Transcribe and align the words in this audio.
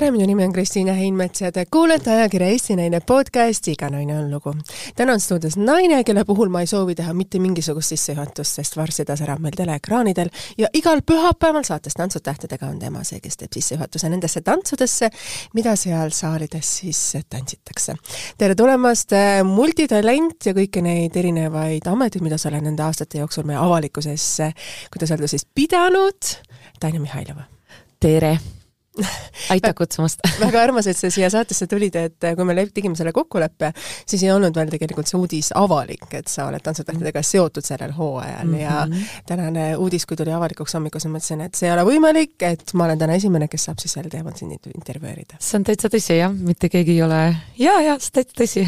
tere, 0.00 0.14
minu 0.14 0.24
nimi 0.26 0.44
on 0.46 0.52
Kristiina 0.52 0.92
Heinmets 0.96 1.42
ja 1.42 1.50
te 1.52 1.66
kuulete 1.70 2.10
ajakirja 2.10 2.46
Eesti 2.48 2.72
Naine 2.76 3.02
podcasti 3.04 3.74
Iga 3.74 3.90
naine 3.92 4.14
on 4.18 4.30
lugu. 4.30 4.54
täna 4.96 5.12
on 5.12 5.20
stuudios 5.20 5.56
naine, 5.56 6.04
kelle 6.04 6.24
puhul 6.24 6.48
ma 6.48 6.60
ei 6.64 6.66
soovi 6.66 6.94
teha 6.94 7.12
mitte 7.14 7.38
mingisugust 7.38 7.92
sissejuhatust, 7.92 8.54
sest 8.56 8.76
varsti 8.76 9.04
ta 9.04 9.16
särab 9.16 9.42
meil 9.44 9.52
teleekraanidel 9.56 10.30
ja 10.58 10.70
igal 10.72 11.02
pühapäeval 11.04 11.66
saates 11.68 11.98
Tantsud 11.98 12.24
tähtedega 12.24 12.66
on 12.66 12.78
tema 12.78 13.02
see, 13.04 13.20
kes 13.20 13.36
teeb 13.42 13.52
sissejuhatuse 13.52 14.08
nendesse 14.08 14.40
tantsudesse, 14.46 15.10
mida 15.54 15.74
seal 15.76 16.14
saalides 16.16 16.70
siis 16.78 17.02
tantsitakse. 17.28 17.96
tere 18.38 18.54
tulemast, 18.54 19.12
äh, 19.12 19.42
multitalent 19.44 20.46
ja 20.46 20.54
kõiki 20.56 20.80
neid 20.86 21.16
erinevaid 21.16 21.90
ameteid, 21.92 22.24
mida 22.24 22.38
sa 22.38 22.48
oled 22.48 22.64
nende 22.70 22.86
aastate 22.86 23.20
jooksul 23.20 23.44
meie 23.44 23.60
avalikkuses, 23.60 24.30
kuidas 24.88 25.12
öelda 25.12 25.28
siis, 25.28 25.44
pidanud, 25.44 26.32
Tanja 26.80 27.00
Mihhailova. 27.04 27.44
tere 28.00 28.38
aitäh 29.50 29.74
kutsumast 29.76 30.24
väga 30.44 30.62
armas, 30.62 30.88
et 30.90 30.98
sa 30.98 31.10
siia 31.12 31.30
saatesse 31.32 31.66
tulid, 31.70 31.96
et 31.96 32.28
kui 32.36 32.46
me 32.46 32.56
tegime 32.66 32.98
selle 32.98 33.12
kokkuleppe, 33.16 33.72
siis 34.06 34.24
ei 34.26 34.32
olnud 34.34 34.56
veel 34.56 34.72
tegelikult 34.72 35.10
see 35.10 35.18
uudis 35.20 35.50
avalik, 35.58 36.06
et 36.16 36.30
sa 36.30 36.46
oled 36.50 36.62
tantsutähtedega 36.64 37.22
seotud 37.26 37.66
sellel 37.66 37.92
hooajal 37.96 38.46
mm 38.46 38.54
-hmm. 38.54 38.60
ja 38.60 39.22
tänane 39.26 39.76
uudis, 39.76 40.06
kui 40.06 40.16
tuli 40.16 40.32
avalikuks 40.32 40.74
hommikul, 40.74 41.00
siis 41.00 41.12
mõtlesin, 41.12 41.44
et 41.44 41.54
see 41.54 41.68
ei 41.68 41.74
ole 41.74 41.84
võimalik, 41.88 42.36
et 42.40 42.74
ma 42.74 42.84
olen 42.84 42.98
täna 42.98 43.18
esimene, 43.18 43.48
kes 43.48 43.64
saab 43.64 43.78
siis 43.78 43.92
sel 43.92 44.08
teemal 44.10 44.36
sind 44.36 44.52
intervjueerida. 44.74 45.36
see 45.38 45.58
on 45.58 45.64
täitsa 45.64 45.88
tõsi 45.88 46.18
jah, 46.18 46.32
mitte 46.32 46.68
keegi 46.68 46.98
ei 46.98 47.02
ole, 47.02 47.36
jaa, 47.58 47.80
jaa, 47.80 47.98
see 47.98 48.10
on 48.10 48.18
täitsa 48.20 48.34
tõsi 48.42 48.66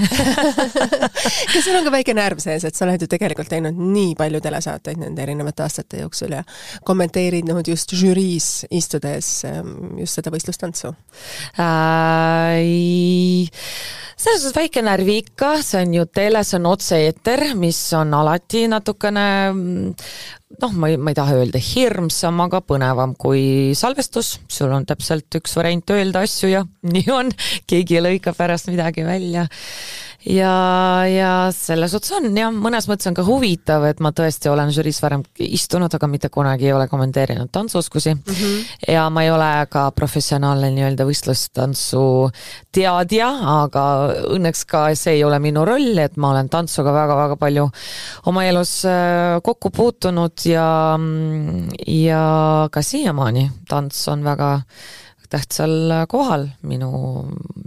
kas 1.52 1.64
sul 1.64 1.76
on 1.76 1.84
ka 1.84 1.92
väike 1.92 2.14
närv 2.14 2.38
sees, 2.42 2.64
et 2.64 2.74
sa 2.74 2.84
oled 2.86 3.02
ju 3.02 3.08
tegelikult 3.10 3.48
teinud 3.48 3.78
nii 3.78 4.14
palju 4.18 4.40
telesaateid 4.40 5.00
nende 5.00 5.22
erinevate 5.22 5.62
aastate 5.62 6.02
jooksul 6.02 6.36
ja 6.36 6.42
kommenteerinud 6.84 7.68
just 7.68 7.94
žüriis 7.96 8.66
istudes 8.70 9.44
ehm, 9.48 9.98
just 10.00 10.18
seda 10.18 10.21
võistlustantsu 10.30 10.92
äh,? 11.58 12.62
selles 14.22 14.44
suhtes 14.44 14.54
väike 14.54 14.82
närv 14.86 15.08
ikka, 15.10 15.56
see 15.66 15.82
on 15.82 15.96
ju 15.96 16.04
tele, 16.14 16.44
see 16.46 16.60
on 16.60 16.68
otse-eeter, 16.70 17.42
mis 17.58 17.80
on 17.98 18.14
alati 18.14 18.68
natukene 18.70 19.26
noh, 20.60 20.74
ma 20.76 20.90
ei, 20.92 20.98
ma 21.00 21.12
ei 21.12 21.18
taha 21.18 21.38
öelda 21.40 21.60
hirmsam, 21.62 22.40
aga 22.44 22.62
põnevam 22.66 23.16
kui 23.18 23.72
salvestus, 23.78 24.36
sul 24.52 24.72
on 24.74 24.86
täpselt 24.88 25.40
üks 25.40 25.56
variant 25.58 25.94
öelda 25.94 26.24
asju 26.26 26.52
ja 26.52 26.62
nii 26.94 27.08
on, 27.14 27.32
keegi 27.66 27.98
ei 27.98 28.06
lõika 28.10 28.36
pärast 28.36 28.70
midagi 28.70 29.06
välja 29.06 29.48
ja, 30.26 30.54
ja 31.08 31.32
selles 31.54 31.92
suhtes 31.94 32.12
on 32.16 32.28
jah, 32.36 32.52
mõnes 32.54 32.86
mõttes 32.90 33.08
on 33.10 33.16
ka 33.16 33.24
huvitav, 33.26 33.84
et 33.88 34.02
ma 34.04 34.12
tõesti 34.14 34.50
olen 34.52 34.70
žüriis 34.74 35.00
varem 35.02 35.24
istunud, 35.42 35.92
aga 35.94 36.08
mitte 36.10 36.30
kunagi 36.32 36.68
ei 36.68 36.74
ole 36.76 36.86
kommenteerinud 36.90 37.50
tantsuoskusi 37.52 38.14
mm. 38.14 38.22
-hmm. 38.26 38.92
ja 38.94 39.08
ma 39.10 39.24
ei 39.24 39.30
ole 39.30 39.50
ka 39.70 39.90
professionaalne 39.90 40.70
nii-öelda 40.76 41.06
võistlustantsu 41.08 42.04
teadja, 42.72 43.28
aga 43.64 43.84
õnneks 44.36 44.64
ka 44.66 44.84
see 44.94 45.18
ei 45.18 45.24
ole 45.24 45.38
minu 45.42 45.64
roll, 45.64 45.98
et 45.98 46.16
ma 46.16 46.30
olen 46.30 46.48
tantsuga 46.48 46.94
väga-väga 46.94 47.36
palju 47.36 47.68
oma 48.26 48.44
elus 48.44 48.84
äh, 48.84 49.40
kokku 49.42 49.70
puutunud 49.70 50.46
ja, 50.46 50.98
ja 51.86 52.24
ka 52.72 52.82
siiamaani 52.82 53.50
tants 53.68 54.08
on 54.08 54.24
väga 54.24 54.60
tähtsal 55.32 56.04
kohal 56.10 56.46
minu 56.68 56.90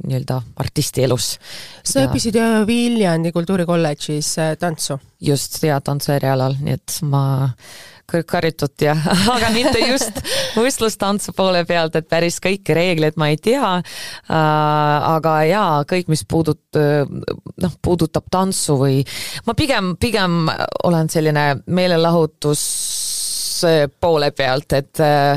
nii-öelda 0.06 0.42
artisti 0.62 1.06
elus. 1.06 1.36
sa 1.84 2.06
õppisid 2.06 2.38
Viljandi 2.68 3.34
Kultuurikolledžis 3.36 4.36
äh, 4.40 4.54
tantsu? 4.62 5.00
just, 5.26 5.58
ja 5.64 5.80
tantsuerialal, 5.82 6.58
nii 6.62 6.76
et 6.78 6.98
ma 7.10 7.26
kõrgharitut 8.06 8.84
ja, 8.86 8.94
aga 9.36 9.50
mitte 9.54 9.80
just 9.82 10.20
võistlustantsu 10.58 11.34
poole 11.38 11.64
pealt, 11.66 11.96
et 11.98 12.08
päris 12.10 12.38
kõiki 12.44 12.76
reegleid 12.78 13.18
ma 13.18 13.32
ei 13.34 13.40
tea 13.42 13.72
äh,. 13.80 14.36
aga 14.36 15.36
jaa, 15.50 15.72
kõik, 15.90 16.12
mis 16.14 16.26
puudut-, 16.30 16.78
noh, 16.78 17.76
puudutab 17.82 18.30
tantsu 18.32 18.78
või 18.82 19.02
ma 19.48 19.58
pigem, 19.58 19.96
pigem 20.02 20.46
olen 20.86 21.10
selline 21.12 21.48
meelelahutus 21.66 22.64
poole 24.02 24.32
pealt, 24.36 24.74
et 24.78 25.02
äh, 25.04 25.36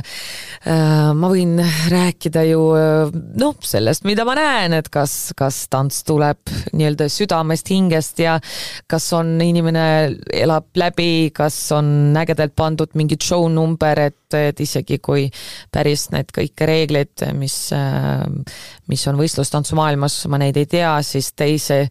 äh, 0.66 1.10
ma 1.14 1.30
võin 1.30 1.56
rääkida 1.92 2.44
ju 2.48 2.62
äh, 2.76 3.12
noh, 3.40 3.56
sellest, 3.64 4.06
mida 4.08 4.26
ma 4.28 4.34
näen, 4.38 4.76
et 4.78 4.90
kas, 4.92 5.32
kas 5.38 5.64
tants 5.72 6.02
tuleb 6.08 6.52
nii-öelda 6.72 7.08
südamest, 7.12 7.70
hingest 7.72 8.22
ja 8.22 8.38
kas 8.90 9.10
on 9.16 9.36
inimene 9.44 9.86
elab 10.34 10.68
läbi, 10.78 11.30
kas 11.34 11.56
on 11.76 12.16
ägedalt 12.18 12.56
pandud 12.58 12.94
mingi 12.98 13.18
show 13.22 13.48
number, 13.52 14.04
et, 14.08 14.20
et 14.36 14.60
isegi 14.60 15.00
kui 15.02 15.28
päris 15.74 16.08
need 16.14 16.32
kõik 16.34 16.66
reeglid, 16.68 17.28
mis, 17.38 17.58
mis 18.88 19.08
on 19.10 19.20
võistlustantsumaailmas, 19.20 20.22
ma 20.32 20.40
neid 20.42 20.58
ei 20.60 20.70
tea, 20.70 20.96
siis 21.06 21.32
teise 21.38 21.84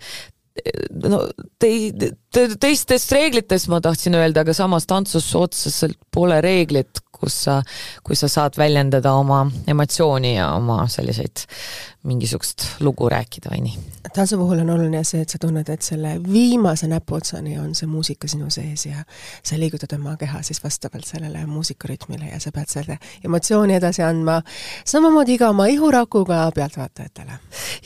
no 1.08 1.22
tei-, 1.60 1.92
teistest 2.34 3.12
reeglitest 3.16 3.70
ma 3.72 3.82
tahtsin 3.84 4.18
öelda, 4.18 4.44
aga 4.44 4.56
samas 4.58 4.88
tantsus 4.90 5.30
otseselt 5.38 6.00
pole 6.14 6.40
reeglit, 6.44 7.02
kus 7.18 7.44
sa, 7.48 7.60
kus 8.06 8.22
sa 8.24 8.30
saad 8.32 8.58
väljendada 8.60 9.14
oma 9.18 9.46
emotsiooni 9.70 10.36
ja 10.36 10.52
oma 10.58 10.84
selliseid 10.92 11.48
mingisugust 12.08 12.66
lugu 12.80 13.10
rääkida 13.12 13.52
või 13.52 13.62
nii. 13.68 13.78
tantsu 14.16 14.38
puhul 14.40 14.62
on 14.64 14.70
oluline 14.74 15.04
see, 15.06 15.22
et 15.22 15.30
sa 15.30 15.40
tunned, 15.42 15.68
et 15.70 15.84
selle 15.84 16.16
viimase 16.24 16.88
näpuotsani 16.88 17.58
on 17.60 17.74
see 17.76 17.90
muusika 17.90 18.28
sinu 18.32 18.50
sees 18.54 18.86
ja 18.88 19.04
sa 19.44 19.60
liigutad 19.60 19.94
oma 19.98 20.16
keha 20.18 20.42
siis 20.48 20.64
vastavalt 20.64 21.06
sellele 21.06 21.46
muusikarütmile 21.46 22.32
ja 22.32 22.40
sa 22.40 22.52
pead 22.56 22.72
selle 22.72 22.98
emotsiooni 23.26 23.76
edasi 23.78 24.04
andma 24.06 24.40
samamoodi 24.86 25.36
iga 25.38 25.50
oma 25.52 25.68
ihurakuga 25.72 26.46
pealtvaatajatele. 26.56 27.40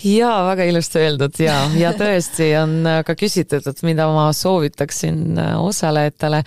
jaa, 0.03 0.37
väga 0.51 0.69
ilusti 0.69 1.01
öeldud 1.01 1.41
ja, 1.41 1.57
ja 1.77 1.93
tõesti 1.97 2.51
on 2.61 2.77
ka 3.05 3.15
küsitud, 3.17 3.65
et 3.67 3.83
mida 3.87 4.07
ma 4.13 4.29
soovitaksin 4.35 5.39
osalejatele. 5.57 6.43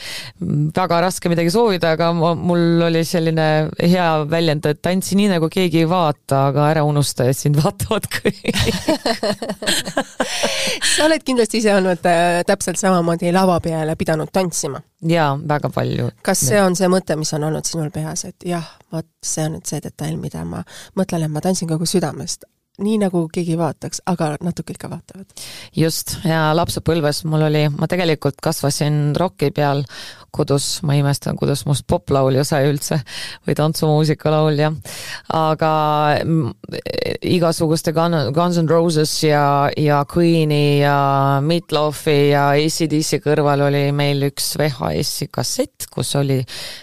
väga 0.77 1.01
raske 1.09 1.29
midagi 1.33 1.51
soovida, 1.51 1.95
aga 1.99 2.13
mul 2.15 2.87
oli 2.89 3.05
selline 3.05 3.49
hea 3.81 4.09
väljend, 4.31 4.67
et 4.71 4.83
tantsi 4.83 5.19
nii, 5.19 5.33
nagu 5.35 5.51
keegi 5.53 5.83
ei 5.83 5.89
vaata, 5.91 6.47
aga 6.51 6.69
ära 6.71 6.85
unusta, 6.87 7.29
et 7.29 7.39
sind 7.39 7.59
vaatavad 7.65 8.09
kõik 8.13 8.59
sa 10.95 11.07
oled 11.07 11.25
kindlasti 11.27 11.61
ise 11.63 11.75
olnud 11.75 12.09
äh, 12.09 12.41
täpselt 12.47 12.81
samamoodi 12.81 13.33
lava 13.35 13.59
peal 13.65 13.93
ja 13.93 13.97
pidanud 13.99 14.33
tantsima? 14.33 14.83
jaa, 15.09 15.35
väga 15.49 15.71
palju. 15.75 16.11
kas 16.23 16.47
see 16.49 16.61
on 16.63 16.77
see 16.79 16.89
mõte, 16.93 17.17
mis 17.21 17.33
on 17.37 17.49
olnud 17.51 17.69
sinul 17.69 17.91
peas, 17.95 18.25
et 18.29 18.49
jah, 18.49 18.67
vot 18.93 19.09
see 19.25 19.47
on 19.49 19.59
nüüd 19.59 19.71
see 19.71 19.83
detail, 19.85 20.17
mida 20.21 20.45
ma 20.49 20.65
mõtlen, 20.99 21.27
et 21.27 21.33
ma 21.33 21.43
tantsin 21.45 21.71
kogu 21.71 21.89
südamest, 21.89 22.49
nii 22.83 22.97
nagu 22.99 23.27
keegi 23.31 23.55
vaataks, 23.59 24.01
aga 24.11 24.33
natuke 24.43 24.75
ikka 24.75 24.89
vaatavad. 24.91 25.31
just, 25.77 26.17
ja 26.27 26.49
lapsepõlves 26.57 27.23
mul 27.31 27.47
oli, 27.47 27.69
ma 27.71 27.87
tegelikult 27.91 28.41
kasvasin 28.43 29.15
roki 29.19 29.53
peal 29.55 29.85
kodus, 30.35 30.81
ma 30.83 30.97
imestan, 30.99 31.37
kuidas 31.39 31.63
must 31.69 31.87
poplaulja 31.87 32.43
sai 32.47 32.67
üldse 32.67 32.99
või 33.47 33.55
tantsumuusika 33.55 34.33
laulja. 34.35 34.73
aga 35.39 35.73
igasuguste 37.23 37.95
Guns 37.95 38.59
N 38.59 38.69
Roses 38.69 39.13
ja, 39.23 39.71
ja 39.79 40.01
Queen'i 40.11 40.81
ja 40.81 40.97
Meatloafi 41.47 42.17
ja 42.33 42.49
ACDC 42.57 43.23
kõrval 43.23 43.69
oli 43.69 43.85
meil 43.95 44.27
üks 44.33 44.57
VHS-i 44.59 45.31
kassett, 45.31 45.87
kus 45.95 46.11
oli 46.19 46.41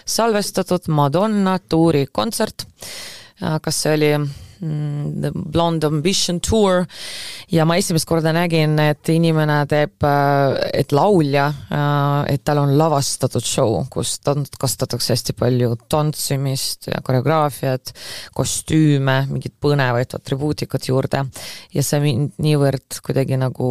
salvestatud 0.08 0.88
Madonna 0.88 1.58
tuurikontsert. 1.60 2.64
kas 3.60 3.82
see 3.82 3.92
oli 3.98 4.14
The 4.62 5.32
Blonde 5.34 5.86
Ambition 5.90 6.38
Tour. 6.40 6.84
Ja 7.52 7.66
ma 7.68 7.76
esimest 7.80 8.06
korda 8.08 8.32
nägin, 8.34 8.76
et 8.80 9.10
inimene 9.12 9.58
teeb, 9.70 9.96
äh, 10.06 10.56
et 10.82 10.94
laulja, 10.94 11.48
äh, 11.68 12.34
et 12.34 12.44
tal 12.46 12.62
on 12.62 12.76
lavastatud 12.78 13.44
show, 13.44 13.80
kus 13.90 14.18
kasutatakse 14.22 15.16
hästi 15.16 15.36
palju 15.38 15.74
tantsimist 15.90 16.92
ja 16.92 17.02
koreograafiat, 17.04 17.94
kostüüme, 18.34 19.26
mingit 19.32 19.58
põnevat 19.60 20.14
atribuutikat 20.18 20.88
juurde. 20.88 21.26
Ja 21.74 21.82
see 21.82 22.00
mind 22.04 22.38
niivõrd 22.42 23.02
kuidagi 23.02 23.40
nagu 23.40 23.68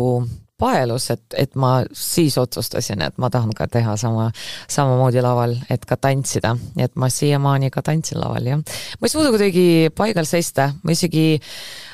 paelus, 0.62 1.10
et, 1.14 1.24
et 1.38 1.56
ma 1.60 1.82
siis 1.98 2.38
otsustasin, 2.38 3.02
et 3.06 3.18
ma 3.22 3.32
tahan 3.34 3.54
ka 3.58 3.68
teha 3.72 3.96
sama, 4.00 4.30
samamoodi 4.72 5.24
laval, 5.24 5.56
et 5.74 5.86
ka 5.90 5.98
tantsida, 5.98 6.56
et 6.78 6.94
ma 6.96 7.10
siiamaani 7.10 7.72
ka 7.74 7.84
tantsin 7.86 8.22
laval, 8.22 8.52
jah. 8.54 8.62
ma 9.00 9.10
ei 9.10 9.14
suuda 9.14 9.34
kuidagi 9.34 9.66
paigal 9.98 10.30
seista, 10.30 10.72
ma 10.84 10.94
isegi 10.94 11.42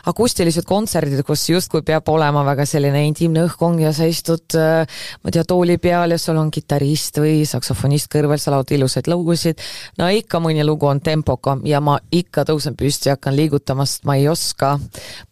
akustilised 0.08 0.64
kontserdid, 0.68 1.20
kus 1.28 1.44
justkui 1.50 1.84
peab 1.88 2.08
olema 2.12 2.44
väga 2.48 2.66
selline 2.68 3.02
intiimne 3.10 3.44
õhkkond 3.48 3.82
ja 3.84 3.92
sa 3.96 4.08
istud 4.08 4.56
äh, 4.56 4.86
ma 5.22 5.30
ei 5.30 5.36
tea, 5.36 5.44
tooli 5.48 5.78
peal 5.84 6.16
ja 6.16 6.20
sul 6.22 6.40
on 6.40 6.52
kitarrist 6.54 7.20
või 7.20 7.42
saksofonist 7.48 8.10
kõrval, 8.14 8.40
sa 8.40 8.54
laulad 8.54 8.72
ilusaid 8.76 9.10
lugusid, 9.12 9.64
no 10.00 10.08
ikka 10.14 10.40
mõni 10.44 10.64
lugu 10.68 10.88
on 10.88 11.02
tempokam 11.04 11.64
ja 11.68 11.82
ma 11.84 11.98
ikka 12.12 12.46
tõusen 12.48 12.78
püsti 12.80 13.12
ja 13.12 13.18
hakkan 13.18 13.36
liigutama, 13.36 13.88
sest 13.88 14.08
ma 14.08 14.16
ei 14.20 14.30
oska 14.32 14.78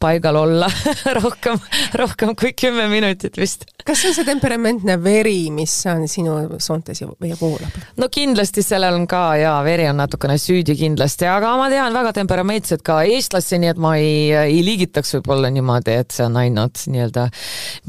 paigal 0.02 0.42
olla 0.44 0.70
rohkem, 1.20 1.62
rohkem 1.96 2.36
kui 2.36 2.52
kümme 2.58 2.90
minutit 2.92 3.25
minutid 3.26 3.42
vist. 3.42 3.66
kas 3.86 4.02
see 4.02 4.10
on 4.10 4.16
see 4.18 4.26
temperamentne 4.26 4.96
veri, 5.02 5.50
mis 5.54 5.74
on 5.90 6.08
sinu 6.10 6.36
soontes 6.62 7.02
ja 7.02 7.10
voolab? 7.40 7.76
no 7.98 8.10
kindlasti 8.12 8.64
sellel 8.66 8.98
on 8.98 9.08
ka 9.10 9.36
jaa, 9.40 9.58
veri 9.66 9.88
on 9.90 10.00
natukene 10.02 10.38
süüdi 10.42 10.76
kindlasti, 10.78 11.28
aga 11.30 11.56
ma 11.60 11.68
tean 11.74 11.94
väga 11.96 12.14
temperamentset 12.20 12.86
ka 12.86 13.02
eestlasi, 13.04 13.60
nii 13.62 13.74
et 13.74 13.82
ma 13.82 13.96
ei, 14.02 14.32
ei 14.56 14.64
liigitaks 14.66 15.18
võib-olla 15.18 15.52
niimoodi, 15.54 16.00
et 16.02 16.16
see 16.16 16.26
on 16.26 16.40
ainult 16.42 16.86
nii-öelda 16.92 17.28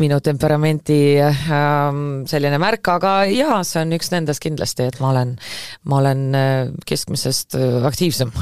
minu 0.02 0.20
temperamenti 0.24 1.00
ähm, 1.22 2.04
selline 2.28 2.60
märk, 2.62 2.92
aga 2.96 3.16
jaa, 3.30 3.62
see 3.64 3.82
on 3.84 3.96
üks 3.96 4.12
nendest 4.14 4.44
kindlasti, 4.44 4.90
et 4.90 5.00
ma 5.02 5.12
olen, 5.14 5.36
ma 5.88 6.02
olen 6.02 6.28
äh, 6.36 6.54
keskmisest 6.86 7.58
äh, 7.58 7.82
aktiivsem 7.88 8.32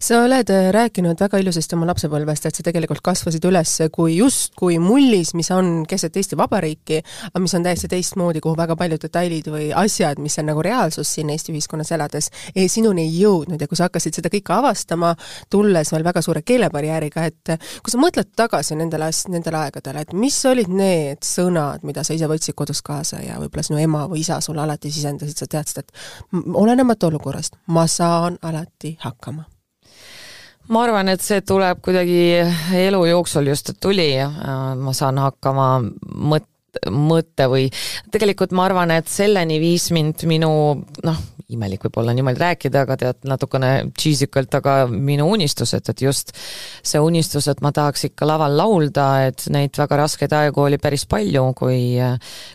sa 0.00 0.22
oled 0.24 0.50
äh, 0.50 0.70
rääkinud 0.74 1.20
väga 1.20 1.38
ilusasti 1.38 1.76
oma 1.76 1.86
lapsepõlvest, 1.88 2.48
et 2.48 2.58
sa 2.58 2.64
tegelikult 2.66 3.00
kasvasid 3.04 3.44
üles 3.48 3.74
kui 3.94 4.16
justkui 4.18 4.78
mullis, 4.82 5.32
mis 5.38 5.50
on 5.54 5.84
keset 5.88 6.16
Eesti 6.18 6.36
Vabariiki, 6.38 7.00
aga 7.30 7.42
mis 7.42 7.54
on 7.54 7.66
täiesti 7.66 7.90
teistmoodi, 7.90 8.42
kuhu 8.44 8.56
väga 8.58 8.76
paljud 8.78 9.02
detailid 9.02 9.50
või 9.52 9.70
asjad, 9.76 10.20
mis 10.22 10.38
on 10.42 10.50
nagu 10.50 10.62
reaalsus 10.64 11.12
siin 11.14 11.30
Eesti 11.34 11.54
ühiskonnas 11.54 11.92
elades, 11.94 12.30
sinuni 12.68 13.06
ei 13.06 13.14
jõudnud. 13.22 13.60
Ja 13.60 13.68
kui 13.70 13.78
sa 13.78 13.88
hakkasid 13.88 14.18
seda 14.18 14.32
kõike 14.32 14.54
avastama, 14.54 15.14
tulles 15.50 15.92
veel 15.94 16.06
väga 16.06 16.22
suure 16.24 16.42
keelebarjääriga, 16.46 17.26
et 17.30 17.54
kui 17.82 17.94
sa 17.94 18.00
mõtled 18.02 18.32
tagasi 18.36 18.78
nendele, 18.78 19.10
nendele 19.32 19.62
aegadele, 19.64 20.04
et 20.04 20.16
mis 20.16 20.38
olid 20.48 20.72
need 20.72 21.22
sõnad, 21.26 21.86
mida 21.86 22.04
sa 22.06 22.16
ise 22.16 22.30
võtsid 22.30 22.56
kodust 22.58 22.84
kaasa 22.86 23.22
ja 23.24 23.38
võib-olla 23.42 23.66
sinu 23.66 23.82
ema 23.82 24.06
või 24.10 24.24
isa 24.24 24.40
sulle 24.44 24.64
alati 24.64 24.92
sisendasid, 24.92 25.38
sa 25.38 25.50
teadsid, 25.50 25.84
et 25.84 26.34
olenemata 26.54 27.10
olukorrast, 27.10 27.60
ma 27.74 27.86
saan 27.90 28.40
alati 28.42 28.96
hakkama 29.04 29.46
ma 30.68 30.84
arvan, 30.84 31.08
et 31.08 31.24
see 31.24 31.40
tuleb 31.46 31.80
kuidagi 31.84 32.20
elu 32.76 33.00
jooksul 33.08 33.48
just 33.48 33.72
tuli, 33.80 34.10
ma 34.20 34.94
saan 34.96 35.20
hakkama 35.22 35.68
mõt-, 36.32 36.50
mõte 36.92 37.48
või 37.50 37.66
tegelikult 38.12 38.52
ma 38.56 38.68
arvan, 38.68 38.92
et 38.94 39.08
selleni 39.10 39.58
viis 39.62 39.90
mind 39.94 40.24
minu 40.28 40.50
noh, 41.04 41.26
imelik 41.48 41.86
võib-olla 41.86 42.12
niimoodi 42.12 42.42
rääkida, 42.42 42.82
aga 42.84 42.96
tead, 43.00 43.20
natukene 43.28 43.70
cheesy 43.96 44.28
kalt, 44.28 44.52
aga 44.58 44.82
minu 44.90 45.24
unistused, 45.32 45.88
et 45.88 46.02
just 46.04 46.34
see 46.84 47.00
unistus, 47.00 47.48
et 47.48 47.62
ma 47.64 47.72
tahaks 47.72 48.04
ikka 48.10 48.28
laval 48.28 48.56
laulda, 48.58 49.06
et 49.30 49.46
neid 49.52 49.78
väga 49.80 49.96
raskeid 50.02 50.34
aegu 50.36 50.66
oli 50.66 50.78
päris 50.82 51.06
palju, 51.08 51.46
kui 51.56 51.78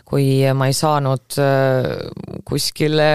kui 0.06 0.26
ma 0.54 0.68
ei 0.70 0.76
saanud 0.76 1.38
äh, 1.42 1.88
kuskile 2.46 3.08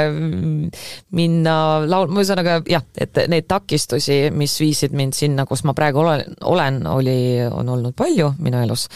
minna 1.15 1.55
laul-, 1.87 2.11
ühesõnaga 2.11 2.59
jah, 2.67 2.83
et 2.99 3.21
neid 3.31 3.47
takistusi, 3.47 4.19
mis 4.35 4.57
viisid 4.59 4.95
mind 4.97 5.15
sinna, 5.15 5.47
kus 5.47 5.63
ma 5.63 5.75
praegu 5.77 6.03
olen, 6.03 6.35
olen, 6.49 6.81
oli, 6.91 7.19
on 7.47 7.71
olnud 7.77 7.95
palju 7.95 8.33
minu 8.43 8.59
elus, 8.65 8.89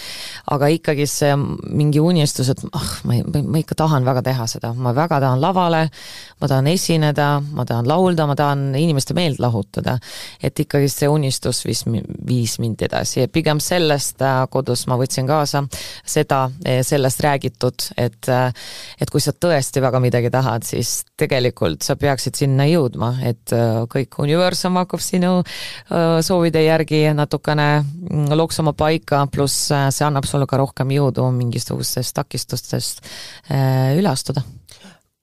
aga 0.52 0.68
ikkagi 0.74 1.08
see 1.08 1.32
mingi 1.38 1.93
unistus, 2.00 2.50
et 2.50 2.62
ah, 2.74 2.90
ma, 3.04 3.19
ma, 3.28 3.42
ma 3.56 3.62
ikka 3.62 3.75
tahan 3.78 4.06
väga 4.06 4.24
teha 4.25 4.48
seda, 4.50 4.74
ma 4.74 4.94
väga 4.95 5.19
tahan 5.24 5.42
lavale, 5.42 5.84
ma 6.42 6.50
tahan 6.50 6.68
esineda, 6.72 7.28
ma 7.54 7.66
tahan 7.68 7.88
laulda, 7.90 8.28
ma 8.30 8.36
tahan 8.40 8.74
inimeste 8.80 9.16
meelt 9.18 9.40
lahutada. 9.44 9.98
et 10.44 10.60
ikkagi 10.60 10.90
see 10.90 11.07
unistus 11.07 11.63
viis, 11.66 11.84
viis 12.28 12.57
mind 12.60 12.81
edasi 12.86 13.22
ja 13.22 13.28
pigem 13.28 13.60
sellest 13.63 14.22
äh, 14.22 14.44
kodus 14.51 14.86
ma 14.88 14.98
võtsin 15.00 15.28
kaasa 15.28 15.63
seda, 16.06 16.50
eh, 16.66 16.81
sellest 16.84 17.24
räägitud, 17.24 17.90
et 17.98 18.30
äh, 18.30 18.51
et 19.00 19.10
kui 19.12 19.22
sa 19.24 19.34
tõesti 19.34 19.81
väga 19.84 20.00
midagi 20.04 20.31
tahad, 20.34 20.66
siis 20.68 21.04
tegelikult 21.19 21.84
sa 21.86 21.95
peaksid 22.00 22.38
sinna 22.40 22.68
jõudma, 22.69 23.13
et 23.24 23.54
äh, 23.56 23.84
kõik 23.90 24.19
universum 24.24 24.78
hakkab 24.81 25.01
sinu 25.04 25.34
soovide 26.24 26.62
järgi 26.63 27.06
natukene 27.16 27.68
mm, 27.81 28.34
loksuma 28.38 28.74
paika, 28.78 29.24
pluss 29.31 29.69
see 29.69 30.06
annab 30.06 30.28
sulle 30.30 30.48
ka 30.50 30.57
rohkem 30.60 30.92
jõudu 30.94 31.25
mingisugustest 31.83 32.15
takistustest 32.15 33.01
üle 33.97 34.09
astuda 34.09 34.44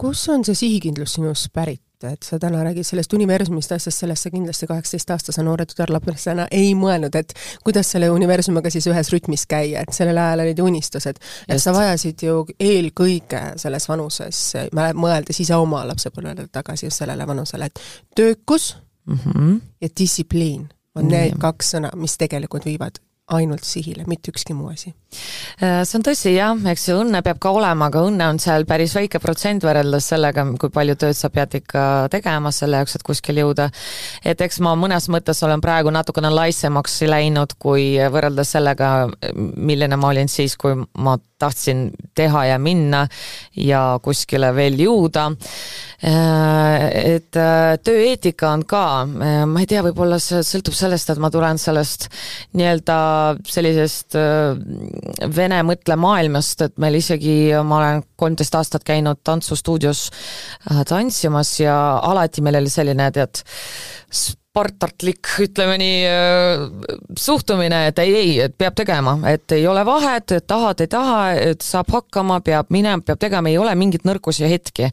kus 0.01 0.29
on 0.33 0.45
see 0.45 0.57
sihikindlus 0.57 1.19
sinus 1.19 1.49
pärit? 1.53 1.83
et 2.01 2.23
sa 2.25 2.39
täna 2.41 2.63
räägid 2.65 2.87
sellest 2.89 3.13
universumist 3.13 3.75
asjast, 3.77 3.99
sellest 4.01 4.25
sa 4.25 4.31
kindlasti 4.33 4.65
kaheksateistaastase 4.67 5.43
noore 5.45 5.67
tütarlapsena 5.69 6.47
ei 6.57 6.71
mõelnud, 6.73 7.13
et 7.13 7.35
kuidas 7.61 7.91
selle 7.93 8.09
universumiga 8.09 8.73
siis 8.73 8.87
ühes 8.89 9.11
rütmis 9.13 9.45
käia, 9.45 9.83
et 9.83 9.93
sellel 9.93 10.17
ajal 10.17 10.41
olid 10.47 10.63
unistused. 10.65 11.21
et 11.45 11.61
sa 11.61 11.75
vajasid 11.77 12.25
ju 12.25 12.47
eelkõige 12.57 13.43
selles 13.61 13.89
vanuses, 13.89 14.41
mõeldes 14.73 15.43
ise 15.45 15.61
oma 15.61 15.83
lapsepõlvele 15.91 16.49
tagasi 16.49 16.87
just 16.87 17.05
sellele 17.05 17.27
vanusele, 17.29 17.69
et 17.69 17.85
töökus 18.17 18.77
mm 19.05 19.19
-hmm. 19.19 19.61
ja 19.81 19.89
distsipliin 20.01 20.69
on 20.95 21.09
need 21.09 21.37
kaks 21.39 21.75
sõna, 21.77 21.93
mis 21.97 22.17
tegelikult 22.17 22.65
viivad 22.65 22.97
ainult 23.31 23.65
sihile, 23.67 24.05
mitte 24.11 24.33
ükski 24.33 24.55
muu 24.57 24.71
asi. 24.73 24.93
Äh, 25.63 25.81
see 25.87 25.99
on 25.99 26.05
tõsi 26.07 26.35
jah, 26.35 26.59
eks 26.73 26.89
ju, 26.91 26.99
õnne 27.05 27.23
peab 27.27 27.41
ka 27.43 27.53
olema, 27.55 27.89
aga 27.91 28.03
õnne 28.09 28.29
on 28.35 28.41
seal 28.43 28.67
päris 28.69 28.95
väike 28.97 29.21
protsent 29.23 29.65
võrreldes 29.67 30.11
sellega, 30.13 30.45
kui 30.61 30.73
palju 30.75 30.97
tööd 31.01 31.19
sa 31.19 31.31
pead 31.35 31.57
ikka 31.61 31.85
tegema 32.13 32.53
selle 32.55 32.81
jaoks, 32.81 32.99
et 32.99 33.07
kuskile 33.07 33.45
jõuda. 33.45 33.71
et 34.25 34.41
eks 34.41 34.61
ma 34.61 34.75
mõnes 34.79 35.09
mõttes 35.13 35.43
olen 35.47 35.63
praegu 35.63 35.91
natukene 35.95 36.31
laisemaks 36.35 37.01
läinud, 37.11 37.57
kui 37.59 37.97
võrreldes 38.13 38.57
sellega, 38.57 39.09
milline 39.57 39.97
ma 39.97 40.15
olin 40.15 40.29
siis, 40.29 40.57
kui 40.57 40.77
ma 40.99 41.17
tahtsin 41.41 41.89
teha 42.17 42.45
ja 42.53 42.59
minna 42.63 43.07
ja 43.57 43.99
kuskile 44.03 44.53
veel 44.57 44.79
jõuda. 44.81 45.31
Äh, 46.01 46.87
et 47.17 47.37
äh, 47.37 47.75
tööeetika 47.85 48.53
on 48.55 48.65
ka, 48.69 48.85
ma 49.07 49.61
ei 49.61 49.69
tea, 49.69 49.83
võib-olla 49.85 50.21
see 50.23 50.41
sõltub 50.47 50.77
sellest, 50.77 51.11
et 51.13 51.21
ma 51.21 51.29
tulen 51.33 51.61
sellest 51.61 52.09
nii-öelda 52.57 53.01
sellisest 53.49 54.17
äh, 54.19 54.57
vene 55.37 55.61
mõtlemaailmast, 55.69 56.67
et 56.67 56.79
meil 56.83 56.99
isegi, 57.01 57.37
ma 57.65 57.81
olen 57.81 58.05
kolmteist 58.21 58.57
aastat 58.59 58.85
käinud 58.87 59.23
tantsustuudios 59.25 60.09
äh, 60.11 60.83
tantsimas 60.89 61.55
ja 61.61 61.77
alati 62.03 62.45
meil 62.45 62.61
oli 62.61 62.73
selline, 62.73 63.11
tead, 63.15 63.43
spartatlik, 64.51 65.29
ütleme 65.45 65.77
nii, 65.79 65.99
äh, 66.11 66.63
suhtumine, 67.19 67.85
et 67.87 68.01
ei, 68.03 68.15
ei, 68.19 68.31
et 68.49 68.57
peab 68.59 68.75
tegema, 68.75 69.13
et 69.31 69.53
ei 69.55 69.63
ole 69.71 69.85
vahet, 69.87 70.35
et 70.35 70.47
tahad, 70.51 70.83
ei 70.83 70.91
taha, 70.91 71.21
et 71.39 71.63
saab 71.63 71.93
hakkama, 71.95 72.41
peab 72.43 72.73
minema, 72.75 72.99
peab 73.07 73.21
tegema, 73.23 73.47
ei 73.47 73.61
ole 73.63 73.77
mingit 73.79 74.09
nõrkusi 74.09 74.51
hetki. 74.51 74.91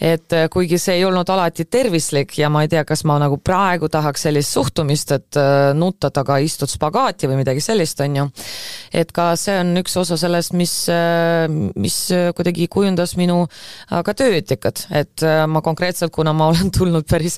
et 0.00 0.32
äh, 0.32 0.48
kuigi 0.48 0.78
see 0.80 0.96
ei 0.96 1.04
olnud 1.04 1.28
alati 1.28 1.66
tervislik 1.68 2.32
ja 2.38 2.48
ma 2.48 2.64
ei 2.64 2.72
tea, 2.72 2.84
kas 2.88 3.04
ma 3.04 3.18
nagu 3.20 3.36
praegu 3.36 3.92
tahaks 3.92 4.24
sellist 4.24 4.56
suhtumist, 4.56 5.12
et 5.12 5.36
äh, 5.36 5.74
nutta 5.76 6.08
taga 6.10 6.40
istud 6.40 6.72
spagaati 6.72 7.28
või 7.28 7.42
midagi 7.42 7.60
sellist, 7.60 8.00
on 8.00 8.16
ju, 8.16 8.28
et 8.92 9.12
ka 9.12 9.34
see 9.36 9.60
on 9.60 9.76
üks 9.84 10.00
osa 10.00 10.16
sellest, 10.16 10.56
mis, 10.56 10.72
mis 11.76 11.98
kuidagi 12.36 12.70
kujundas 12.72 13.18
minu 13.20 13.44
ka 13.90 14.16
tööeetikat, 14.16 14.86
et 14.96 15.24
ma 15.48 15.60
konkreetselt, 15.60 16.12
kuna 16.14 16.32
ma 16.32 16.48
olen 16.54 16.72
tulnud 16.72 17.04
päris 17.10 17.36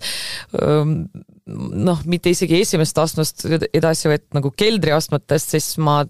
ähm, 0.62 1.09
noh, 1.47 2.00
mitte 2.11 2.31
isegi 2.33 2.59
esimesest 2.61 2.99
astmest 2.99 3.45
edasi, 3.75 4.09
vaid 4.11 4.25
nagu 4.35 4.50
keldriastmetest, 4.59 5.55
siis 5.55 5.69
ma 5.83 6.00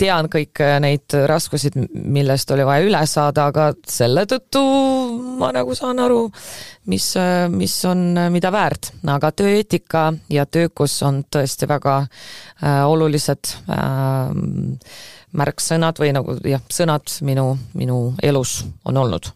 tean 0.00 0.28
kõiki 0.32 0.68
neid 0.82 1.14
raskusid, 1.30 1.76
millest 1.92 2.50
oli 2.54 2.66
vaja 2.66 2.86
üle 2.88 3.02
saada, 3.06 3.46
aga 3.52 3.70
selle 3.88 4.26
tõttu 4.30 4.62
ma 5.38 5.52
nagu 5.54 5.76
saan 5.78 6.02
aru, 6.02 6.24
mis, 6.90 7.12
mis 7.54 7.76
on 7.88 8.04
mida 8.34 8.52
väärt. 8.54 8.92
aga 9.06 9.30
tööeetika 9.30 10.08
ja 10.30 10.46
töökus 10.46 10.98
on 11.06 11.22
tõesti 11.30 11.68
väga 11.68 12.00
äh, 12.02 12.82
olulised 12.88 13.54
äh, 13.70 14.32
märksõnad 15.32 16.02
või 16.02 16.10
nagu 16.16 16.36
jah, 16.44 16.62
sõnad 16.70 17.06
minu, 17.22 17.54
minu 17.74 18.00
elus 18.22 18.62
on 18.84 18.96
olnud 18.96 19.30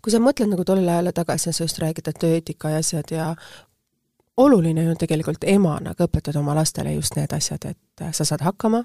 kui 0.00 0.12
sa 0.12 0.20
mõtled 0.22 0.48
nagu 0.48 0.64
tollele 0.64 0.94
ajale 0.94 1.12
tagasi, 1.12 1.52
sa 1.52 1.66
just 1.66 1.78
räägid, 1.80 2.06
et 2.08 2.16
tööeetika 2.16 2.70
ja 2.72 2.78
asjad 2.80 3.10
ja 3.12 3.34
oluline 4.40 4.86
on 4.90 4.96
tegelikult 4.98 5.44
emana 5.48 5.94
ka 5.94 6.08
õpetada 6.08 6.40
oma 6.40 6.54
lastele 6.56 6.94
just 6.94 7.16
need 7.16 7.32
asjad, 7.36 7.66
et 7.70 8.04
sa 8.16 8.24
saad 8.24 8.44
hakkama, 8.46 8.84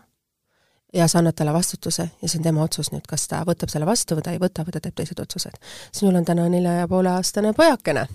ja 0.95 1.07
sa 1.07 1.19
annad 1.19 1.35
talle 1.35 1.53
vastutuse 1.53 2.09
ja 2.21 2.29
see 2.29 2.39
on 2.39 2.43
tema 2.43 2.63
otsus 2.63 2.91
nüüd, 2.93 3.03
kas 3.09 3.27
ta 3.27 3.41
võtab 3.47 3.71
selle 3.71 3.87
vastu 3.87 4.15
või 4.17 4.23
ta 4.25 4.33
ei 4.35 4.39
võta 4.41 4.63
või 4.65 4.75
ta 4.75 4.81
teeb 4.83 4.95
teised 4.95 5.19
otsused. 5.19 5.57
sinul 5.91 6.15
on 6.15 6.25
täna 6.25 6.47
nelja 6.49 6.73
ja 6.79 6.87
poole 6.87 7.11
aastane 7.11 7.53
pojakene. 7.53 8.05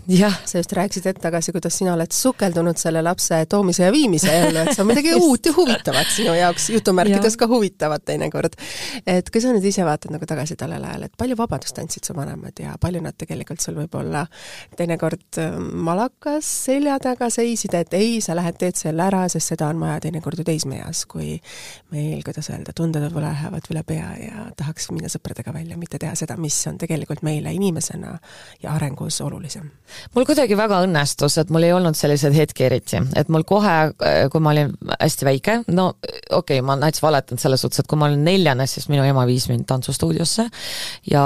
sa 0.44 0.58
just 0.58 0.72
rääkisid 0.72 1.10
hetk 1.10 1.20
tagasi, 1.22 1.52
kuidas 1.52 1.76
sina 1.78 1.94
oled 1.94 2.12
sukeldunud 2.12 2.78
selle 2.80 3.02
lapse 3.02 3.44
toomise 3.48 3.84
ja 3.84 3.92
viimise 3.92 4.32
ellu, 4.38 4.64
et 4.64 4.74
see 4.74 4.82
on 4.82 4.88
midagi 4.88 5.14
uut 5.14 5.46
ja 5.46 5.52
huvitavat 5.56 6.12
sinu 6.14 6.34
jaoks, 6.34 6.70
jutumärkides 6.70 7.36
ka 7.36 7.46
huvitavat 7.50 8.04
teinekord. 8.04 8.56
et 9.06 9.30
kui 9.30 9.40
sa 9.40 9.52
nüüd 9.52 9.64
ise 9.64 9.84
vaatad 9.84 10.14
nagu 10.14 10.26
tagasi 10.26 10.56
tollel 10.56 10.84
ajal, 10.84 11.06
et 11.08 11.16
palju 11.18 11.36
vabadust 11.36 11.78
andsid 11.82 12.08
su 12.08 12.16
vanemad 12.16 12.64
ja 12.64 12.76
palju 12.80 13.02
nad 13.04 13.16
tegelikult 13.18 13.60
sul 13.60 13.76
võib-olla 13.76 14.24
teinekord 14.76 15.40
ähm, 15.42 15.70
malakas 15.86 16.48
selja 16.64 16.98
taga 17.02 17.30
seisid, 17.30 17.74
et 17.74 17.94
ei, 17.98 18.20
sa 18.24 18.36
lähed, 18.38 18.56
teed 18.60 18.78
selle 18.78 19.04
ära, 19.04 19.26
sest 19.32 19.54
seda 19.54 19.70
on 19.70 19.80
vaja 19.82 20.00
teinekord 20.06 20.40
ju 20.40 20.46
teismeeas, 20.46 21.04
kui 21.10 21.36
meil, 21.94 22.22
kuidas 22.26 22.50
öelda, 22.52 22.69
nii-öelda 22.70 22.76
tunded 22.76 23.02
võib-olla 23.02 23.30
lähevad 23.30 23.66
üle 23.70 23.82
pea 23.86 24.08
ja 24.20 24.44
tahaks 24.56 24.90
minna 24.92 25.08
sõpradega 25.10 25.52
välja, 25.52 25.76
mitte 25.76 25.98
teha 25.98 26.14
seda, 26.14 26.36
mis 26.36 26.56
on 26.68 26.78
tegelikult 26.78 27.22
meile 27.22 27.52
inimesena 27.52 28.18
ja 28.62 28.74
arengus 28.74 29.20
olulisem. 29.20 29.70
mul 30.14 30.24
kuidagi 30.24 30.56
väga 30.56 30.82
õnnestus, 30.84 31.38
et 31.40 31.50
mul 31.50 31.64
ei 31.64 31.72
olnud 31.72 31.96
selliseid 31.96 32.34
hetki 32.34 32.64
eriti, 32.64 33.00
et 33.16 33.28
mul 33.28 33.44
kohe, 33.44 33.92
kui 34.30 34.40
ma 34.40 34.50
olin 34.50 34.72
hästi 35.00 35.26
väike, 35.26 35.56
no 35.68 35.94
okei 36.30 36.60
okay,, 36.60 36.60
ma 36.62 36.76
näiteks 36.76 37.02
valetan 37.02 37.38
selles 37.38 37.60
suhtes, 37.60 37.80
et 37.80 37.86
kui 37.86 37.98
ma 37.98 38.06
olin 38.06 38.24
neljane, 38.24 38.66
siis 38.66 38.88
minu 38.88 39.04
ema 39.04 39.26
viis 39.26 39.48
mind 39.50 39.66
tantsustuudiosse 39.66 40.48
ja 41.10 41.24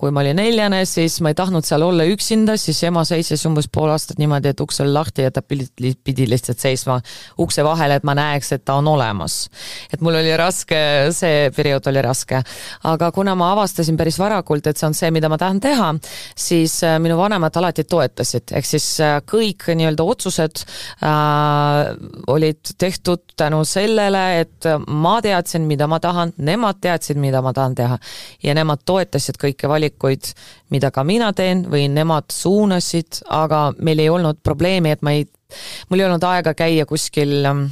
kui 0.00 0.10
ma 0.10 0.24
olin 0.24 0.36
neljane, 0.36 0.84
siis 0.86 1.20
ma 1.20 1.30
ei 1.30 1.38
tahtnud 1.38 1.66
seal 1.66 1.84
olla 1.86 2.06
üksinda, 2.08 2.56
siis 2.58 2.82
ema 2.84 3.04
seisis 3.04 3.46
umbes 3.46 3.70
pool 3.70 3.90
aastat 3.92 4.18
niimoodi, 4.18 4.54
et 4.54 4.60
uks 4.60 4.82
oli 4.84 4.94
lahti 4.94 5.26
ja 5.26 5.34
ta 5.34 5.42
pidi, 5.42 6.26
lihtsalt 6.30 6.60
seisma 6.60 7.00
ukse 7.40 7.64
vahele, 7.64 8.00
et 8.00 8.06
ma 8.06 8.16
näeks, 8.18 8.52
et 8.56 8.64
ta 8.64 8.78
on 8.80 8.88
olemas. 8.90 9.48
et 9.92 10.00
mul 10.00 10.18
oli 10.18 10.36
raske, 10.36 10.79
see 11.14 11.50
periood 11.56 11.86
oli 11.90 12.02
raske. 12.02 12.42
aga 12.90 13.10
kuna 13.12 13.34
ma 13.38 13.52
avastasin 13.52 13.96
päris 13.96 14.18
varakult, 14.18 14.66
et 14.66 14.78
see 14.78 14.86
on 14.88 14.96
see, 14.96 15.10
mida 15.14 15.28
ma 15.28 15.38
tahan 15.40 15.60
teha, 15.60 15.90
siis 16.38 16.80
äh, 16.86 16.98
minu 17.02 17.18
vanemad 17.18 17.56
alati 17.56 17.84
toetasid, 17.84 18.54
ehk 18.56 18.68
siis 18.68 18.86
äh, 19.04 19.18
kõik 19.26 19.68
nii-öelda 19.74 20.06
otsused 20.06 20.62
äh, 20.64 21.90
olid 22.30 22.74
tehtud 22.78 23.36
tänu 23.36 23.62
sellele, 23.68 24.24
et 24.44 24.70
ma 24.86 25.18
teadsin, 25.24 25.66
mida 25.68 25.88
ma 25.90 26.00
tahan, 26.02 26.34
nemad 26.38 26.80
teadsid, 26.82 27.20
mida 27.20 27.42
ma 27.42 27.52
tahan 27.56 27.74
teha. 27.74 27.98
ja 28.42 28.54
nemad 28.56 28.84
toetasid 28.86 29.38
kõiki 29.40 29.68
valikuid, 29.68 30.32
mida 30.70 30.90
ka 30.94 31.04
mina 31.04 31.32
teen 31.36 31.64
või 31.70 31.88
nemad 31.92 32.30
suunasid, 32.32 33.22
aga 33.28 33.70
meil 33.78 33.98
ei 33.98 34.08
olnud 34.10 34.40
probleemi, 34.42 34.94
et 34.94 35.02
ma 35.02 35.14
ei, 35.16 35.26
mul 35.90 36.00
ei 36.02 36.08
olnud 36.08 36.26
aega 36.30 36.54
käia 36.54 36.86
kuskil 36.88 37.40
ähm, 37.46 37.66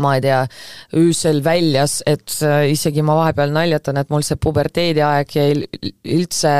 ma 0.00 0.14
ei 0.16 0.24
tea, 0.24 0.40
öösel 0.98 1.42
väljas, 1.44 2.00
et 2.06 2.38
äh, 2.46 2.70
isegi 2.72 3.04
ma 3.04 3.18
vahepeal 3.20 3.52
naljatan, 3.54 4.00
et 4.00 4.12
mul 4.12 4.24
see 4.26 4.40
puberteediaeg 4.40 5.36
jäi 5.36 5.50
üldse 6.16 6.54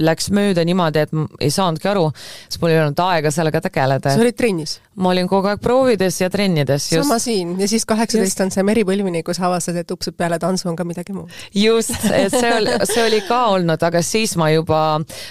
läks 0.00 0.30
mööda 0.34 0.64
niimoodi, 0.66 1.04
et 1.04 1.12
ei 1.40 1.52
saanudki 1.54 1.90
aru, 1.90 2.08
sest 2.48 2.62
mul 2.62 2.74
ei 2.74 2.80
olnud 2.82 3.04
aega 3.06 3.30
sellega 3.34 3.62
tegeleda. 3.64 4.14
sa 4.14 4.24
olid 4.24 4.38
trennis? 4.38 4.78
ma 4.94 5.10
olin 5.10 5.26
kogu 5.28 5.48
aeg 5.50 5.62
proovides 5.62 6.20
ja 6.20 6.28
trennides. 6.30 6.86
sama 6.92 7.18
siin 7.22 7.54
ja 7.60 7.68
siis 7.70 7.86
kaheksateist 7.88 8.40
on 8.44 8.52
see 8.54 8.62
meripõlvini, 8.66 9.24
kus 9.26 9.40
avastad, 9.42 9.78
et 9.80 9.90
ups, 9.90 10.10
peale 10.16 10.38
tantsu 10.42 10.68
on 10.70 10.76
ka 10.78 10.86
midagi 10.86 11.14
muud. 11.16 11.32
just, 11.58 11.94
et 12.10 12.34
see 12.34 12.52
oli, 12.54 12.76
see 12.90 13.02
oli 13.02 13.20
ka 13.26 13.40
olnud, 13.54 13.82
aga 13.88 14.02
siis 14.06 14.36
ma 14.40 14.50
juba 14.52 14.82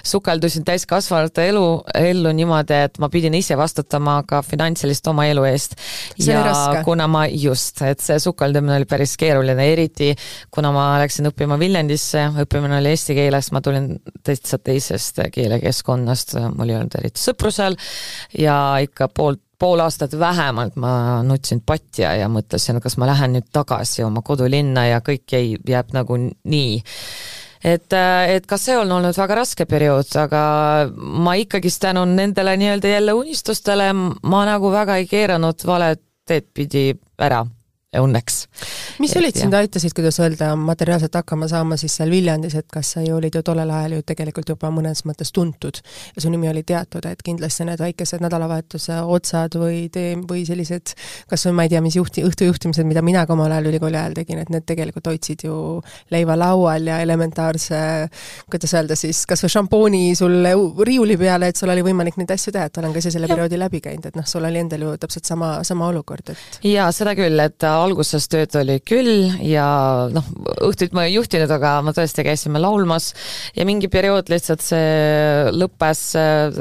sukeldusin 0.04 0.68
täiskasvanute 0.68 1.48
elu, 1.54 1.66
ellu 1.96 2.34
niimoodi, 2.36 2.82
et 2.90 3.00
ma 3.04 3.10
pidin 3.14 3.36
ise 3.40 3.58
vastutama 3.60 4.20
ka 4.28 4.42
finantsilist 4.46 5.08
oma 5.12 5.28
elu 5.32 5.48
eest. 5.48 5.78
ja 6.20 6.44
kuna 6.84 7.08
ma 7.08 7.26
just, 7.32 7.82
et 7.88 8.04
see 8.04 8.20
sukeldumine 8.20 8.82
oli 8.82 8.90
päris 8.90 9.16
keeruline, 9.20 9.70
eriti 9.74 10.12
kuna 10.52 10.74
ma 10.76 10.90
läksin 11.02 11.32
õppima 11.32 11.58
Viljandisse, 11.60 12.28
õppimine 12.44 12.82
oli 12.82 12.94
eesti 12.94 13.16
keeles, 13.16 13.52
ma 13.56 13.64
tulin 13.64 13.94
täitsa 14.24 14.53
teisest 14.58 15.24
keelekeskkonnast, 15.34 16.36
mul 16.54 16.70
ei 16.70 16.78
olnud 16.78 17.00
eriti 17.00 17.22
sõpru 17.22 17.52
seal 17.54 17.78
ja 18.38 18.58
ikka 18.84 19.10
poolt 19.10 19.42
pool 19.64 19.80
aastat 19.80 20.18
vähemalt 20.20 20.76
ma 20.76 21.22
nutsin 21.24 21.62
patja 21.66 22.12
ja 22.20 22.28
mõtlesin, 22.32 22.82
kas 22.84 22.98
ma 23.00 23.08
lähen 23.08 23.38
nüüd 23.38 23.48
tagasi 23.56 24.04
oma 24.04 24.24
kodulinna 24.26 24.90
ja 24.90 25.00
kõik 25.06 25.24
jäi, 25.32 25.56
jääb 25.70 25.94
nagu 25.96 26.18
nii. 26.20 26.74
Et, 27.64 27.96
et 27.96 28.44
ka 28.50 28.58
see 28.60 28.76
on 28.76 28.92
olnud 28.92 29.16
väga 29.16 29.38
raske 29.40 29.66
periood, 29.70 30.10
aga 30.20 30.44
ma 31.00 31.38
ikkagist 31.40 31.80
tänu 31.86 32.04
nendele 32.12 32.58
nii-öelda 32.60 32.92
jälle 32.92 33.16
unistustele 33.16 33.94
ma 33.94 34.44
nagu 34.50 34.72
väga 34.74 35.00
ei 35.00 35.08
keeranud 35.08 35.64
valet 35.70 36.04
teed 36.28 36.52
pidi 36.56 36.90
ära 37.24 37.46
õnneks. 38.00 38.40
mis 39.04 39.12
et, 39.14 39.20
olid 39.22 39.38
sind 39.38 39.54
aitasid, 39.58 39.94
kuidas 39.96 40.20
öelda, 40.24 40.54
materiaalselt 40.60 41.16
hakkama 41.20 41.48
saama 41.52 41.78
siis 41.80 41.96
seal 42.00 42.12
Viljandis, 42.14 42.56
et 42.60 42.70
kas 42.72 42.96
sa 42.96 43.04
ju 43.06 43.18
olid 43.18 43.36
ju 43.36 43.44
tollel 43.46 43.70
ajal 43.70 43.98
ju 43.98 44.06
tegelikult 44.14 44.54
juba 44.56 44.72
mõnes 44.74 45.04
mõttes 45.08 45.34
tuntud 45.36 45.80
ja 46.16 46.24
su 46.24 46.32
nimi 46.34 46.50
oli 46.50 46.64
teatud, 46.68 47.06
et 47.10 47.22
kindlasti 47.26 47.68
need 47.68 47.82
väikesed 47.82 48.24
nädalavahetuse 48.24 49.02
otsad 49.04 49.58
või 49.60 49.88
tee- 49.94 50.18
või 50.30 50.46
sellised 50.48 50.96
kas 51.30 51.46
või 51.48 51.58
ma 51.58 51.68
ei 51.68 51.74
tea, 51.74 51.82
mis 51.84 51.98
juhti, 51.98 52.24
õhtujuhtimised, 52.28 52.88
mida 52.88 53.04
mina 53.06 53.26
ka 53.28 53.36
omal 53.36 53.52
ajal 53.52 53.70
ülikooli 53.72 54.00
ajal 54.00 54.18
tegin, 54.18 54.42
et 54.44 54.52
need 54.54 54.66
tegelikult 54.68 55.08
hoidsid 55.12 55.46
ju 55.48 55.56
leiva 56.14 56.38
laual 56.40 56.88
ja 56.88 57.00
elementaarse, 57.04 57.80
kuidas 58.52 58.74
öelda 58.78 58.98
siis, 59.00 59.24
kas 59.30 59.44
või 59.46 59.54
šampooni 59.56 60.04
sul 60.20 60.50
riiuli 60.88 61.18
peale, 61.20 61.52
et 61.52 61.60
sul 61.60 61.72
oli 61.74 61.86
võimalik 61.86 62.18
neid 62.20 62.34
asju 62.36 62.54
teha, 62.56 62.70
et 62.70 62.82
olen 62.82 62.94
ka 62.94 63.04
ise 63.04 63.14
selle 63.14 63.30
ja. 63.30 63.36
perioodi 63.36 63.60
läbi 63.60 63.82
käinud, 63.84 64.10
et 64.10 64.20
noh, 64.20 64.28
sul 64.30 64.46
oli 64.48 64.62
endal 64.64 64.86
ju 64.88 64.96
täpselt 65.02 65.30
sama, 65.30 65.56
sama 65.68 65.90
olukord, 65.92 66.34
et 66.34 66.60
jaa, 66.68 66.90
seda 66.96 67.16
küll, 67.18 67.40
et 67.44 67.68
alguses 67.84 68.28
tööd 68.32 68.56
oli 68.60 68.80
küll 68.86 69.30
ja 69.46 69.66
noh, 70.14 70.28
õhtuid 70.68 70.96
ma 70.96 71.06
ei 71.08 71.18
juhtinud, 71.18 71.52
aga 71.52 71.76
ma 71.86 71.94
tõesti 71.96 72.26
käisime 72.26 72.62
laulmas 72.62 73.12
ja 73.58 73.66
mingi 73.68 73.90
periood 73.92 74.30
lihtsalt 74.32 74.64
see 74.64 75.52
lõppes, 75.54 76.04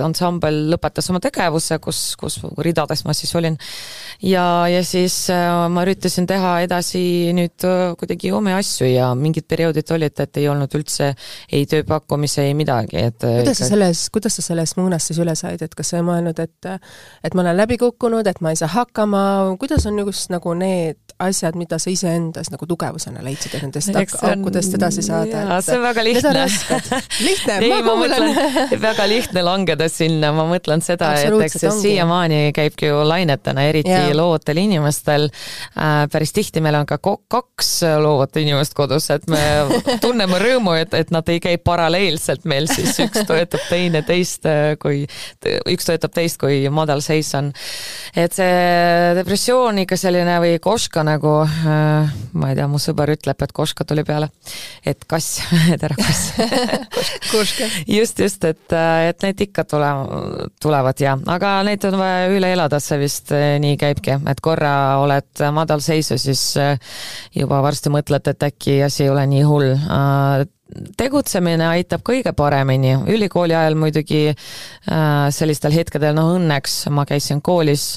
ansambel 0.03 0.63
lõpetas 0.73 1.09
oma 1.13 1.21
tegevuse, 1.23 1.79
kus, 1.83 2.01
kus 2.21 2.39
ridades 2.63 3.05
ma 3.07 3.15
siis 3.17 3.33
olin. 3.39 3.59
ja, 4.23 4.45
ja 4.71 4.83
siis 4.87 5.17
äh, 5.33 5.67
ma 5.73 5.85
üritasin 5.87 6.27
teha 6.31 6.55
edasi 6.67 7.33
nüüd 7.37 7.67
äh, 7.69 7.95
kuidagi 8.01 8.33
omi 8.35 8.55
asju 8.57 8.89
ja 8.91 9.13
mingid 9.19 9.47
perioodid 9.51 9.91
olid, 9.95 10.19
et 10.25 10.43
ei 10.43 10.49
olnud 10.51 10.75
üldse 10.79 11.13
ei 11.53 11.67
tööpakkumisi, 11.71 12.43
ei 12.47 12.57
midagi, 12.59 12.99
et 13.11 13.27
äh, 13.29 13.41
kuidas 13.43 13.63
sa 13.63 13.71
selles, 13.73 14.07
kuidas 14.15 14.39
sa 14.39 14.47
sellest 14.51 14.79
mõõnast 14.81 15.13
siis 15.13 15.23
üle 15.23 15.37
said, 15.39 15.63
et 15.63 15.75
kas 15.79 15.93
sa 15.93 16.01
ei 16.01 16.07
mõelnud, 16.07 16.39
et 16.43 16.71
et 16.73 17.35
ma 17.35 17.43
olen 17.45 17.57
läbi 17.59 17.79
kukkunud, 17.81 18.27
et 18.29 18.41
ma 18.45 18.53
ei 18.53 18.59
saa 18.61 18.71
hakkama, 18.73 19.23
kuidas 19.61 19.87
on 19.91 19.99
just 20.05 20.31
nagu 20.33 20.55
need 20.59 21.02
asjad, 21.29 21.57
mida 21.59 21.79
sa 21.83 21.91
iseendas 21.93 22.51
nagu 22.53 22.67
tugevusena 22.69 23.23
leidsid, 23.25 23.57
et 23.57 23.67
nendest 23.67 23.93
aukudest 24.29 24.77
edasi 24.79 25.05
saada? 25.07 25.61
see 25.65 25.79
on 25.79 25.85
väga 25.85 26.05
lihtne. 26.05 26.45
lihtne, 27.27 27.59
ma 27.69 27.81
kuulen. 27.87 28.29
väga 28.83 29.07
lihtne 29.09 29.45
langeda 29.47 29.89
sinna, 29.93 30.33
ma 30.37 30.47
mõtlen 30.51 30.85
seda, 30.85 31.13
et 31.21 31.37
eks 31.47 31.59
see 31.63 31.75
siiamaani 31.81 32.43
käibki 32.57 32.91
ju 32.91 33.03
lainetena, 33.07 33.67
eriti 33.71 33.93
ja. 33.93 34.11
loovatel 34.17 34.63
inimestel 34.65 35.29
äh,. 35.29 36.07
päris 36.13 36.35
tihti 36.37 36.63
meil 36.65 36.81
on 36.81 36.89
ka 36.89 36.99
kaks 37.03 37.73
loovat 38.03 38.37
inimest 38.41 38.75
kodus, 38.79 39.09
et 39.15 39.27
me 39.31 39.43
tunneme 40.05 40.41
rõõmu, 40.43 40.77
et, 40.81 40.95
et 40.95 41.13
nad 41.15 41.29
ei 41.33 41.41
käi 41.43 41.59
paralleelselt 41.63 42.47
meil, 42.49 42.69
siis 42.71 42.99
üks 43.05 43.27
toetab 43.29 43.65
teine 43.71 44.03
teist, 44.07 44.47
äh, 44.49 44.75
kui, 44.83 45.05
üks 45.71 45.89
toetab 45.89 46.15
teist, 46.15 46.41
kui 46.43 46.63
madalseis 46.73 47.33
on. 47.39 47.53
et 48.17 48.35
see 48.35 49.15
depressioon 49.19 49.83
ikka 49.85 49.99
selline 50.01 50.39
või 50.43 50.59
koška 50.63 51.05
nagu 51.13 51.33
äh, 51.45 52.13
ma 52.33 52.51
ei 52.51 52.57
tea, 52.59 52.67
mu 52.71 52.81
sõber 52.83 53.13
ütleb, 53.15 53.45
et 53.45 53.53
koška 53.55 53.87
tuli 53.89 54.05
peale. 54.09 54.31
et 54.85 55.05
kass 55.09 55.43
tere 55.83 55.97
kass. 55.99 56.33
Just, 57.93 58.19
just, 58.19 58.45
et, 58.45 58.73
äh, 58.73 59.09
et 59.11 59.25
need 59.25 59.41
ikka 59.47 59.65
tule, 59.69 59.89
tulevad 60.63 61.01
ja, 61.01 61.15
aga 61.35 61.55
neid 61.67 61.85
on 61.89 61.99
vaja 62.01 62.31
üle 62.33 62.53
elada, 62.55 62.81
see 62.83 62.99
vist 63.03 63.33
äh, 63.37 63.57
nii 63.63 63.77
käibki, 63.81 64.19
et 64.31 64.43
korra 64.45 64.75
oled 65.03 65.45
madalseisu, 65.55 66.19
siis 66.21 66.43
juba 67.35 67.63
varsti 67.65 67.93
mõtled, 67.93 68.33
et 68.33 68.49
äkki 68.49 68.81
asi 68.87 69.07
ei 69.07 69.13
ole 69.13 69.27
nii 69.31 69.47
hull 69.49 69.71
tegutsemine 70.97 71.67
aitab 71.73 72.05
kõige 72.07 72.33
paremini, 72.37 72.95
ülikooli 73.13 73.57
ajal 73.57 73.77
muidugi 73.79 74.23
sellistel 75.35 75.75
hetkedel, 75.75 76.15
noh 76.17 76.35
õnneks 76.37 76.87
ma 76.95 77.07
käisin 77.09 77.43
koolis 77.45 77.97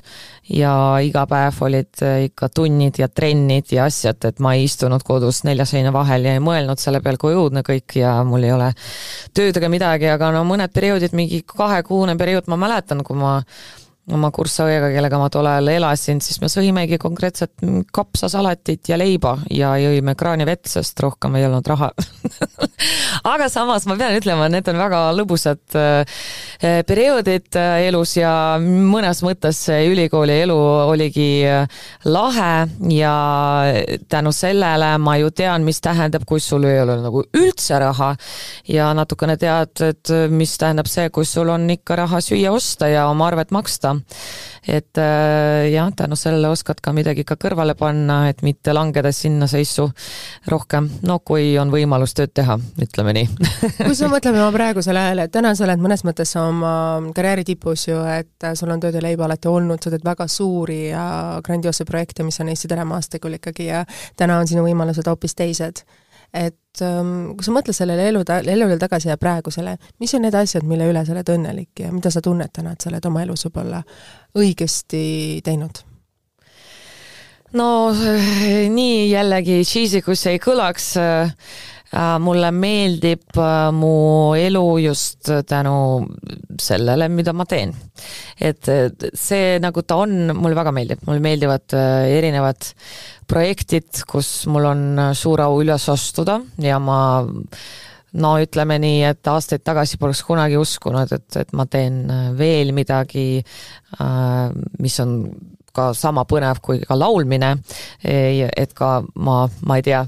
ja 0.49 0.71
iga 1.01 1.25
päev 1.29 1.61
olid 1.65 2.03
äh, 2.05 2.25
ikka 2.29 2.49
tunnid 2.53 2.99
ja 3.01 3.07
trennid 3.09 3.71
ja 3.73 3.87
asjad, 3.89 4.21
et 4.27 4.41
ma 4.43 4.53
ei 4.55 4.65
istunud 4.67 5.03
kodus 5.05 5.43
nelja 5.47 5.65
seina 5.69 5.93
vahel 5.93 6.27
ja 6.27 6.35
ei 6.37 6.43
mõelnud 6.43 6.81
selle 6.81 7.01
peal, 7.05 7.17
kui 7.21 7.33
õudne 7.33 7.65
kõik 7.65 7.97
ja 7.99 8.19
mul 8.27 8.45
ei 8.45 8.53
ole 8.53 8.69
tööd 9.33 9.57
ega 9.57 9.71
midagi, 9.71 10.09
aga 10.11 10.29
no 10.35 10.43
mõned 10.47 10.73
perioodid, 10.75 11.15
mingi 11.17 11.41
kahekuune 11.49 12.17
periood, 12.19 12.49
ma 12.51 12.59
mäletan, 12.61 13.01
kui 13.05 13.17
ma 13.17 13.39
oma 14.13 14.29
kurssaõega, 14.29 14.91
kellega 14.93 15.17
ma 15.17 15.29
tol 15.33 15.47
ajal 15.49 15.71
elasin, 15.73 16.19
siis 16.21 16.37
me 16.41 16.49
sõimegi 16.51 16.99
konkreetselt 17.01 17.63
kapsasalatit 17.93 18.91
ja 18.91 18.99
leiba 19.01 19.33
ja 19.49 19.71
jõime 19.81 20.13
kraanivett, 20.17 20.67
sest 20.69 20.99
rohkem 21.01 21.37
ei 21.39 21.47
olnud 21.47 21.65
raha. 21.65 21.89
Aga 23.33 23.47
samas 23.49 23.87
ma 23.89 23.95
pean 23.97 24.13
ütlema, 24.19 24.45
need 24.53 24.69
on 24.69 24.77
väga 24.77 24.99
lõbusad 25.17 25.77
äh, 25.79 26.19
perioodid 26.85 27.57
äh, 27.57 27.87
elus 27.87 28.13
ja 28.19 28.33
mõnes 28.61 29.23
mõttes 29.25 29.63
see 29.69 29.89
ülikooli 29.89 30.37
elu 30.43 30.59
oligi 30.91 31.29
äh, 31.49 31.65
lahe 32.05 32.67
ja 32.93 33.15
tänu 34.11 34.35
sellele 34.35 34.91
ma 35.01 35.17
ju 35.17 35.33
tean, 35.33 35.65
mis 35.65 35.81
tähendab, 35.81 36.27
kui 36.29 36.43
sul 36.43 36.69
ei 36.69 36.77
ole 36.83 36.99
nagu 37.01 37.25
üldse 37.33 37.81
raha. 37.81 38.13
Ja 38.69 38.91
natukene 38.97 39.33
tead, 39.41 39.81
et 39.81 40.13
mis 40.29 40.53
tähendab 40.61 40.89
see, 40.89 41.09
kui 41.09 41.25
sul 41.25 41.49
on 41.49 41.65
ikka 41.73 41.97
raha 42.03 42.21
süüa 42.21 42.53
osta 42.53 42.91
ja 42.91 43.09
oma 43.09 43.31
arvet 43.31 43.49
maksta 43.55 43.94
et 44.67 44.97
äh, 45.01 45.69
jah, 45.71 45.89
tänu 45.95 46.17
sellele 46.19 46.49
oskad 46.49 46.81
ka 46.83 46.93
midagi 46.95 47.25
ka 47.27 47.37
kõrvale 47.39 47.75
panna, 47.77 48.25
et 48.29 48.41
mitte 48.45 48.73
langeda 48.73 49.11
sinna 49.15 49.47
seisu 49.47 49.87
rohkem, 50.51 50.89
no 51.05 51.19
kui 51.19 51.53
on 51.61 51.73
võimalus 51.73 52.15
tööd 52.17 52.33
teha, 52.35 52.57
ütleme 52.81 53.15
nii. 53.17 53.27
Kui 53.81 53.95
sa 53.97 54.09
mõtled 54.13 54.35
oma 54.35 54.51
praegusele 54.55 55.01
ajale, 55.01 55.27
et 55.27 55.35
täna 55.35 55.55
sa 55.55 55.67
oled 55.67 55.83
mõnes 55.83 56.05
mõttes 56.07 56.35
oma 56.41 56.75
karjääri 57.15 57.45
tipus 57.47 57.87
ju, 57.89 57.99
et 58.09 58.49
sul 58.57 58.73
on 58.73 58.81
tööd 58.83 58.97
ja 58.97 59.03
leiba 59.05 59.27
alati 59.27 59.51
olnud, 59.51 59.83
sa 59.83 59.93
teed 59.93 60.05
väga 60.05 60.29
suuri 60.31 60.87
ja 60.89 61.05
grandioosseid 61.45 61.89
projekte, 61.89 62.25
mis 62.25 62.39
on 62.41 62.49
Eesti 62.53 62.71
telemaastikul 62.71 63.39
ikkagi 63.39 63.69
ja 63.69 63.85
täna 64.17 64.39
on 64.41 64.49
sinu 64.49 64.65
võimalused 64.65 65.07
hoopis 65.09 65.37
teised 65.37 65.85
et 66.33 66.83
ähm, 66.83 67.33
kui 67.35 67.45
sa 67.45 67.55
mõtled 67.55 67.77
sellele 67.77 68.07
elu 68.09 68.23
elule 68.51 68.77
tagasi 68.81 69.09
ja 69.09 69.17
praegusele, 69.17 69.77
mis 69.99 70.13
on 70.15 70.25
need 70.25 70.35
asjad, 70.35 70.63
mille 70.67 70.89
üle 70.91 71.05
sa 71.05 71.15
oled 71.15 71.33
õnnelik 71.37 71.85
ja 71.85 71.91
mida 71.91 72.11
sa 72.11 72.21
tunned 72.21 72.53
täna, 72.53 72.73
et 72.73 72.81
sa 72.81 72.89
oled 72.91 73.05
oma 73.05 73.23
elus 73.25 73.45
võib-olla 73.47 73.83
õigesti 74.35 75.41
teinud? 75.45 75.83
no 77.55 77.67
nii 77.93 79.09
jällegi 79.11 79.61
cheesy, 79.63 80.01
kui 80.03 80.17
see 80.19 80.35
ei 80.35 80.43
kõlaks 80.43 80.95
Äh, 80.99 81.31
mulle 82.19 82.51
meeldib 82.51 83.37
äh, 83.39 83.69
mu 83.75 84.35
elu 84.35 84.63
just 84.83 85.29
tänu 85.47 85.75
sellele, 86.59 87.07
mida 87.09 87.33
ma 87.33 87.45
teen. 87.47 87.73
et 88.35 88.67
see, 89.15 89.57
nagu 89.63 89.83
ta 89.87 90.01
on, 90.03 90.33
mulle 90.35 90.57
väga 90.57 90.73
meeldib, 90.75 91.03
mulle 91.07 91.23
meeldivad 91.23 91.75
äh, 91.77 92.11
erinevad 92.17 92.69
projektid, 93.27 94.03
kus 94.07 94.45
mul 94.51 94.69
on 94.69 94.85
suur 95.17 95.41
au 95.45 95.59
üles 95.63 95.89
astuda 95.89 96.39
ja 96.61 96.79
ma 96.83 96.99
no 98.15 98.35
ütleme 98.39 98.77
nii, 98.79 99.01
et 99.09 99.27
aastaid 99.27 99.63
tagasi 99.65 99.97
poleks 99.99 100.21
kunagi 100.27 100.59
uskunud, 100.59 101.11
et, 101.11 101.27
et 101.41 101.51
ma 101.57 101.65
teen 101.67 102.05
veel 102.37 102.71
midagi, 102.75 103.41
mis 104.79 104.99
on 105.03 105.17
ka 105.75 105.89
sama 105.97 106.25
põnev 106.29 106.61
kui 106.63 106.81
ka 106.85 106.97
laulmine, 106.97 107.55
et 108.03 108.73
ka 108.77 108.91
ma, 109.15 109.37
ma 109.67 109.79
ei 109.79 109.85
tea, 109.85 110.01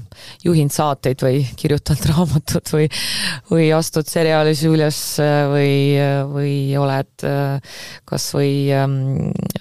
juhin 0.44 0.70
saateid 0.72 1.22
või 1.24 1.42
kirjutan 1.58 2.00
raamatut 2.12 2.72
või 2.74 2.88
või 3.50 3.68
astud 3.76 4.08
seriaalis 4.08 4.64
üles 4.68 5.00
või, 5.52 5.74
või 6.32 6.54
oled 6.78 7.26
kas 8.08 8.28
või 8.36 8.52
ähm, 8.74 8.96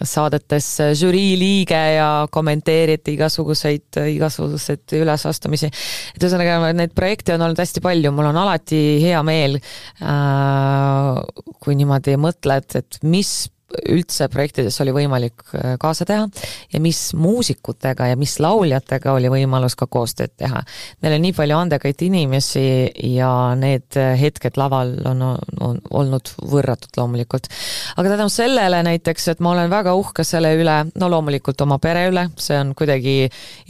saadetes 0.04 0.70
žürii 1.00 1.36
liige 1.40 1.80
ja 1.98 2.10
kommenteerid 2.32 3.08
igasuguseid, 3.12 4.00
igasuguseid 4.14 4.96
ülesastumisi. 5.02 5.70
et 6.16 6.24
ühesõnaga, 6.24 6.72
neid 6.78 6.96
projekte 6.98 7.36
on 7.36 7.46
olnud 7.48 7.62
hästi 7.62 7.84
palju, 7.84 8.14
mul 8.16 8.32
on 8.32 8.42
alati 8.44 8.82
hea 9.04 9.22
meel, 9.28 9.60
äh, 10.02 11.22
kui 11.64 11.78
niimoodi 11.80 12.18
mõtled, 12.22 12.78
et 12.80 13.00
mis 13.04 13.50
üldse 13.92 14.30
projektides 14.32 14.78
oli 14.84 14.94
võimalik 14.96 15.44
äh, 15.56 15.76
kaasa 15.82 16.06
teha 16.08 16.28
ja 16.74 16.82
mis 16.84 17.12
muusikutega 17.18 18.12
ja 18.12 18.20
mis 18.20 18.38
lauljatega 18.44 19.16
oli 19.18 19.32
võimalus 19.32 19.76
ka 19.76 19.90
koostööd 19.92 20.34
teha. 20.40 20.62
meil 21.02 21.18
on 21.18 21.26
nii 21.26 21.36
palju 21.36 21.58
andekaid 21.58 22.04
inimesi 22.08 22.66
ja 23.12 23.32
need 23.60 23.98
hetked 24.22 24.58
laval 24.60 24.94
on, 25.10 25.24
on 25.60 25.82
olnud 25.92 26.32
võrratud 26.48 26.96
loomulikult. 26.98 27.50
aga 27.98 28.16
tänu 28.16 28.30
sellele 28.32 28.82
näiteks, 28.88 29.28
et 29.34 29.44
ma 29.44 29.52
olen 29.52 29.70
väga 29.72 29.94
uhke 30.00 30.24
selle 30.28 30.54
üle, 30.58 30.78
no 30.96 31.12
loomulikult 31.12 31.62
oma 31.66 31.80
pere 31.84 32.08
üle, 32.12 32.28
see 32.40 32.58
on 32.60 32.74
kuidagi 32.78 33.18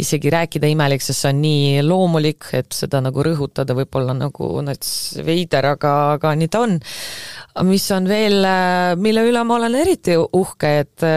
isegi 0.03 0.31
rääkida 0.33 0.69
imelik, 0.71 1.01
sest 1.03 1.25
see 1.25 1.33
on 1.33 1.41
nii 1.41 1.83
loomulik, 1.85 2.51
et 2.57 2.71
seda 2.75 3.01
nagu 3.03 3.25
rõhutada 3.25 3.75
võib-olla 3.77 4.15
nagu 4.17 4.51
nats 4.65 4.91
veider, 5.25 5.71
aga, 5.73 5.93
aga 6.17 6.35
nii 6.37 6.51
ta 6.53 6.63
on 6.67 6.77
mis 7.65 7.85
on 7.95 8.07
veel, 8.09 8.45
mille 9.01 9.25
üle 9.29 9.43
ma 9.47 9.57
olen 9.59 9.75
eriti 9.81 10.17
uhke, 10.17 10.73
et 10.83 11.07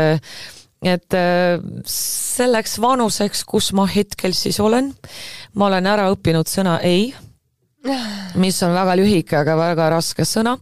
et 0.81 1.15
selleks 1.93 2.79
vanuseks, 2.81 3.43
kus 3.45 3.67
ma 3.77 3.85
hetkel 3.91 4.33
siis 4.33 4.57
olen, 4.65 4.87
ma 5.61 5.67
olen 5.67 5.89
ära 5.91 6.07
õppinud 6.15 6.49
sõna 6.49 6.79
ei, 6.81 7.11
mis 8.41 8.61
on 8.65 8.73
väga 8.73 8.95
lühike, 8.97 9.37
aga 9.43 9.59
väga 9.61 9.91
raske 9.93 10.25
sõna. 10.25 10.55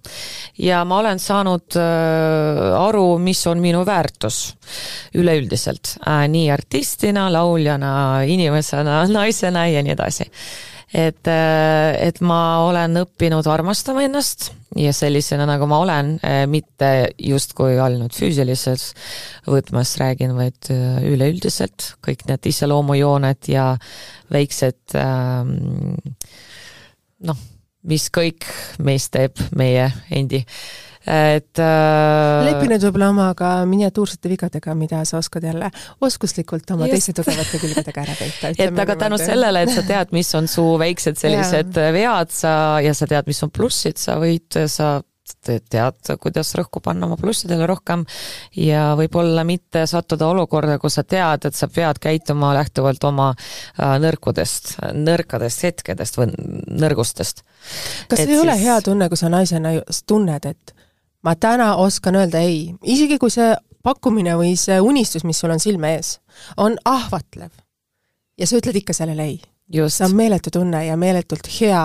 ja 0.59 0.83
ma 0.83 0.99
olen 1.05 1.23
saanud 1.23 1.79
aru, 1.79 3.07
mis 3.23 3.45
on 3.47 3.63
minu 3.63 3.85
väärtus 3.87 4.41
üleüldiselt, 5.15 6.01
nii 6.03 6.51
artistina, 6.51 7.29
lauljana, 7.31 8.25
inimesena, 8.27 9.05
naisena 9.21 9.69
ja 9.71 9.87
nii 9.87 9.95
edasi 9.95 10.27
et, 10.93 11.27
äh, 11.29 11.97
et 12.09 12.21
ma 12.25 12.65
olen 12.67 13.03
õppinud 13.05 13.47
armastama 13.51 14.05
ennast 14.07 14.51
ja 14.77 14.93
sellisena, 14.93 15.47
nagu 15.49 15.67
ma 15.71 15.79
olen, 15.85 16.15
äh, 16.25 16.43
mitte 16.51 16.91
justkui 17.19 17.79
ainult 17.81 18.17
füüsilises 18.17 18.91
võtmes 19.49 19.95
räägin, 20.01 20.35
vaid 20.37 20.71
äh, 20.75 20.99
üleüldiselt. 21.09 21.95
Kõik 22.05 22.27
need 22.29 22.51
iseloomujooned 22.51 23.49
ja 23.53 23.71
väiksed 24.33 24.99
ähm, 24.99 25.97
noh, 27.25 27.41
mis 27.89 28.09
kõik 28.13 28.47
meist 28.85 29.15
teeb 29.17 29.41
meie 29.57 29.89
endi 30.15 30.43
et 31.07 31.61
äh, 31.63 32.47
lepi 32.49 32.71
nüüd 32.73 32.87
võib-olla 32.89 33.11
oma 33.13 33.29
ka 33.39 33.53
miniatuursete 33.69 34.31
vigadega, 34.33 34.75
mida 34.79 35.05
sa 35.09 35.21
oskad 35.21 35.47
jälle 35.47 35.71
oskuslikult 36.05 36.71
oma 36.75 36.89
Just. 36.89 36.97
teiste 36.97 37.17
tugevate 37.21 37.61
külgedega 37.63 38.07
ära 38.07 38.17
peita. 38.19 38.53
et 38.67 38.83
aga 38.85 38.97
tänu 39.05 39.21
sellele, 39.21 39.67
et 39.67 39.75
sa 39.75 39.85
tead, 39.87 40.15
mis 40.17 40.33
on 40.39 40.49
su 40.51 40.65
väiksed 40.81 41.19
sellised 41.23 41.79
vead, 41.95 42.35
sa, 42.35 42.55
ja 42.85 42.95
sa 42.97 43.11
tead, 43.11 43.31
mis 43.31 43.43
on 43.47 43.55
plussid, 43.55 44.01
sa 44.01 44.19
võid, 44.23 44.63
sa 44.67 44.99
tead, 45.45 46.11
kuidas 46.21 46.51
rõhku 46.59 46.81
panna 46.85 47.07
oma 47.07 47.17
plussidele 47.21 47.67
rohkem 47.69 48.05
ja 48.57 48.93
võib-olla 48.99 49.45
mitte 49.49 49.85
sattuda 49.89 50.29
olukorda, 50.33 50.79
kus 50.81 50.99
sa 50.99 51.05
tead, 51.05 51.47
et 51.49 51.57
sa 51.57 51.69
pead 51.73 52.01
käituma 52.03 52.55
lähtuvalt 52.57 53.05
oma 53.09 53.31
äh, 53.35 53.97
nõrkudest, 54.03 54.77
nõrkadest 54.97 55.65
hetkedest 55.69 56.19
või 56.21 56.33
nõrgustest. 56.33 57.45
kas 58.09 58.19
et 58.19 58.27
ei 58.27 58.35
siis... 58.35 58.43
ole 58.43 58.59
hea 58.61 58.81
tunne, 58.85 59.09
kui 59.09 59.21
sa 59.21 59.31
naisena 59.33 59.77
tunned, 60.07 60.49
et 60.49 60.75
ma 61.25 61.35
täna 61.37 61.75
oskan 61.77 62.19
öelda 62.19 62.43
ei, 62.45 62.75
isegi 62.83 63.19
kui 63.19 63.31
see 63.31 63.55
pakkumine 63.85 64.37
või 64.39 64.57
see 64.59 64.81
unistus, 64.81 65.25
mis 65.25 65.39
sul 65.41 65.55
on 65.55 65.63
silme 65.63 65.95
ees, 65.97 66.19
on 66.57 66.77
ahvatlev 66.85 67.53
ja 68.39 68.47
sa 68.47 68.59
ütled 68.59 68.77
ikka 68.83 68.97
sellele 68.97 69.25
ei. 69.33 69.39
see 69.69 70.05
on 70.07 70.15
meeletu 70.17 70.51
tunne 70.51 70.85
ja 70.87 70.97
meeletult 70.97 71.49
hea 71.61 71.83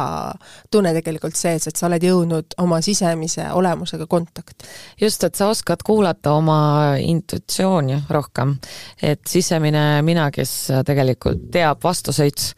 tunne 0.72 0.93
tegelikult 0.93 1.36
sees, 1.36 1.67
et 1.67 1.76
sa 1.76 1.88
oled 1.89 2.04
jõudnud 2.04 2.56
oma 2.63 2.80
sisemise 2.82 3.50
olemusega 3.52 4.08
kontakti. 4.08 4.65
just, 5.02 5.24
et 5.24 5.36
sa 5.36 5.50
oskad 5.50 5.84
kuulata 5.86 6.32
oma 6.32 6.96
intuitsiooni 7.00 8.04
rohkem. 8.10 8.56
et 9.02 9.22
sisemine 9.28 10.02
mina, 10.02 10.32
kes 10.32 10.72
tegelikult 10.86 11.50
teab 11.52 11.84
vastuseid, 11.84 12.54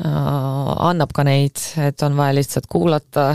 annab 0.00 1.12
ka 1.12 1.24
neid, 1.26 1.60
et 1.76 2.02
on 2.06 2.16
vaja 2.16 2.36
lihtsalt 2.38 2.68
kuulata 2.70 3.34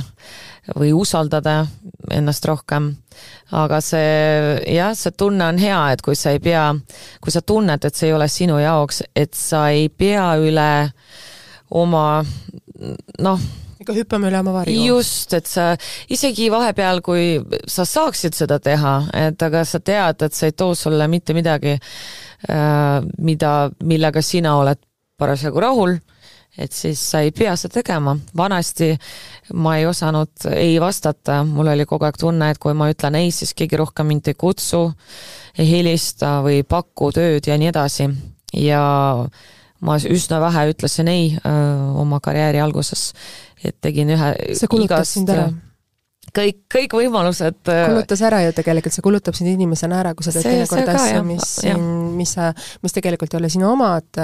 või 0.74 0.94
usaldada 0.98 1.66
ennast 2.12 2.46
rohkem. 2.46 2.96
aga 3.52 3.82
see 3.82 4.62
jah, 4.74 4.96
see 4.98 5.14
tunne 5.18 5.46
on 5.46 5.60
hea, 5.62 5.82
et 5.94 6.02
kui 6.02 6.16
sa 6.18 6.34
ei 6.34 6.40
pea, 6.40 6.72
kui 7.22 7.32
sa 7.32 7.42
tunned, 7.42 7.86
et 7.86 7.96
see 7.96 8.10
ei 8.10 8.16
ole 8.16 8.28
sinu 8.28 8.58
jaoks, 8.60 9.04
et 9.16 9.34
sa 9.34 9.70
ei 9.70 9.90
pea 9.90 10.34
üle 10.42 10.72
oma 11.70 12.24
noh, 13.22 13.46
ikka 13.82 13.94
hüppame 13.94 14.30
üle 14.32 14.40
oma 14.42 14.56
varju. 14.60 14.82
just, 14.88 15.34
et 15.38 15.46
sa 15.46 15.74
isegi 16.10 16.50
vahepeal, 16.52 17.02
kui 17.06 17.38
sa 17.70 17.86
saaksid 17.86 18.36
seda 18.38 18.60
teha, 18.60 18.98
et 19.14 19.48
aga 19.48 19.64
sa 19.66 19.80
tead, 19.80 20.26
et 20.26 20.34
see 20.34 20.50
ei 20.50 20.58
too 20.58 20.74
sulle 20.76 21.08
mitte 21.12 21.38
midagi, 21.38 21.78
äh, 22.50 23.00
mida, 23.22 23.54
millega 23.84 24.22
sina 24.26 24.58
oled 24.64 24.82
parasjagu 25.20 25.62
rahul 25.62 25.98
et 26.58 26.72
siis 26.72 27.00
sa 27.12 27.22
ei 27.26 27.32
pea 27.36 27.56
seda 27.60 27.82
tegema. 27.82 28.16
vanasti 28.38 28.94
ma 29.54 29.78
ei 29.78 29.86
osanud 29.86 30.48
ei 30.54 30.80
vastata, 30.82 31.44
mul 31.44 31.68
oli 31.74 31.86
kogu 31.86 32.08
aeg 32.08 32.20
tunne, 32.20 32.50
et 32.52 32.62
kui 32.62 32.74
ma 32.74 32.90
ütlen 32.92 33.16
ei, 33.20 33.32
siis 33.32 33.54
keegi 33.54 33.78
rohkem 33.82 34.08
mind 34.08 34.32
ei 34.32 34.38
kutsu, 34.40 34.86
ei 35.58 35.70
helista 35.72 36.40
või 36.46 36.62
ei 36.62 36.64
paku 36.64 37.12
tööd 37.16 37.48
ja 37.48 37.58
nii 37.58 37.72
edasi. 37.74 38.10
ja 38.54 38.82
ma 39.86 39.98
üsna 40.00 40.40
vähe 40.42 40.70
ütlesin 40.72 41.12
ei 41.12 41.38
öö, 41.38 41.92
oma 42.02 42.20
karjääri 42.24 42.62
alguses, 42.64 43.12
et 43.64 43.78
tegin 43.82 44.16
ühe 44.16 44.34
see 44.56 44.72
kulutas 44.72 45.14
sind 45.18 45.30
ära? 45.30 45.50
Kõik, 46.36 46.62
kõik 46.72 46.96
võimalused. 46.98 47.60
Äh, 47.72 47.84
kulutas 47.90 48.24
ära 48.26 48.42
ju 48.46 48.54
tegelikult, 48.56 48.96
see 48.96 49.06
kulutab 49.06 49.38
sind 49.38 49.52
inimesena 49.52 50.00
ära, 50.04 50.14
kui 50.18 50.26
sa 50.26 50.34
teed 50.36 50.48
teinekord 50.48 50.94
asju, 50.96 51.22
mis, 51.28 51.52
mis 52.16 52.36
sa, 52.38 52.52
mis 52.86 52.96
tegelikult 52.96 53.36
ei 53.36 53.42
ole 53.42 53.52
sinu 53.54 53.70
omad 53.72 54.22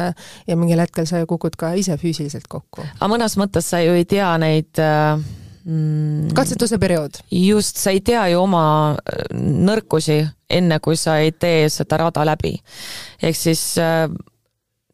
ja 0.47 0.57
mingil 0.57 0.81
hetkel 0.83 1.07
sa 1.09 1.21
ju 1.21 1.29
kukud 1.29 1.57
ka 1.59 1.73
ise 1.79 1.97
füüsiliselt 2.01 2.49
kokku. 2.51 2.85
aga 2.97 3.11
mõnes 3.11 3.37
mõttes 3.39 3.69
sa 3.73 3.81
ju 3.83 3.95
ei 3.97 4.07
tea 4.09 4.31
neid 4.41 4.81
äh, 4.81 5.21
mm, 5.65 6.33
katsetuse 6.37 6.79
periood. 6.81 7.21
just, 7.31 7.77
sa 7.81 7.93
ei 7.93 8.01
tea 8.05 8.27
ju 8.33 8.41
oma 8.43 8.65
äh, 8.95 9.23
nõrkusi, 9.37 10.21
enne 10.51 10.79
kui 10.83 10.99
sa 10.99 11.19
ei 11.21 11.31
tee 11.31 11.69
seda 11.69 12.03
rada 12.05 12.25
läbi. 12.27 12.57
ehk 13.21 13.37
siis 13.37 13.65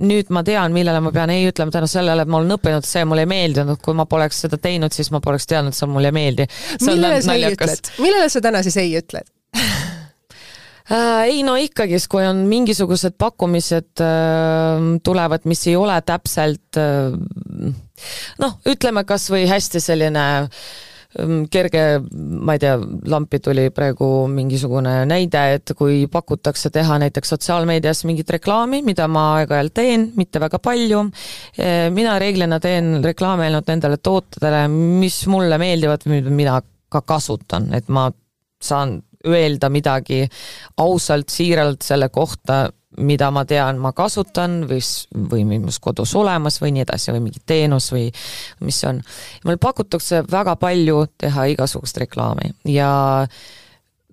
nüüd 0.03 0.31
ma 0.33 0.43
tean, 0.45 0.73
millele 0.75 1.01
ma 1.03 1.11
pean 1.15 1.31
ei 1.33 1.47
ütlema 1.49 1.73
tänu 1.73 1.89
sellele, 1.89 2.23
et 2.23 2.31
ma 2.31 2.39
olen 2.41 2.55
õppinud, 2.57 2.85
see 2.87 3.05
mulle 3.07 3.25
ei 3.25 3.31
meeldinud, 3.31 3.81
kui 3.83 3.97
ma 3.97 4.05
poleks 4.09 4.43
seda 4.45 4.59
teinud, 4.61 4.93
siis 4.93 5.09
ma 5.13 5.21
poleks 5.23 5.49
teadnud, 5.49 5.75
see 5.77 5.89
mulle 5.89 6.11
ei 6.11 6.17
meeldi. 6.17 6.47
millele 6.85 7.21
sa 7.25 7.37
ei 7.37 7.47
ütled, 7.51 7.93
millele 8.03 8.29
sa 8.33 8.43
täna 8.43 8.63
siis 8.65 8.77
ei 8.81 8.93
ütled 8.99 9.27
äh,? 10.93 11.23
ei 11.27 11.41
no 11.47 11.57
ikkagist, 11.59 12.09
kui 12.11 12.25
on 12.27 12.45
mingisugused 12.49 13.17
pakkumised 13.19 14.03
äh, 14.03 14.89
tulevad, 15.03 15.47
mis 15.49 15.65
ei 15.67 15.77
ole 15.79 15.97
täpselt 16.05 16.81
äh, 16.81 17.13
noh, 18.43 18.59
ütleme 18.69 19.03
kas 19.07 19.31
või 19.33 19.47
hästi 19.49 19.81
selline 19.83 20.27
äh, 20.43 20.67
kerge, 21.51 21.83
ma 22.11 22.55
ei 22.55 22.61
tea, 22.61 22.75
lampi 23.09 23.39
tuli 23.43 23.67
praegu 23.73 24.27
mingisugune 24.31 24.99
näide, 25.09 25.43
et 25.57 25.73
kui 25.77 26.05
pakutakse 26.11 26.71
teha 26.73 26.99
näiteks 27.01 27.33
sotsiaalmeedias 27.33 28.03
mingit 28.09 28.29
reklaami, 28.37 28.83
mida 28.85 29.07
ma 29.11 29.27
aeg-ajalt 29.39 29.75
teen, 29.77 30.07
mitte 30.19 30.41
väga 30.43 30.61
palju, 30.63 31.03
äh, 31.57 31.87
mina 31.93 32.17
reeglina 32.21 32.61
teen 32.63 33.01
reklaami 33.05 33.47
ainult 33.47 33.69
nendele 33.71 33.97
tootedele, 33.97 34.65
mis 34.71 35.23
mulle 35.31 35.59
meeldivad, 35.61 36.05
mida 36.11 36.33
mina 36.33 36.61
ka 36.91 37.01
kasutan, 37.01 37.71
et 37.75 37.89
ma 37.91 38.07
saan 38.63 38.97
öelda 39.27 39.69
midagi 39.73 40.23
ausalt, 40.81 41.29
siiralt 41.33 41.83
selle 41.85 42.09
kohta, 42.13 42.67
mida 42.97 43.29
ma 43.31 43.43
tean, 43.45 43.77
ma 43.81 43.91
kasutan 43.95 44.63
või, 44.69 44.81
või 45.31 45.45
mis 45.61 45.79
kodus 45.83 46.15
olemas 46.17 46.59
või 46.61 46.73
nii 46.75 46.85
edasi 46.85 47.13
või 47.13 47.27
mingi 47.27 47.43
teenus 47.45 47.91
või 47.93 48.07
mis 48.65 48.81
see 48.81 48.89
on. 48.89 49.01
mul 49.45 49.59
pakutakse 49.61 50.23
väga 50.31 50.55
palju 50.59 51.05
teha 51.17 51.47
igasugust 51.53 51.97
reklaami 52.01 52.51
ja 52.73 52.89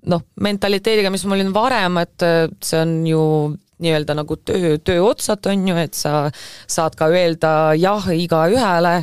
noh, 0.05 0.25
mentaliteediga, 0.40 1.11
mis 1.11 1.25
mul 1.25 1.47
on 1.47 1.55
varem, 1.55 1.99
et 2.03 2.27
see 2.64 2.81
on 2.81 2.97
ju 3.09 3.25
nii-öelda 3.85 4.16
nagu 4.16 4.37
töö, 4.37 4.77
töö 4.79 5.03
otsad, 5.03 5.47
on 5.51 5.68
ju, 5.68 5.77
et 5.81 5.97
sa 5.99 6.29
saad 6.70 6.94
ka 6.99 7.09
öelda 7.12 7.75
jah 7.81 8.07
igaühele 8.14 9.01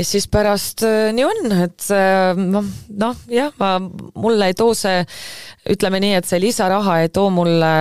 ja 0.00 0.04
siis 0.04 0.26
pärast 0.32 0.80
äh, 0.86 1.10
nii 1.12 1.24
on, 1.26 1.52
et 1.66 1.84
äh, 1.92 2.38
noh, 2.38 2.64
noh 2.96 3.18
jah, 3.28 3.52
ma, 3.60 3.74
mulle 4.16 4.48
ei 4.48 4.56
too 4.56 4.72
see, 4.76 5.02
ütleme 5.70 6.00
nii, 6.00 6.14
et 6.16 6.28
see 6.28 6.40
lisaraha 6.40 7.00
ei 7.02 7.10
too 7.12 7.28
mulle 7.34 7.72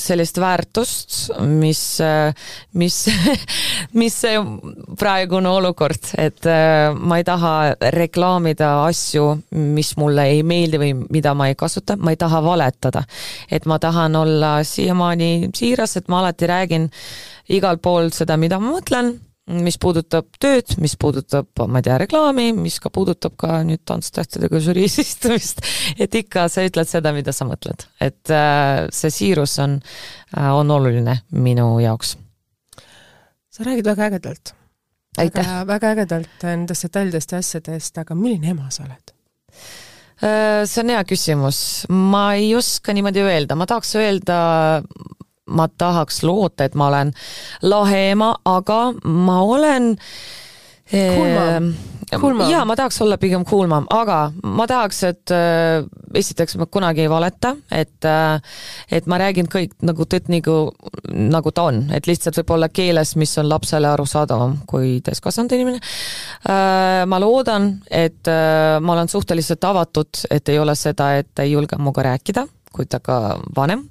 sellist 0.00 0.40
väärtust, 0.42 1.36
mis, 1.46 1.82
äh, 2.02 2.34
mis 2.80 2.98
mis 4.00 4.16
see 4.24 4.40
praegune 4.98 5.52
olukord, 5.52 6.10
et 6.18 6.48
ma 6.98 7.20
ei 7.20 7.26
taha 7.26 7.54
reklaamida 7.94 8.72
asju, 8.88 9.28
mis 9.78 9.94
mulle 10.00 10.26
ei 10.32 10.42
meeldi 10.42 10.82
või 10.82 10.92
mida 10.98 11.34
ma 11.38 11.48
ei 11.52 11.56
kasuta, 11.58 11.96
ma 11.96 12.14
ei 12.14 12.18
taha 12.18 12.42
valetada. 12.44 13.04
et 13.50 13.66
ma 13.70 13.78
tahan 13.78 14.16
olla 14.16 14.58
siiamaani 14.64 15.50
siiras, 15.54 15.96
et 15.96 16.08
ma 16.08 16.24
alati 16.24 16.50
räägin 16.50 16.90
igal 17.54 17.78
pool 17.78 18.10
seda, 18.12 18.36
mida 18.36 18.58
ma 18.58 18.74
mõtlen 18.74 19.14
mis 19.48 19.78
puudutab 19.80 20.28
tööd, 20.40 20.74
mis 20.82 20.94
puudutab, 21.00 21.48
ma 21.70 21.80
ei 21.80 21.86
tea, 21.86 21.96
reklaami, 22.02 22.50
mis 22.56 22.78
ka 22.82 22.90
puudutab 22.92 23.36
ka 23.40 23.60
nüüd 23.66 23.82
Tantsutähtedega 23.88 24.60
žüriis 24.62 24.98
istumist, 25.04 25.62
et 25.98 26.14
ikka 26.20 26.46
sa 26.52 26.64
ütled 26.66 26.90
seda, 26.90 27.12
mida 27.16 27.34
sa 27.36 27.48
mõtled, 27.48 27.86
et 28.04 28.34
äh, 28.34 28.86
see 28.94 29.12
siirus 29.14 29.58
on, 29.64 29.78
äh, 30.36 30.50
on 30.52 30.70
oluline 30.76 31.20
minu 31.32 31.70
jaoks. 31.82 32.16
sa 33.50 33.64
räägid 33.64 33.88
väga 33.88 34.10
ägedalt. 34.12 34.54
väga, 35.18 35.64
väga 35.66 35.92
ägedalt 35.96 36.42
nendest 36.44 36.88
detailidest 36.88 37.32
ja 37.32 37.42
asjadest, 37.42 37.98
aga 37.98 38.14
milline 38.14 38.52
ema 38.52 38.70
sa 38.70 38.84
oled? 38.84 39.14
Äh, 40.18 40.66
see 40.66 40.82
on 40.82 40.92
hea 40.92 41.04
küsimus, 41.06 41.60
ma 41.88 42.32
ei 42.34 42.52
oska 42.58 42.92
niimoodi 42.92 43.24
öelda, 43.24 43.56
ma 43.56 43.66
tahaks 43.70 43.94
öelda 43.96 44.38
ma 45.48 45.68
tahaks 45.68 46.22
loota, 46.22 46.64
et 46.64 46.74
ma 46.74 46.88
olen 46.92 47.12
lahe 47.62 48.10
ema, 48.12 48.34
aga 48.44 48.92
ma 49.04 49.40
olen 49.42 49.94
mom. 50.92 51.74
Cool 52.08 52.34
mom. 52.34 52.48
jaa, 52.48 52.64
ma 52.64 52.76
tahaks 52.76 53.02
olla 53.04 53.18
pigem 53.20 53.44
mom, 53.44 53.86
aga 53.92 54.32
ma 54.42 54.66
tahaks, 54.66 55.02
et 55.04 55.32
äh, 55.34 55.84
esiteks 56.16 56.56
ma 56.56 56.66
kunagi 56.66 57.04
ei 57.04 57.10
valeta, 57.10 57.54
et 57.70 58.04
äh, 58.04 58.40
et 58.90 59.06
ma 59.06 59.18
räägin 59.20 59.50
kõik 59.52 59.76
nagu 59.82 60.06
tõtt 60.08 60.30
nagu, 60.32 60.72
nagu 61.12 61.52
ta 61.52 61.66
on, 61.68 61.82
et 61.92 62.06
lihtsalt 62.08 62.40
võib-olla 62.40 62.70
keeles, 62.72 63.16
mis 63.16 63.36
on 63.38 63.48
lapsele 63.48 63.88
arusaadavam 63.88 64.62
kui 64.66 65.00
täiskasvanud 65.04 65.52
inimene 65.52 65.80
äh,. 66.48 67.04
ma 67.06 67.20
loodan, 67.20 67.74
et 67.90 68.24
äh, 68.28 68.80
ma 68.80 68.96
olen 68.96 69.08
suhteliselt 69.08 69.64
avatud, 69.64 70.24
et 70.30 70.48
ei 70.48 70.58
ole 70.58 70.74
seda, 70.74 71.16
et 71.20 71.44
ei 71.44 71.52
julge 71.52 71.76
minuga 71.76 72.08
rääkida, 72.08 72.46
kui 72.72 72.88
ta 72.88 73.02
ka 73.04 73.38
vanem 73.56 73.84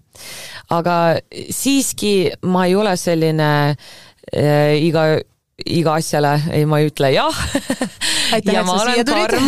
aga 0.74 0.98
siiski 1.32 2.32
ma 2.48 2.66
ei 2.68 2.76
ole 2.76 2.96
selline 2.98 3.50
äh, 3.74 4.78
iga 4.84 5.18
iga 5.66 5.96
asjale 5.98 6.36
ei, 6.54 6.66
ma 6.70 6.80
ei 6.80 6.92
ütle 6.92 7.12
jah. 7.16 7.44
Ja 8.46 8.62
ma 8.68 8.76
olen 8.82 9.06
karm, 9.08 9.46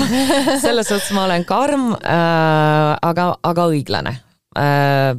selles 0.61 0.87
suhtes 0.87 1.11
ma 1.13 1.25
olen 1.27 1.43
karm 1.45 1.91
äh,, 1.99 2.93
aga, 3.05 3.33
aga 3.43 3.65
õiglane. 3.73 4.13
Äh,. 4.57 5.11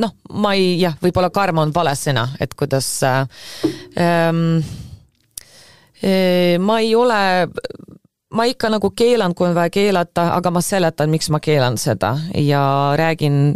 noh, 0.00 0.14
ma 0.32 0.54
ei, 0.56 0.74
jah, 0.80 0.96
võib-olla 1.00 1.30
karm 1.32 1.60
on 1.62 1.74
vale 1.76 1.94
sõna, 1.96 2.26
et 2.40 2.56
kuidas 2.58 2.88
äh, 3.06 3.22
ähm, 4.00 4.58
äh, 6.02 6.56
ma 6.58 6.80
ei 6.80 6.94
ole 6.96 7.20
ma 8.36 8.44
ikka 8.48 8.70
nagu 8.72 8.90
keelan, 8.96 9.34
kui 9.36 9.48
on 9.48 9.54
vaja 9.56 9.72
keelata, 9.72 10.30
aga 10.36 10.52
ma 10.52 10.64
seletan, 10.64 11.12
miks 11.12 11.30
ma 11.32 11.40
keelan 11.40 11.78
seda. 11.80 12.16
Ja 12.34 12.94
räägin 12.98 13.54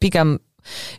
pigem 0.00 0.38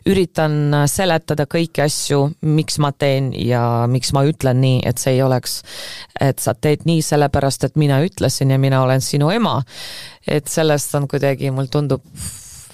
üritan 0.08 0.74
seletada 0.90 1.46
kõiki 1.50 1.84
asju, 1.84 2.22
miks 2.42 2.78
ma 2.82 2.92
teen 2.92 3.32
ja 3.36 3.86
miks 3.90 4.12
ma 4.16 4.24
ütlen 4.28 4.60
nii, 4.62 4.82
et 4.86 5.00
see 5.02 5.16
ei 5.18 5.22
oleks, 5.24 5.60
et 6.20 6.42
sa 6.42 6.54
teed 6.54 6.86
nii 6.88 7.02
sellepärast, 7.04 7.68
et 7.68 7.80
mina 7.80 8.00
ütlesin 8.04 8.52
ja 8.54 8.58
mina 8.58 8.82
olen 8.82 9.00
sinu 9.04 9.30
ema. 9.30 9.60
et 10.28 10.48
sellest 10.48 10.94
on 10.94 11.08
kuidagi, 11.08 11.50
mulle 11.50 11.68
tundub 11.72 12.04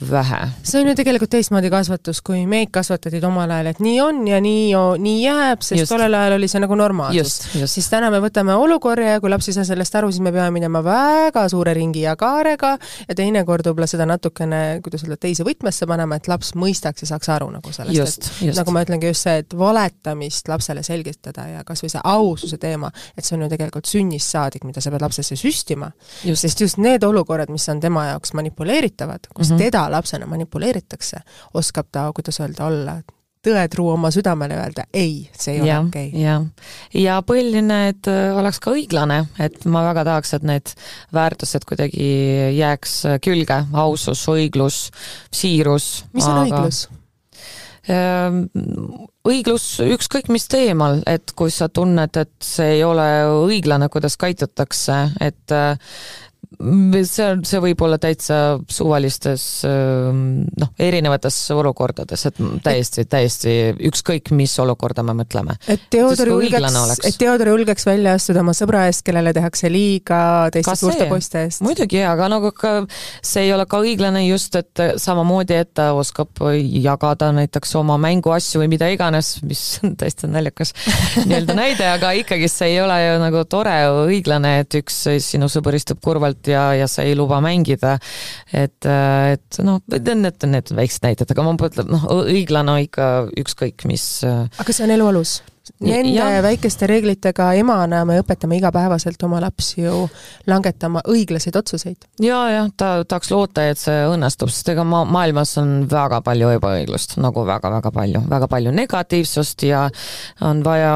vähe. 0.01 0.49
see 0.63 0.81
on 0.81 0.89
ju 0.89 0.95
tegelikult 0.95 1.31
teistmoodi 1.31 1.71
kasvatus, 1.73 2.21
kui 2.25 2.45
meid 2.47 2.71
kasvatati 2.75 3.21
omal 3.27 3.51
ajal, 3.51 3.71
et 3.73 3.81
nii 3.81 4.01
on 4.05 4.21
ja 4.29 4.41
nii, 4.45 4.75
nii 5.03 5.17
jääb, 5.23 5.63
sest 5.65 5.81
just. 5.81 5.93
tollel 5.93 6.15
ajal 6.15 6.37
oli 6.37 6.49
see 6.49 6.61
nagu 6.61 6.77
normaalsus. 6.79 7.37
siis 7.73 7.89
täna 7.93 8.11
me 8.13 8.21
võtame 8.25 8.55
olukorra 8.61 9.17
ja 9.17 9.21
kui 9.21 9.33
laps 9.33 9.49
ei 9.49 9.57
saa 9.57 9.65
sellest 9.69 9.97
aru, 9.97 10.11
siis 10.13 10.25
me 10.25 10.33
peame 10.35 10.53
minema 10.59 10.83
väga 10.85 11.47
suure 11.53 11.75
ringi 11.77 12.05
ja 12.05 12.17
kaarega 12.21 12.77
ja 13.09 13.17
teinekord 13.17 13.67
võib-olla 13.71 13.89
seda 13.91 14.07
natukene, 14.09 14.81
kuidas 14.85 15.07
öelda, 15.07 15.19
teise 15.23 15.47
võtmesse 15.47 15.89
panema, 15.89 16.21
et 16.21 16.29
laps 16.29 16.53
mõistaks 16.59 17.07
ja 17.07 17.11
saaks 17.15 17.33
aru 17.37 17.49
nagu 17.55 17.73
sellest, 17.73 18.31
et 18.45 18.57
nagu 18.59 18.77
ma 18.77 18.85
ütlengi, 18.85 19.11
just 19.13 19.27
see, 19.27 19.41
et 19.45 19.57
valetamist 19.59 20.53
lapsele 20.53 20.85
selgitada 20.87 21.49
ja 21.55 21.65
kas 21.67 21.85
või 21.85 21.93
see 21.95 22.05
aususe 22.05 22.61
teema, 22.61 22.93
et 23.17 23.25
see 23.25 23.37
on 23.39 23.47
ju 23.47 23.51
tegelikult 23.53 23.89
sünnist 23.89 24.35
saadik, 24.37 24.67
mida 24.69 24.85
sa 24.85 24.93
pead 24.93 25.05
lapsesse 25.07 25.39
süstima. 25.41 25.91
sest 26.35 26.61
just 26.61 26.79
need 26.83 27.05
olukorrad, 27.05 27.51
mis 27.53 27.69
on 27.73 27.81
tema 27.81 28.07
jaoks 28.11 28.35
manipuleeritavad, 28.37 29.31
kus 29.33 29.51
mm 29.51 29.55
-hmm. 29.55 29.59
Teda 29.87 29.94
lapsena 29.94 30.27
manipuleeritakse, 30.27 31.22
oskab 31.55 31.87
ta, 31.92 32.11
kuidas 32.14 32.40
öelda, 32.40 32.66
olla 32.66 32.96
tõetruu 33.46 33.92
oma 33.92 34.11
südamele 34.11 34.57
öelda 34.59 34.88
ei, 34.90 35.29
see 35.38 35.61
ei 35.61 35.68
ja, 35.68 35.79
ole 35.79 35.88
okei 35.88 36.09
okay.. 36.09 36.22
jah, 36.25 36.46
ja 36.99 37.20
põhiline, 37.22 37.79
et 37.92 38.11
äh, 38.11 38.35
oleks 38.35 38.59
ka 38.59 38.75
õiglane, 38.75 39.20
et 39.38 39.64
ma 39.70 39.85
väga 39.87 40.03
tahaks, 40.09 40.35
et 40.35 40.46
need 40.46 40.75
väärtused 41.14 41.66
kuidagi 41.68 42.11
jääks 42.59 42.99
külge, 43.22 43.62
ausus, 43.72 44.27
õiglus, 44.33 44.88
siirus. 45.31 46.07
mis 46.12 46.27
on 46.27 46.42
aga... 46.42 46.49
õiglus? 46.49 46.87
Ähm, 47.87 48.40
õiglus 49.22 49.64
ükskõik 49.85 50.27
mis 50.35 50.49
teemal, 50.51 51.05
et 51.07 51.31
kui 51.38 51.53
sa 51.55 51.68
tunned, 51.70 52.18
et 52.18 52.35
see 52.42 52.81
ei 52.81 52.83
ole 52.83 53.07
õiglane, 53.46 53.87
kuidas 53.94 54.18
käitutakse, 54.18 54.96
et 55.22 55.55
äh, 55.55 55.79
see 56.57 57.27
on, 57.27 57.43
see 57.47 57.61
võib 57.63 57.83
olla 57.85 57.99
täitsa 58.01 58.37
suvalistes 58.71 59.45
ähm, 59.69 60.47
noh, 60.59 60.71
erinevates 60.81 61.37
olukordades, 61.55 62.27
et 62.29 62.41
täiesti, 62.65 63.05
täiesti 63.11 63.55
ükskõik, 63.89 64.33
mis 64.37 64.55
olukorda 64.63 65.05
me 65.07 65.17
mõtleme. 65.21 65.57
et 65.69 65.87
Theodor 65.93 66.31
julgeks, 66.35 67.03
et 67.07 67.19
Theodor 67.21 67.53
julgeks 67.55 67.87
välja 67.89 68.17
astuda 68.17 68.43
oma 68.45 68.55
sõbra 68.57 68.87
eest, 68.91 69.05
kellele 69.07 69.35
tehakse 69.37 69.71
liiga 69.73 70.21
teiste 70.55 70.77
suurte 70.81 71.09
poiste 71.11 71.45
eest. 71.47 71.63
muidugi, 71.67 72.01
aga 72.07 72.31
nagu 72.33 72.53
ka 72.57 72.75
see 73.21 73.47
ei 73.49 73.53
ole 73.55 73.67
ka 73.71 73.81
õiglane 73.85 74.25
just, 74.27 74.57
et 74.59 74.85
samamoodi, 75.03 75.61
et 75.67 75.73
ta 75.77 75.91
oskab 75.99 76.43
jagada 76.57 77.33
näiteks 77.37 77.77
oma 77.81 77.99
mänguasju 78.01 78.63
või 78.63 78.73
mida 78.77 78.91
iganes, 78.93 79.37
mis 79.47 79.65
on 79.85 79.97
täiesti 79.99 80.31
naljakas 80.31 80.75
nii-öelda 81.27 81.59
näide, 81.59 81.89
aga 81.91 82.15
ikkagi 82.23 82.51
see 82.51 82.75
ei 82.75 82.81
ole 82.85 82.99
ju 83.03 83.21
nagu 83.23 83.45
tore, 83.51 83.77
õiglane, 84.07 84.59
et 84.65 84.81
üks 84.81 85.03
sinu 85.27 85.51
sõber 85.53 85.77
istub 85.79 86.01
kurvalt 86.05 86.36
pealt 86.37 86.53
ja, 86.53 86.75
ja 86.75 86.87
sa 86.88 87.03
ei 87.03 87.16
luba 87.16 87.40
mängida. 87.40 87.99
et, 88.53 88.85
et 88.87 89.59
noh, 89.62 89.81
need 89.88 90.44
on 90.44 90.53
need 90.53 90.72
väiksed 90.75 91.05
näited, 91.05 91.31
aga 91.31 91.42
ma 91.42 91.57
mõtlen, 91.57 91.90
noh, 91.90 92.07
õiglane 92.25 92.83
ikka 92.87 93.29
ükskõik 93.37 93.87
mis. 93.87 94.25
aga 94.25 94.72
see 94.72 94.85
on 94.85 94.90
elu 94.90 95.07
alus? 95.07 95.42
Nende 95.83 96.15
ja. 96.15 96.43
väikeste 96.45 96.87
reeglitega 96.87 97.49
emana 97.59 98.05
me 98.07 98.21
õpetame 98.23 98.61
igapäevaselt 98.61 99.23
oma 99.27 99.41
lapsi 99.43 99.83
ju 99.83 100.05
langetama 100.47 101.03
õiglaseid 101.11 101.57
otsuseid. 101.59 102.07
ja, 102.23 102.39
jah, 102.53 102.69
ta 102.79 102.91
tahaks 103.09 103.33
loota, 103.33 103.65
et 103.67 103.81
see 103.81 104.05
õnnestub, 104.07 104.53
sest 104.53 104.71
ega 104.73 104.85
ma, 104.87 105.03
maailmas 105.05 105.57
on 105.61 105.73
väga 105.91 106.21
palju 106.27 106.53
ebaõiglust, 106.57 107.17
nagu 107.23 107.45
väga-väga 107.49 107.93
palju, 107.95 108.23
väga 108.31 108.49
palju 108.53 108.75
negatiivsust 108.77 109.67
ja 109.67 109.83
on 110.47 110.63
vaja 110.67 110.93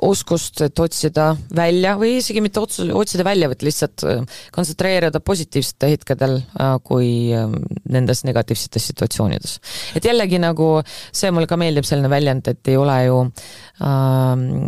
oskust, 0.00 0.64
et 0.64 0.80
otsida 0.80 1.30
välja 1.54 1.94
või 2.00 2.16
isegi 2.22 2.42
mitte 2.44 2.62
otsus, 2.64 2.88
otsida 2.94 3.28
välja, 3.28 3.50
vaid 3.52 3.66
lihtsalt 3.66 4.06
äh, 4.08 4.40
kontsentreeruda 4.56 5.20
positiivsetel 5.20 5.94
hetkedel, 5.98 6.40
äh, 6.56 6.74
kui 6.86 7.12
äh, 7.36 7.44
nendes 7.92 8.24
negatiivsetes 8.24 8.88
situatsioonides. 8.92 9.58
et 10.00 10.08
jällegi 10.08 10.40
nagu 10.40 10.72
see 11.12 11.30
mulle 11.30 11.50
ka 11.50 11.60
meeldib, 11.60 11.84
selline 11.84 12.10
väljend, 12.10 12.48
et 12.48 12.72
ei 12.72 12.80
ole 12.80 12.98
ju 13.04 13.20
äh, 13.28 14.13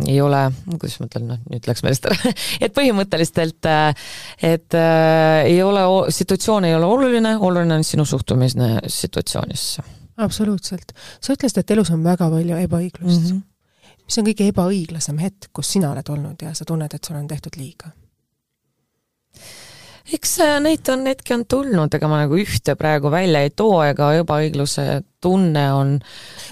ei 0.07 0.17
ole, 0.21 0.41
kuidas 0.69 0.97
ma 1.01 1.09
ütlen, 1.09 1.27
noh 1.31 1.43
nüüd 1.51 1.67
läks 1.69 1.83
meelest 1.85 2.07
ära 2.09 2.31
et 2.63 2.73
põhimõtteliselt, 2.75 3.69
äh, 3.69 4.07
et 4.53 4.77
äh, 4.77 5.49
ei 5.49 5.59
ole, 5.65 5.83
situatsioon 6.13 6.69
ei 6.69 6.75
ole 6.77 6.89
oluline, 6.89 7.35
oluline 7.37 7.79
on 7.79 7.85
sinu 7.87 8.05
suhtumine 8.05 8.71
situatsioonisse. 8.87 9.85
absoluutselt. 10.23 10.95
sa 11.21 11.35
ütlesid, 11.35 11.61
et 11.63 11.77
elus 11.77 11.91
on 11.95 12.03
väga 12.05 12.29
palju 12.33 12.63
ebaõiglust 12.65 13.29
mm. 13.31 13.37
-hmm. 13.37 14.01
mis 14.05 14.19
on 14.21 14.27
kõige 14.31 14.51
ebaõiglasem 14.53 15.23
hetk, 15.23 15.51
kus 15.53 15.71
sina 15.77 15.91
oled 15.91 16.09
olnud 16.09 16.43
ja 16.43 16.53
sa 16.53 16.65
tunned, 16.65 16.93
et 16.93 17.03
sulle 17.03 17.23
on 17.23 17.31
tehtud 17.31 17.59
liiga? 17.59 17.93
eks 20.13 20.39
äh, 20.43 20.57
neid 20.63 20.87
on 20.93 21.05
hetki 21.09 21.35
on 21.35 21.45
tulnud, 21.49 21.93
ega 21.93 22.09
ma 22.09 22.23
nagu 22.23 22.37
ühte 22.39 22.75
praegu 22.79 23.11
välja 23.11 23.43
ei 23.43 23.51
too, 23.51 23.75
ega 23.83 24.13
ebaõigluse 24.21 25.01
tunne 25.21 25.73
on. 25.73 25.99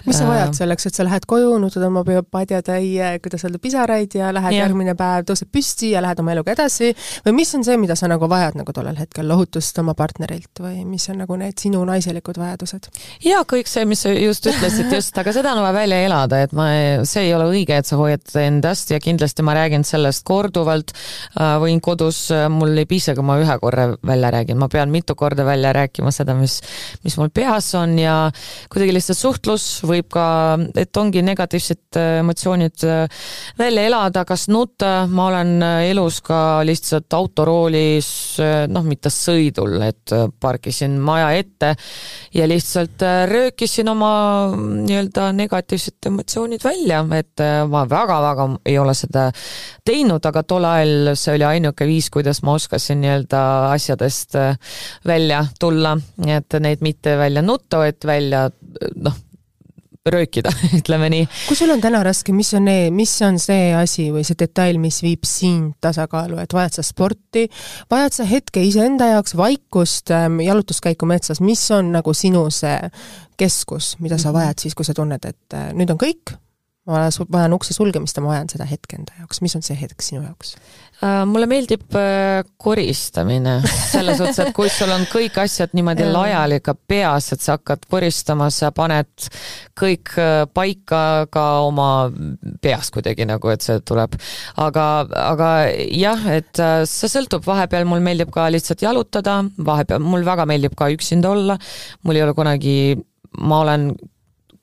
mis 0.06 0.17
sa 0.17 0.25
vajad 0.25 0.49
äh, 0.49 0.58
selleks, 0.58 0.88
et 0.89 0.97
sa 0.97 1.06
lähed 1.06 1.25
koju, 1.30 1.51
nutad 1.62 1.84
oma 1.86 2.01
padjatäie, 2.32 3.12
kuidas 3.21 3.45
öelda, 3.45 3.60
pisaraid 3.62 4.15
ja 4.17 4.32
lähed 4.34 4.56
ja. 4.56 4.63
järgmine 4.63 4.95
päev, 4.97 5.28
tõused 5.30 5.51
püsti 5.54 5.91
ja 5.93 6.01
lähed 6.01 6.21
oma 6.21 6.34
eluga 6.34 6.56
edasi 6.56 6.89
või 7.28 7.36
mis 7.41 7.54
on 7.58 7.65
see, 7.67 7.78
mida 7.82 7.97
sa 7.97 8.10
nagu 8.10 8.30
vajad 8.30 8.58
nagu 8.58 8.73
tollel 8.73 8.97
hetkel, 8.97 9.28
lohutust 9.30 9.78
oma 9.82 9.93
partnerilt 9.97 10.62
või 10.65 10.82
mis 10.89 11.06
on 11.13 11.21
nagu 11.21 11.38
need 11.38 11.62
sinu 11.62 11.84
naiselikud 11.86 12.39
vajadused? 12.41 12.89
jaa, 13.25 13.43
kõik 13.49 13.69
see, 13.69 13.86
mis 13.89 14.01
sa 14.06 14.13
just 14.15 14.49
ütlesid, 14.49 14.89
just, 14.97 15.17
aga 15.21 15.36
seda 15.36 15.54
on 15.54 15.62
vaja 15.62 15.78
välja 15.78 16.01
elada, 16.08 16.41
et 16.47 16.58
ma, 16.58 16.67
see 17.06 17.28
ei 17.28 17.36
ole 17.38 17.51
õige, 17.54 17.78
et 17.78 17.89
sa 17.89 18.01
hoiad 18.01 18.34
endast 18.41 18.95
ja 18.95 19.01
kindlasti 19.01 19.45
ma 19.45 19.54
räägin 19.60 19.86
sellest 19.86 20.25
korduvalt, 20.25 20.95
äh, 21.38 21.54
võin 21.62 21.84
kodus, 21.86 22.25
äh, 22.34 22.47
mul 22.49 22.73
ei 22.82 22.89
piisa, 22.89 23.13
kui 23.13 23.30
ma 23.30 23.38
ühe 23.41 23.60
korra 23.62 23.91
välja 24.01 24.34
räägin, 24.39 24.58
ma 24.58 24.71
pean 24.73 24.89
mitu 24.93 25.13
korda 25.17 25.45
välja 25.45 25.73
rääkima 25.78 26.13
seda, 26.15 26.34
mis, 26.38 26.60
mis 27.06 27.21
mul 27.21 27.30
peas 27.30 27.69
on 27.78 27.97
ja 28.01 28.17
kuidagi 28.72 28.94
lihtsalt 28.96 29.20
suhtlus 29.20 29.65
võib 29.86 30.08
ka, 30.13 30.26
et 30.78 30.98
ongi 30.98 31.22
negatiivsed 31.26 32.00
äh, 32.00 32.20
emotsioonid 32.22 32.86
äh, 32.88 33.24
välja 33.60 33.86
elada, 33.89 34.26
kas 34.28 34.48
nutta, 34.52 35.06
ma 35.12 35.28
olen 35.30 35.54
äh, 35.63 35.89
elus 35.91 36.22
ka 36.26 36.62
lihtsalt 36.68 37.13
autoroolis, 37.15 38.10
noh, 38.72 38.86
mitte 38.88 39.12
sõidul, 39.13 39.78
et 39.86 40.13
parkisin 40.41 40.98
maja 41.02 41.32
ette 41.38 41.74
ja 42.36 42.48
lihtsalt 42.48 43.04
röökisin 43.30 43.89
oma 43.91 44.12
nii-öelda 44.56 45.30
negatiivsed 45.36 46.10
emotsioonid 46.10 46.63
välja, 46.65 47.04
et 47.18 47.44
ma 47.70 47.86
väga-väga 47.89 48.48
ei 48.65 48.78
ole 48.82 48.96
seda 48.98 49.28
teinud, 49.86 50.24
aga 50.26 50.44
tol 50.48 50.68
ajal 50.68 51.13
see 51.20 51.36
oli 51.38 51.48
ainuke 51.48 51.88
viis, 51.88 52.10
kuidas 52.13 52.41
ma 52.46 52.56
oskasin 52.60 53.02
nii-öelda 53.04 53.41
asjadest 53.72 54.38
välja 55.08 55.44
tulla, 55.60 55.96
et 56.28 56.60
neid 56.62 56.84
mitte 56.86 57.15
välja 57.20 57.44
nutta, 57.46 57.80
vaid 57.84 58.06
välja 58.08 58.44
noh, 58.95 59.15
röökida, 60.05 60.51
ütleme 60.79 61.10
nii. 61.10 61.25
kui 61.47 61.58
sul 61.58 61.73
on 61.73 61.81
täna 61.81 62.03
raske, 62.05 62.34
mis 62.36 62.51
on, 62.58 62.69
mis 62.93 63.13
on 63.25 63.39
see 63.41 63.71
asi 63.73 64.08
või 64.13 64.25
see 64.27 64.38
detail, 64.39 64.77
mis 64.81 65.01
viib 65.05 65.25
sind 65.27 65.73
tasakaalu, 65.84 66.38
et 66.43 66.53
vajad 66.53 66.77
sa 66.77 66.86
sporti, 66.86 67.47
vajad 67.91 68.19
sa 68.19 68.29
hetke 68.29 68.63
iseenda 68.63 69.10
jaoks 69.15 69.36
vaikust, 69.39 70.13
ähm, 70.13 70.39
jalutuskäiku 70.45 71.10
metsas, 71.10 71.41
mis 71.41 71.63
on 71.73 71.91
nagu 71.95 72.13
sinu 72.13 72.45
see 72.53 72.77
keskus, 73.39 73.95
mida 73.99 74.19
sa 74.21 74.29
mhm. 74.29 74.39
vajad 74.39 74.65
siis, 74.65 74.77
kui 74.77 74.86
sa 74.88 74.97
tunned, 74.97 75.25
et 75.25 75.58
äh, 75.58 75.71
nüüd 75.73 75.93
on 75.95 76.01
kõik, 76.01 76.38
ma 76.86 77.08
vajan 77.10 77.58
ukse 77.58 77.73
sulgemist 77.73 78.17
ja 78.17 78.21
ma 78.21 78.36
vajan 78.36 78.51
seda 78.53 78.67
hetke 78.69 78.99
enda 78.99 79.15
jaoks, 79.23 79.41
mis 79.41 79.58
on 79.58 79.65
see 79.65 79.77
hetk 79.79 80.05
sinu 80.05 80.21
jaoks? 80.21 80.53
Äh, 81.03 81.25
mulle 81.27 81.47
meeldib 81.49 81.95
äh, 81.99 82.45
koristamine, 82.58 83.58
selles 83.67 84.15
suhtes, 84.21 84.38
et 84.39 84.53
kui 84.55 84.69
sul 84.71 84.93
on 84.95 85.03
kõik 85.12 85.36
asjad 85.43 85.73
niimoodi 85.75 86.05
laiali 86.08 86.62
ka 86.63 86.71
peas, 86.75 87.27
et 87.36 87.43
sa 87.43 87.58
hakkad 87.58 87.84
koristama, 87.91 88.47
sa 88.53 88.71
paned 88.75 89.27
kõik 89.75 90.13
äh, 90.21 90.45
paika 90.55 91.01
ka 91.34 91.43
oma 91.67 91.89
peas 92.63 92.93
kuidagi 92.95 93.27
nagu, 93.27 93.51
et 93.51 93.65
see 93.65 93.84
tuleb. 93.84 94.15
aga, 94.55 94.86
aga 95.19 95.49
jah, 95.91 96.23
et 96.38 96.63
see 96.88 97.12
sõltub, 97.12 97.43
vahepeal 97.43 97.84
mul 97.89 98.03
meeldib 98.05 98.31
ka 98.31 98.47
lihtsalt 98.55 98.88
jalutada, 98.88 99.41
vahepeal 99.58 99.99
mul 99.99 100.23
väga 100.23 100.47
meeldib 100.47 100.79
ka 100.79 100.88
üksinda 100.95 101.36
olla, 101.36 101.60
mul 102.08 102.15
ei 102.15 102.23
ole 102.23 102.38
kunagi 102.39 102.77
ma 103.43 103.60
olen 103.65 103.89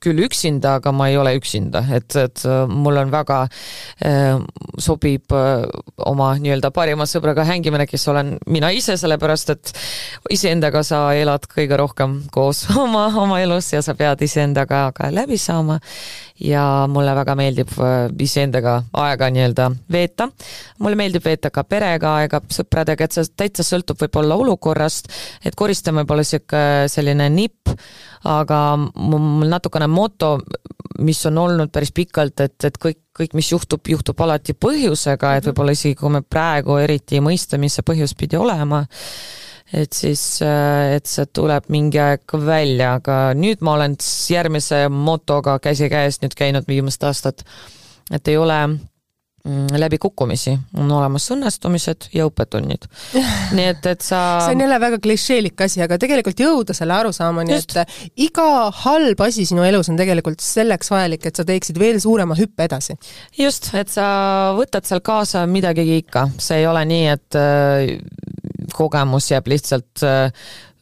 küll 0.02 0.22
üksinda, 0.26 0.76
aga 0.80 0.92
ma 0.94 1.08
ei 1.10 1.16
ole 1.20 1.34
üksinda, 1.38 1.84
et, 1.94 2.16
et 2.18 2.44
äh, 2.48 2.64
mul 2.68 2.98
on 3.00 3.12
väga 3.12 3.38
äh, 4.04 4.40
sobib 4.82 5.32
äh, 5.36 5.64
oma 6.08 6.32
nii-öelda 6.42 6.72
parima 6.74 7.06
sõbraga 7.08 7.44
hängimine, 7.48 7.86
kes 7.90 8.06
olen 8.10 8.34
mina 8.50 8.72
ise, 8.74 8.96
sellepärast 9.00 9.54
et 9.54 9.72
iseendaga 10.32 10.82
sa 10.86 11.04
elad 11.18 11.46
kõige 11.50 11.78
rohkem 11.78 12.18
koos 12.34 12.64
oma, 12.84 13.08
oma 13.22 13.40
elus 13.42 13.72
ja 13.74 13.82
sa 13.84 13.96
pead 13.98 14.24
iseendaga 14.26 14.84
ka 14.96 15.12
läbi 15.14 15.38
saama. 15.38 15.80
ja 16.42 16.88
mulle 16.90 17.14
väga 17.14 17.34
meeldib 17.38 17.74
äh, 17.78 18.08
iseendaga 18.18 18.82
aega 19.04 19.30
nii-öelda 19.30 19.70
veeta. 19.92 20.28
mulle 20.78 20.98
meeldib 20.98 21.24
veeta 21.24 21.50
ka 21.50 21.64
perega 21.64 22.16
aega, 22.22 22.40
sõpradega, 22.50 23.04
et 23.04 23.12
see 23.12 23.30
täitsa 23.36 23.66
sõltub 23.66 24.00
võib-olla 24.02 24.36
olukorrast, 24.40 25.12
et 25.44 25.54
koristamine 25.54 26.06
pole 26.08 26.24
sihuke 26.26 26.88
selline 26.90 27.28
nipp 27.30 27.76
aga 28.28 28.58
mul 28.78 29.48
natukene 29.50 29.88
moto, 29.90 30.36
mis 31.02 31.20
on 31.26 31.38
olnud 31.42 31.72
päris 31.74 31.92
pikalt, 31.94 32.40
et, 32.44 32.56
et 32.64 32.76
kõik, 32.78 33.00
kõik, 33.18 33.36
mis 33.38 33.48
juhtub, 33.52 33.82
juhtub 33.88 34.20
alati 34.22 34.54
põhjusega, 34.54 35.36
et 35.36 35.48
võib-olla 35.50 35.74
isegi 35.74 35.98
kui 35.98 36.12
me 36.12 36.22
praegu 36.22 36.76
eriti 36.82 37.18
ei 37.18 37.24
mõista, 37.24 37.58
mis 37.58 37.78
see 37.78 37.86
põhjus 37.86 38.14
pidi 38.18 38.38
olema, 38.38 38.82
et 39.72 39.96
siis, 39.96 40.22
et 40.44 41.08
see 41.08 41.28
tuleb 41.34 41.68
mingi 41.72 42.00
aeg 42.02 42.36
välja, 42.46 42.94
aga 43.00 43.18
nüüd 43.38 43.64
ma 43.64 43.76
olen 43.78 43.96
järgmise 44.30 44.84
motoga 44.92 45.58
käsikäes 45.62 46.20
nüüd 46.22 46.36
käinud 46.38 46.68
viimased 46.68 47.08
aastad, 47.08 47.44
et 48.12 48.28
ei 48.28 48.38
ole 48.38 48.60
Mm, 49.42 49.74
läbi 49.74 49.98
kukkumisi 49.98 50.52
on 50.78 50.90
olemas 50.94 51.24
õnnestumised 51.34 52.04
ja 52.14 52.28
õppetunnid. 52.28 52.84
nii 53.56 53.64
et, 53.72 53.88
et 53.90 54.04
sa 54.06 54.20
see 54.44 54.54
on 54.54 54.62
jälle 54.62 54.78
väga 54.78 55.00
klišeelik 55.02 55.64
asi, 55.66 55.80
aga 55.82 55.98
tegelikult 55.98 56.38
jõuda 56.38 56.76
selle 56.78 56.94
arusaamani, 56.94 57.56
et 57.58 57.74
iga 58.22 58.46
halb 58.84 59.24
asi 59.26 59.42
sinu 59.48 59.66
elus 59.66 59.90
on 59.90 59.98
tegelikult 59.98 60.44
selleks 60.46 60.92
vajalik, 60.94 61.26
et 61.26 61.42
sa 61.42 61.46
teeksid 61.48 61.82
veel 61.82 61.98
suurema 62.04 62.38
hüppe 62.38 62.68
edasi. 62.70 62.94
just, 63.34 63.72
et 63.74 63.90
sa 63.90 64.06
võtad 64.54 64.86
seal 64.86 65.02
kaasa 65.02 65.42
midagigi 65.50 65.98
ikka, 66.04 66.28
see 66.38 66.62
ei 66.62 66.70
ole 66.70 66.86
nii, 66.92 67.08
et 67.16 67.40
äh, 67.42 67.96
kogemus 68.78 69.32
jääb 69.34 69.50
lihtsalt 69.50 70.06
äh, 70.06 70.30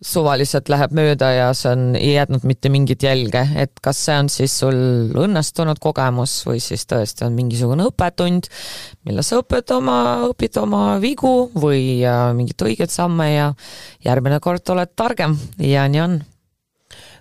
suvaliselt 0.00 0.70
läheb 0.72 0.94
mööda 0.96 1.28
ja 1.34 1.48
see 1.56 1.70
on, 1.74 1.82
ei 1.98 2.14
jätnud 2.14 2.44
mitte 2.48 2.70
mingit 2.72 3.04
jälge, 3.04 3.42
et 3.60 3.82
kas 3.84 4.00
see 4.06 4.16
on 4.16 4.30
siis 4.32 4.54
sul 4.62 4.78
õnnestunud 5.20 5.80
kogemus 5.82 6.38
või 6.48 6.62
siis 6.64 6.86
tõesti 6.88 7.26
on 7.26 7.36
mingisugune 7.36 7.84
õppetund, 7.90 8.48
mille 9.08 9.24
sa 9.26 9.42
õpid 9.42 9.74
oma, 9.76 9.98
õpid 10.30 10.56
oma 10.62 10.84
vigu 11.02 11.34
või 11.52 12.00
mingeid 12.38 12.66
õigeid 12.70 12.94
samme 12.94 13.28
ja 13.28 13.50
järgmine 14.06 14.40
kord 14.40 14.72
oled 14.72 14.96
targem 14.96 15.36
ja 15.60 15.84
nii 15.88 16.04
on. 16.06 16.20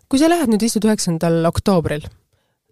kui 0.10 0.22
sa 0.22 0.32
lähed 0.32 0.50
nüüd 0.50 0.64
istud 0.64 0.88
üheksandal 0.88 1.44
oktoobril 1.52 2.08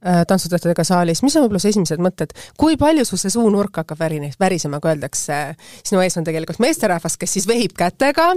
Äh, 0.06 0.26
tantsutähtedega 0.28 0.84
saalis, 0.86 1.24
mis 1.26 1.34
on 1.40 1.42
võib-olla 1.42 1.58
su 1.58 1.72
esimesed 1.72 2.02
mõtted, 2.06 2.30
kui 2.62 2.76
palju 2.78 3.02
sul 3.02 3.18
see 3.18 3.32
suunurk 3.34 3.80
hakkab 3.80 3.98
värini, 3.98 4.30
värisema, 4.38 4.78
kui 4.78 4.92
öeldakse, 4.92 5.40
sinu 5.82 6.04
ees 6.04 6.14
on 6.22 6.28
tegelikult 6.28 6.62
meesterahvas, 6.62 7.16
kes 7.18 7.34
siis 7.34 7.48
vehib 7.50 7.74
kätega, 7.80 8.28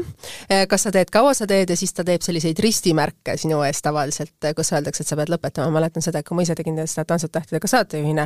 äh, 0.49 0.65
kas 0.71 0.89
sa 0.89 0.95
teed, 0.97 1.13
kaua 1.13 1.35
sa 1.37 1.45
teed 1.51 1.69
ja 1.69 1.77
siis 1.77 1.93
ta 1.93 2.01
teeb 2.09 2.25
selliseid 2.25 2.65
ristimärke 2.65 3.37
sinu 3.37 3.61
ees 3.69 3.85
tavaliselt, 3.85 4.39
äh, 4.41 4.57
kus 4.57 4.73
öeldakse, 4.73 5.05
et 5.05 5.13
sa 5.13 5.21
pead 5.21 5.35
lõpetama, 5.35 5.69
ma 5.69 5.83
mäletan 5.83 6.01
seda, 6.01 6.25
kui 6.25 6.41
ma 6.41 6.49
ise 6.49 6.57
tegin 6.57 6.81
seda 6.87 7.05
Tantsutähtedega 7.13 7.69
saatejuhina, 7.77 8.25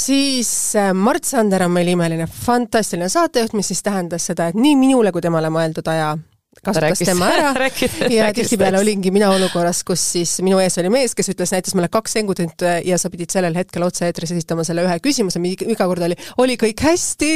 siis 0.00 0.54
Mart 0.96 1.28
Sander 1.28 1.68
on 1.68 1.76
meil 1.76 1.92
imeline, 1.92 2.24
fantastiline 2.32 3.12
saatejuht, 3.12 3.52
mis 3.60 3.74
siis 3.74 3.84
tähendas 3.84 4.32
seda, 4.32 4.48
et 4.48 4.56
nii 4.56 4.78
minule 4.80 5.12
kui 5.12 5.20
temale 5.20 5.52
mõeldud 5.52 5.92
aja 5.92 6.14
kasutas 6.60 6.82
rääkis, 6.84 7.08
tema 7.08 7.28
ära. 7.32 7.52
ja 8.16 8.28
tihtipeale 8.36 8.78
olingi 8.80 9.12
mina 9.14 9.30
olukorras, 9.34 9.82
kus 9.86 10.02
siis 10.14 10.36
minu 10.44 10.60
ees 10.62 10.78
oli 10.82 10.92
mees, 10.92 11.14
kes 11.16 11.32
ütles, 11.34 11.52
näitas 11.54 11.76
mulle 11.76 11.90
kaks 11.92 12.16
sengutit 12.18 12.64
ja 12.84 12.98
sa 13.00 13.10
pidid 13.12 13.34
sellel 13.34 13.56
hetkel 13.58 13.86
otse-eetris 13.86 14.34
esitama 14.36 14.64
selle 14.66 14.84
ühe 14.86 14.96
küsimuse, 15.04 15.42
iga 15.54 15.88
kord 15.90 16.06
oli, 16.06 16.18
oli 16.44 16.58
kõik 16.60 16.84
hästi, 16.86 17.32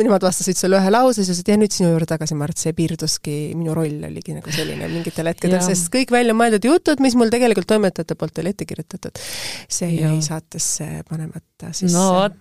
nemad 0.00 0.24
vastasid 0.26 0.58
sulle 0.60 0.80
ühe 0.80 0.94
lause, 0.94 1.24
siis 1.24 1.40
ütlesid, 1.40 1.52
ja 1.54 1.60
nüüd 1.60 1.76
sinu 1.76 1.92
juurde 1.92 2.08
tagasi, 2.10 2.38
Mart, 2.38 2.60
see 2.60 2.74
piirduski, 2.76 3.36
minu 3.58 3.76
roll 3.76 4.08
oligi 4.10 4.36
nagu 4.36 4.54
selline 4.54 4.88
mingitel 4.92 5.30
hetkedel, 5.32 5.60
sest 5.64 5.90
kõik 5.92 6.14
väljamõeldud 6.14 6.70
jutud, 6.70 7.04
mis 7.04 7.18
mul 7.18 7.32
tegelikult 7.32 7.70
toimetajate 7.70 8.18
poolt 8.18 8.42
oli 8.42 8.54
ette 8.54 8.68
kirjutatud, 8.68 9.22
see 9.70 9.94
jäi 9.98 10.18
saatesse 10.24 10.92
panemata 11.08 11.49
ette 11.60 11.72
siis? 11.76 11.94
no 11.94 12.06
vot, 12.16 12.38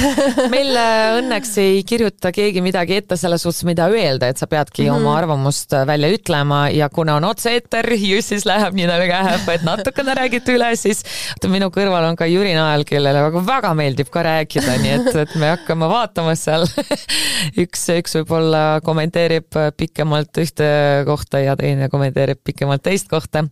meil 0.54 0.78
õnneks 1.20 1.52
ei 1.62 1.82
kirjuta 1.86 2.32
keegi 2.34 2.62
midagi 2.64 2.98
ette 3.00 3.18
selles 3.20 3.42
suhtes, 3.44 3.64
mida 3.68 3.88
öelda, 3.90 4.30
et 4.30 4.40
sa 4.40 4.46
peadki 4.50 4.84
mm 4.84 4.88
-hmm. 4.88 5.00
oma 5.00 5.16
arvamust 5.18 5.74
välja 5.86 6.10
ütlema 6.14 6.60
ja 6.74 6.88
kuna 6.88 7.16
on 7.16 7.24
otse-eeter 7.30 7.92
ju 8.10 8.22
siis 8.22 8.46
läheb 8.46 8.74
nii 8.74 8.86
nagu 8.90 9.08
läheb, 9.10 9.48
et 9.54 9.66
natukene 9.66 10.14
räägite 10.14 10.54
üle, 10.56 10.70
siis 10.76 11.02
minu 11.50 11.70
kõrval 11.74 12.10
on 12.10 12.16
ka 12.16 12.26
Jüri 12.30 12.54
Nael, 12.54 12.84
kellele 12.84 13.22
väga, 13.26 13.44
väga 13.46 13.74
meeldib 13.74 14.10
ka 14.10 14.22
rääkida, 14.22 14.78
nii 14.82 14.94
et, 14.98 15.16
et 15.24 15.34
me 15.34 15.50
hakkame 15.54 15.88
vaatama 15.90 16.34
seal 16.38 16.66
üks, 17.62 17.88
üks 17.96 18.16
võib-olla 18.20 18.80
kommenteerib 18.84 19.50
pikemalt 19.76 20.36
ühte 20.38 20.70
kohta 21.06 21.40
ja 21.42 21.56
teine 21.56 21.88
kommenteerib 21.88 22.38
pikemalt 22.44 22.82
teist 22.82 23.08
kohta. 23.08 23.44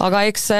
aga 0.00 0.22
eks 0.30 0.50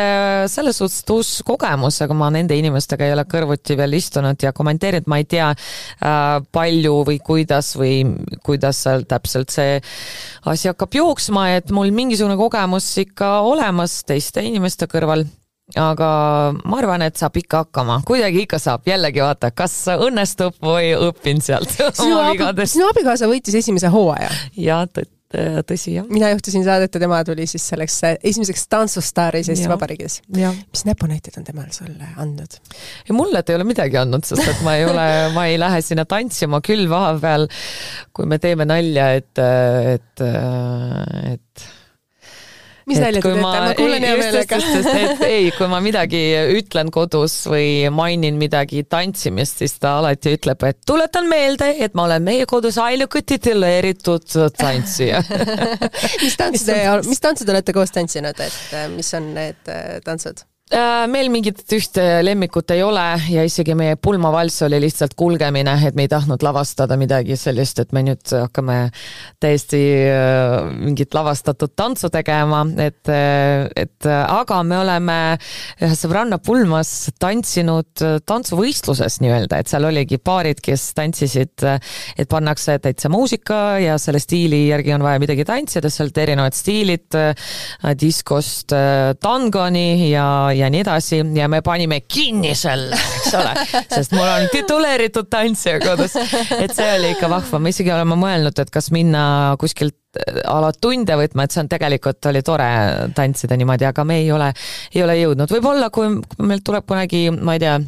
selles 0.52 0.78
suhtes 0.78 1.04
uus 1.10 1.42
kogemus, 1.46 2.00
aga 2.02 2.14
ma 2.14 2.30
nende 2.30 2.56
inimestega 2.56 3.06
ei 3.06 3.12
ole 3.12 3.24
kõrvuti 3.28 3.76
veel 3.76 3.92
istunud 3.94 4.03
ja 4.42 4.52
kommenteerinud, 4.56 5.08
ma 5.10 5.20
ei 5.20 5.28
tea 5.28 5.50
äh, 5.50 6.40
palju 6.52 6.96
või 7.08 7.20
kuidas 7.24 7.74
või 7.78 8.02
kuidas 8.44 8.82
seal 8.84 9.06
täpselt 9.08 9.54
see 9.54 9.78
asi 10.50 10.70
hakkab 10.70 10.94
jooksma, 10.94 11.48
et 11.58 11.72
mul 11.74 11.92
mingisugune 11.94 12.36
kogemus 12.40 12.90
ikka 13.02 13.40
olemas 13.46 14.02
teiste 14.08 14.44
inimeste 14.44 14.90
kõrval. 14.90 15.26
Aga 15.80 16.06
ma 16.60 16.76
arvan, 16.76 17.00
et 17.06 17.16
saab 17.16 17.38
ikka 17.40 17.62
hakkama, 17.62 18.02
kuidagi 18.04 18.42
ikka 18.44 18.58
saab, 18.60 18.82
jällegi 18.84 19.22
vaata, 19.24 19.48
kas 19.56 19.72
õnnestub 19.94 20.58
või 20.60 20.90
õpin 20.92 21.40
sealt 21.40 21.72
sinu, 21.96 22.18
abi, 22.20 22.66
sinu 22.68 22.90
abikaasa 22.90 23.30
võitis 23.30 23.56
esimese 23.62 23.88
hooaja. 23.88 24.28
jaa, 24.60 24.82
tõsi, 25.68 25.96
jah. 25.98 26.08
mina 26.10 26.30
juhtisin 26.32 26.64
saadet 26.66 26.94
ja 26.94 27.02
tema 27.02 27.20
tuli 27.26 27.46
siis 27.50 27.66
selleks 27.72 27.98
äh, 28.08 28.16
esimeseks 28.32 28.66
tantsustaariks 28.72 29.52
Eesti 29.52 29.70
Vabariigis. 29.70 30.20
mis 30.28 30.84
näpunäited 30.88 31.38
on 31.40 31.46
temal 31.46 31.70
sulle 31.74 32.10
andnud? 32.16 32.58
mulle 33.12 33.42
ta 33.42 33.54
ei 33.54 33.60
ole 33.60 33.68
midagi 33.68 34.00
andnud, 34.00 34.26
sest 34.26 34.48
et 34.48 34.64
ma 34.66 34.76
ei 34.80 34.88
ole, 34.88 35.06
ma 35.36 35.46
ei 35.50 35.60
lähe 35.60 35.80
sinna 35.84 36.06
tantsima, 36.08 36.60
küll 36.64 36.88
vahepeal, 36.90 37.48
kui 38.14 38.28
me 38.30 38.38
teeme 38.42 38.66
nalja, 38.68 39.10
et, 39.20 39.44
et, 39.94 40.26
et 41.34 41.66
mis 42.88 43.00
nalja 43.00 43.20
te 43.22 43.32
teete, 43.32 43.42
ma 43.42 43.74
kuulen 43.78 44.06
hea 44.06 44.16
meelega. 44.20 44.58
et 44.94 45.24
ei, 45.34 45.50
kui 45.56 45.68
ma 45.72 45.80
midagi 45.84 46.22
ütlen 46.54 46.92
kodus 46.94 47.36
või 47.50 47.90
mainin 47.94 48.38
midagi 48.40 48.84
tantsimist, 48.88 49.62
siis 49.62 49.76
ta 49.82 49.98
alati 50.00 50.34
ütleb, 50.38 50.64
et 50.68 50.80
tuletan 50.86 51.28
meelde, 51.30 51.72
et 51.84 51.96
ma 51.98 52.08
olen 52.08 52.24
meie 52.26 52.48
kodus 52.50 52.78
ainuke 52.82 53.24
tituleeritud 53.26 54.26
tantsija 54.58 55.22
mis 56.24 56.40
tantsu 56.40 56.66
te, 56.68 56.80
mis 57.08 57.22
tantsu 57.22 57.46
te 57.46 57.54
olete 57.54 57.76
koos 57.76 57.94
tantsinud, 57.94 58.40
et 58.40 58.74
mis 58.94 59.14
on 59.16 59.32
need 59.36 59.72
äh, 59.72 59.96
tantsud? 60.04 60.44
Äh, 60.74 61.04
meil 61.06 61.28
mingit 61.30 61.60
ühte 61.70 62.02
lemmikut 62.26 62.72
ei 62.74 62.80
ole 62.82 63.02
ja 63.30 63.44
isegi 63.46 63.76
meie 63.78 63.94
pulmavalss 63.94 64.64
oli 64.66 64.80
lihtsalt 64.82 65.12
kulgemine, 65.14 65.76
et 65.86 65.94
me 65.94 66.02
ei 66.02 66.10
tahtnud 66.10 66.42
lavastada 66.42 66.96
midagi 66.98 67.36
sellist, 67.38 67.78
et 67.78 67.92
me 67.94 68.02
nüüd 68.02 68.32
hakkame 68.34 68.78
täiesti 69.42 69.78
äh, 70.10 70.56
mingit 70.74 71.14
lavastatud 71.14 71.76
tantsu 71.78 72.10
tegema, 72.10 72.64
et, 72.82 73.06
äh, 73.06 73.68
et 73.84 74.08
aga 74.08 74.58
me 74.66 74.80
oleme 74.80 75.18
ühe 75.78 75.98
sõbranna 76.00 76.40
pulmas 76.42 76.90
tantsinud 77.22 78.02
tantsuvõistluses 78.26 79.20
nii-öelda, 79.22 79.62
et 79.62 79.70
seal 79.70 79.86
oligi 79.86 80.18
paarid, 80.18 80.58
kes 80.64 80.88
tantsisid, 80.98 81.68
et 82.18 82.30
pannakse 82.30 82.80
täitsa 82.82 83.12
muusika 83.14 83.60
ja 83.84 83.94
selle 84.02 84.18
stiili 84.18 84.64
järgi 84.72 84.96
on 84.98 85.06
vaja 85.06 85.22
midagi 85.22 85.46
tantsida, 85.46 85.92
sealt 85.92 86.18
erinevad 86.18 86.58
stiilid 86.58 87.14
diskost 88.02 88.74
tangoni 89.22 90.10
ja 90.10 90.26
ja 90.63 90.63
nii 90.72 90.84
edasi 90.84 91.20
ja 91.36 91.48
me 91.50 91.60
panime 91.64 92.00
kinni 92.06 92.54
selle, 92.58 92.96
eks 93.18 93.34
ole, 93.38 93.52
sest 93.90 94.14
mul 94.16 94.28
on 94.28 94.48
tituleeritud 94.52 95.28
tantsija 95.32 95.80
kodus. 95.82 96.16
et 96.58 96.74
see 96.76 96.88
oli 96.98 97.14
ikka 97.14 97.30
vahva, 97.32 97.60
me 97.60 97.74
isegi 97.74 97.92
oleme 97.94 98.18
mõelnud, 98.20 98.60
et 98.60 98.72
kas 98.74 98.90
minna 98.94 99.24
kuskilt 99.60 99.96
äh, 100.20 100.40
a 100.50 100.60
la 100.64 100.72
tunde 100.72 101.18
võtma, 101.20 101.46
et 101.46 101.54
see 101.54 101.64
on 101.64 101.70
tegelikult 101.72 102.30
oli 102.30 102.42
tore 102.46 102.70
tantsida 103.16 103.58
niimoodi, 103.60 103.88
aga 103.90 104.06
me 104.08 104.20
ei 104.22 104.32
ole, 104.34 104.52
ei 104.94 105.04
ole 105.04 105.18
jõudnud, 105.20 105.54
võib-olla 105.58 105.90
kui 105.94 106.10
meil 106.42 106.64
tuleb 106.64 106.88
kunagi, 106.88 107.28
ma 107.34 107.56
ei 107.56 107.64
tea, 107.64 107.78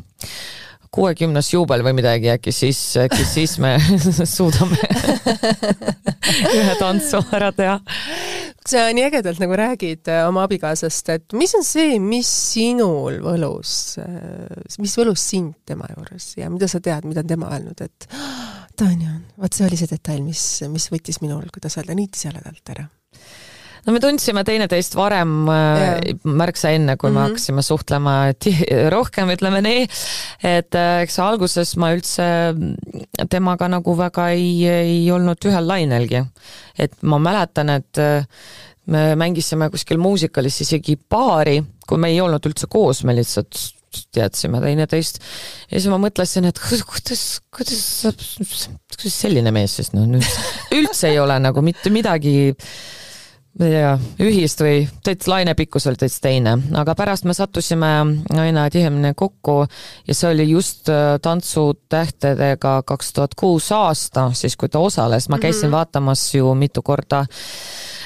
kuuekümnes 0.96 1.50
juubel 1.52 1.84
või 1.84 1.96
midagi, 1.98 2.30
äkki 2.32 2.52
siis, 2.54 2.80
äkki 3.04 3.24
siis 3.28 3.56
me 3.62 3.74
suudame 4.36 4.78
ühe 6.56 6.76
tantsu 6.80 7.20
ära 7.36 7.52
teha. 7.56 7.76
sa 8.66 8.86
nii 8.96 9.04
ägedalt 9.06 9.40
nagu 9.42 9.58
räägid 9.58 10.08
äh, 10.10 10.24
oma 10.28 10.46
abikaasast, 10.48 11.12
et 11.14 11.36
mis 11.38 11.54
on 11.58 11.64
see, 11.66 12.00
mis 12.02 12.30
sinul 12.54 13.20
võlus, 13.24 13.72
äh, 14.02 14.64
mis 14.82 14.96
võlus 14.98 15.28
sind 15.34 15.54
tema 15.68 15.88
juures 15.92 16.32
ja 16.40 16.50
mida 16.50 16.68
sa 16.70 16.80
tead, 16.82 17.06
mida 17.08 17.24
on 17.24 17.32
tema 17.34 17.52
öelnud, 17.56 17.84
et 17.84 18.10
Tanja, 18.76 19.14
vot 19.40 19.54
see 19.56 19.64
oli 19.64 19.78
see 19.80 19.88
detail, 19.88 20.20
mis, 20.20 20.42
mis 20.68 20.90
võttis 20.92 21.22
minul, 21.22 21.46
kuidas 21.52 21.78
öelda, 21.80 21.96
niitis 21.96 22.26
jaledalt 22.28 22.74
ära 22.74 22.88
no 23.86 23.94
me 23.94 24.02
tundsime 24.02 24.42
teineteist 24.46 24.96
varem 24.98 25.34
yeah. 25.46 25.96
Äh, 25.96 26.20
märksa 26.26 26.72
enne, 26.74 26.96
kui 26.96 27.10
mm 27.10 27.16
-hmm. 27.16 27.18
me 27.18 27.20
mhm. 27.20 27.30
hakkasime 27.30 27.62
suhtlema 27.62 28.14
rohkem, 28.96 29.30
ütleme 29.36 29.62
nii. 29.62 29.88
et 30.42 30.74
eks 31.02 31.18
alguses 31.22 31.76
ma 31.76 31.92
üldse 31.94 32.28
temaga 33.30 33.68
nagu 33.68 33.96
väga 33.98 34.30
ei, 34.34 34.66
ei 34.66 35.10
olnud 35.10 35.44
ühel 35.44 35.68
lainelgi. 35.68 36.24
et 36.78 37.02
ma 37.02 37.18
mäletan, 37.18 37.70
et 37.70 38.04
me 38.86 39.16
mängisime 39.16 39.70
kuskil 39.70 39.98
muusikalis 39.98 40.60
isegi 40.60 40.96
paari, 40.96 41.62
kui 41.86 41.98
me 41.98 42.10
ei 42.12 42.20
olnud 42.20 42.44
üldse 42.46 42.68
koos, 42.70 43.02
me 43.04 43.14
lihtsalt 43.16 43.72
teadsime 44.12 44.60
teineteist. 44.60 45.20
ja 45.70 45.80
siis 45.80 45.90
ma 45.90 45.98
mõtlesin, 46.00 46.46
et 46.48 46.58
kuidas, 46.60 47.40
kuidas 47.54 47.82
saab, 48.02 48.20
kuidas 48.92 49.20
selline 49.22 49.52
mees 49.54 49.78
siis 49.78 49.92
noh, 49.94 50.06
üldse 50.76 51.12
ei 51.12 51.20
ole 51.22 51.38
nagu 51.42 51.62
mitte 51.64 51.92
midagi 51.94 52.36
tea, 53.58 53.92
ühist 54.20 54.60
või 54.60 54.86
täitsa 55.04 55.30
laine 55.30 55.54
pikkus 55.58 55.86
oli 55.86 56.00
täitsa 56.00 56.20
teine, 56.26 56.56
aga 56.76 56.94
pärast 56.98 57.24
me 57.24 57.34
sattusime 57.36 57.92
aina 58.36 58.66
tihemini 58.70 59.14
kokku 59.16 59.58
ja 60.06 60.14
see 60.14 60.30
oli 60.32 60.48
just 60.50 60.90
äh, 60.92 61.16
Tantsutähtedega 61.22 62.82
kaks 62.86 63.12
tuhat 63.12 63.36
kuus 63.38 63.70
aasta, 63.72 64.30
siis 64.34 64.56
kui 64.56 64.68
ta 64.68 64.78
osales, 64.78 65.28
ma 65.28 65.38
käisin 65.38 65.66
mm 65.66 65.68
-hmm. 65.68 65.76
vaatamas 65.78 66.34
ju 66.34 66.54
mitu 66.54 66.82
korda 66.82 67.24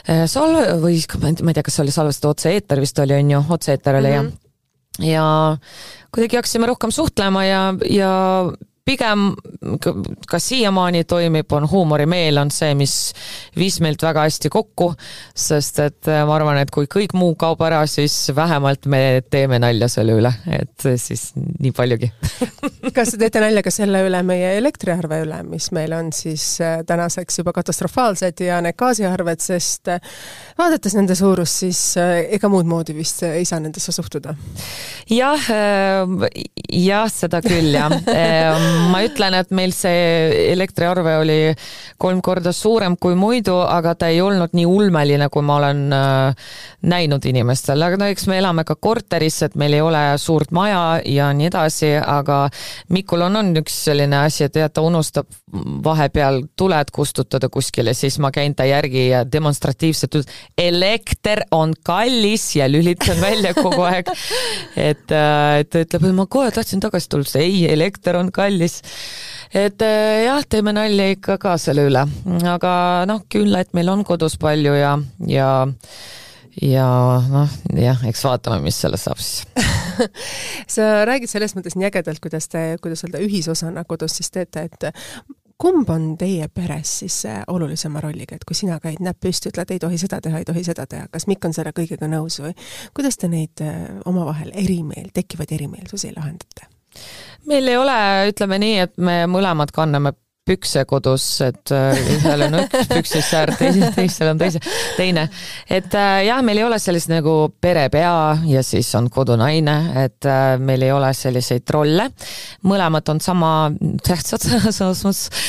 äh, 0.08 0.26
salve 0.26 0.66
või 0.82 1.02
ma 1.20 1.50
ei 1.50 1.54
tea, 1.54 1.62
kas 1.62 1.74
see 1.76 1.82
oli 1.82 1.90
salvestatud 1.90 2.30
otse-eeter 2.30 2.80
vist 2.80 2.98
oli, 2.98 3.14
on 3.14 3.30
ju, 3.30 3.44
otse-eeter 3.48 3.94
oli 3.94 4.08
mm 4.08 4.14
-hmm. 4.14 4.24
jah 4.24 4.50
ja 4.98 5.56
kuidagi 6.14 6.36
hakkasime 6.36 6.66
rohkem 6.66 6.90
suhtlema 6.90 7.44
ja, 7.44 7.74
ja 7.90 8.12
pigem 8.90 9.30
ka 10.28 10.38
siiamaani 10.42 11.04
toimib, 11.04 11.52
on 11.52 11.66
huumorimeel 11.70 12.40
on 12.42 12.50
see, 12.54 12.72
mis 12.78 12.94
viis 13.58 13.78
meilt 13.84 14.02
väga 14.02 14.24
hästi 14.26 14.50
kokku, 14.52 14.90
sest 15.36 15.78
et 15.84 16.10
äh, 16.10 16.22
ma 16.26 16.34
arvan, 16.38 16.58
et 16.62 16.72
kui 16.74 16.88
kõik 16.90 17.14
muu 17.18 17.36
kaob 17.38 17.60
ära, 17.66 17.82
siis 17.90 18.14
vähemalt 18.34 18.88
me 18.90 19.22
teeme 19.30 19.60
nalja 19.62 19.88
selle 19.92 20.16
üle, 20.18 20.32
et 20.56 20.86
siis 20.98 21.30
nii 21.36 21.74
paljugi 21.76 22.10
kas 22.96 23.12
te 23.14 23.20
teete 23.20 23.42
nalja 23.44 23.62
ka 23.66 23.72
selle 23.74 24.02
üle, 24.06 24.22
meie 24.26 24.54
elektriarve 24.58 25.20
üle, 25.26 25.42
mis 25.46 25.70
meil 25.76 25.94
on 25.96 26.10
siis 26.16 26.46
äh, 26.64 26.80
tänaseks 26.86 27.42
juba 27.42 27.54
katastrofaalsed 27.56 28.42
ja 28.46 28.58
need 28.64 28.78
gaasiarved, 28.80 29.44
sest 29.44 29.92
äh, 29.92 30.02
vaadates 30.58 30.96
nende 30.98 31.18
suurust, 31.18 31.62
siis 31.66 31.82
ega 32.00 32.50
muud 32.50 32.68
moodi 32.70 32.96
vist 32.96 33.22
ei 33.28 33.46
saa 33.48 33.60
nendesse 33.62 33.94
suhtuda? 33.94 34.34
jah, 35.10 35.48
jah, 36.70 37.06
seda 37.12 37.42
küll 37.44 37.74
jah 37.76 37.94
ma 38.90 39.02
ütlen, 39.06 39.36
et 39.38 39.50
meil 39.54 39.74
see 39.76 40.50
elektriarve 40.52 41.16
oli 41.20 41.38
kolm 42.00 42.22
korda 42.24 42.52
suurem 42.56 42.96
kui 43.00 43.16
muidu, 43.18 43.56
aga 43.62 43.94
ta 43.98 44.10
ei 44.12 44.20
olnud 44.24 44.54
nii 44.56 44.66
ulmeline, 44.68 45.28
kui 45.32 45.44
ma 45.46 45.58
olen 45.60 45.82
äh, 45.94 46.48
näinud 46.90 47.24
inimestel, 47.28 47.82
aga 47.84 48.00
no 48.00 48.08
eks 48.10 48.26
me 48.30 48.38
elame 48.40 48.64
ka 48.68 48.76
korteris, 48.80 49.42
et 49.46 49.58
meil 49.60 49.76
ei 49.76 49.84
ole 49.84 50.02
suurt 50.20 50.54
maja 50.56 51.00
ja 51.04 51.30
nii 51.36 51.50
edasi, 51.50 51.92
aga 52.00 52.42
Mikul 52.94 53.26
on, 53.26 53.40
on 53.40 53.52
üks 53.60 53.76
selline 53.86 54.22
asi, 54.24 54.46
et 54.46 54.56
jah, 54.60 54.70
ta 54.72 54.84
unustab 54.86 55.28
vahepeal 55.84 56.44
tuled 56.58 56.92
kustutada 56.94 57.50
kuskile, 57.52 57.94
siis 57.94 58.18
ma 58.22 58.30
käin 58.34 58.54
ta 58.56 58.64
järgi 58.68 59.08
ja 59.08 59.24
demonstratiivselt 59.26 60.20
ütlen, 60.20 60.40
elekter 60.58 61.42
on 61.54 61.74
kallis 61.84 62.46
ja 62.56 62.68
lülitan 62.70 63.20
välja 63.20 63.54
kogu 63.56 63.82
aeg. 63.88 64.10
et, 64.90 65.10
äh, 65.10 65.60
et 65.60 65.70
ta 65.72 65.82
ütleb, 65.84 66.06
et 66.06 66.16
ma 66.16 66.26
kohe 66.30 66.50
tahtsin 66.54 66.82
tagasi 66.82 67.10
tulla, 67.10 67.42
ei, 67.42 67.64
elekter 67.72 68.18
on 68.20 68.30
kallis 68.34 68.59
siis 68.60 68.80
et 69.50 69.82
eh, 69.82 70.22
jah, 70.26 70.44
teeme 70.48 70.74
nalja 70.76 71.10
ikka 71.14 71.36
ka 71.42 71.56
selle 71.58 71.88
üle, 71.88 72.04
aga 72.46 72.72
noh, 73.10 73.24
et 73.58 73.74
meil 73.74 73.92
on 73.92 74.04
kodus 74.06 74.38
palju 74.40 74.76
ja, 74.78 74.94
ja 75.26 75.50
ja 76.60 76.86
noh, 77.30 77.58
jah, 77.78 78.00
eks 78.08 78.24
vaatame, 78.26 78.60
mis 78.64 78.78
sellest 78.82 79.08
saab 79.08 79.20
siis. 79.22 79.44
Sa 80.74 81.04
räägid 81.08 81.30
selles 81.30 81.54
mõttes 81.56 81.76
nii 81.78 81.88
ägedalt, 81.90 82.22
kuidas 82.22 82.48
te, 82.50 82.74
kuidas 82.82 83.04
öelda, 83.06 83.22
ühisosana 83.22 83.84
kodus 83.88 84.18
siis 84.18 84.32
teete, 84.34 84.66
et 84.66 84.88
kumb 85.60 85.90
on 85.92 86.14
teie 86.18 86.48
peres 86.48 86.92
siis 87.02 87.20
olulisema 87.52 88.02
rolliga, 88.02 88.38
et 88.38 88.46
kui 88.48 88.58
sina 88.58 88.80
käid 88.82 89.02
näpp 89.04 89.20
püsti, 89.22 89.52
ütled 89.52 89.74
ei 89.74 89.82
tohi 89.82 89.98
seda 90.00 90.20
teha, 90.24 90.40
ei 90.40 90.48
tohi 90.48 90.64
seda 90.66 90.86
teha, 90.90 91.10
kas 91.12 91.28
Mikk 91.30 91.50
on 91.50 91.56
selle 91.56 91.74
kõigega 91.76 92.10
nõus 92.10 92.40
või? 92.42 92.54
Kuidas 92.96 93.20
te 93.20 93.30
neid 93.30 93.62
eh, 93.64 93.80
omavahel 94.10 94.52
erimeelt, 94.54 95.14
tekkivaid 95.16 95.58
erimeelsusi 95.58 96.14
lahendate? 96.16 96.70
Meil 97.50 97.68
ei 97.68 97.78
ole, 97.80 98.00
ütleme 98.30 98.58
nii, 98.62 98.78
et 98.86 98.98
me 98.98 99.22
mõlemad 99.30 99.72
kanname 99.74 100.14
pükse 100.50 100.82
kodus, 100.88 101.24
et 101.44 101.70
äh, 101.74 101.98
ühel 102.16 102.44
on 102.46 102.56
üks 102.62 102.88
püksisäär, 102.96 103.52
teisel, 103.58 103.86
teisel 103.94 104.30
on 104.32 104.40
teise, 104.40 104.60
teine. 104.96 105.26
et 105.70 105.94
äh, 105.94 106.24
jah, 106.26 106.40
meil 106.46 106.58
ei 106.58 106.66
ole 106.66 106.78
sellist 106.82 107.10
nagu 107.12 107.34
perepea 107.62 108.14
ja 108.48 108.62
siis 108.66 108.88
on 108.98 109.10
kodunaine, 109.12 109.76
et 110.04 110.28
äh, 110.28 110.54
meil 110.58 110.82
ei 110.86 110.92
ole 110.94 111.12
selliseid 111.14 111.70
rolle. 111.70 112.08
mõlemad 112.66 113.12
on 113.12 113.22
sama 113.22 113.52
tähtsad 114.06 114.42
selles 114.48 115.04
mõttes, 115.06 115.42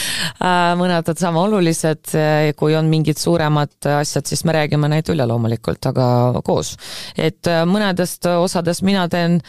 mõned 0.78 1.14
on 1.14 1.22
sama 1.22 1.46
olulised, 1.48 2.14
kui 2.58 2.76
on 2.78 2.90
mingid 2.92 3.20
suuremad 3.22 3.90
asjad, 4.02 4.28
siis 4.28 4.44
me 4.46 4.56
räägime 4.60 4.90
neid 4.92 5.10
üle 5.14 5.26
loomulikult, 5.28 5.88
aga 5.92 6.08
koos. 6.46 6.76
et 7.18 7.50
mõnedest 7.66 8.28
osadest 8.36 8.86
mina 8.86 9.08
teen 9.10 9.40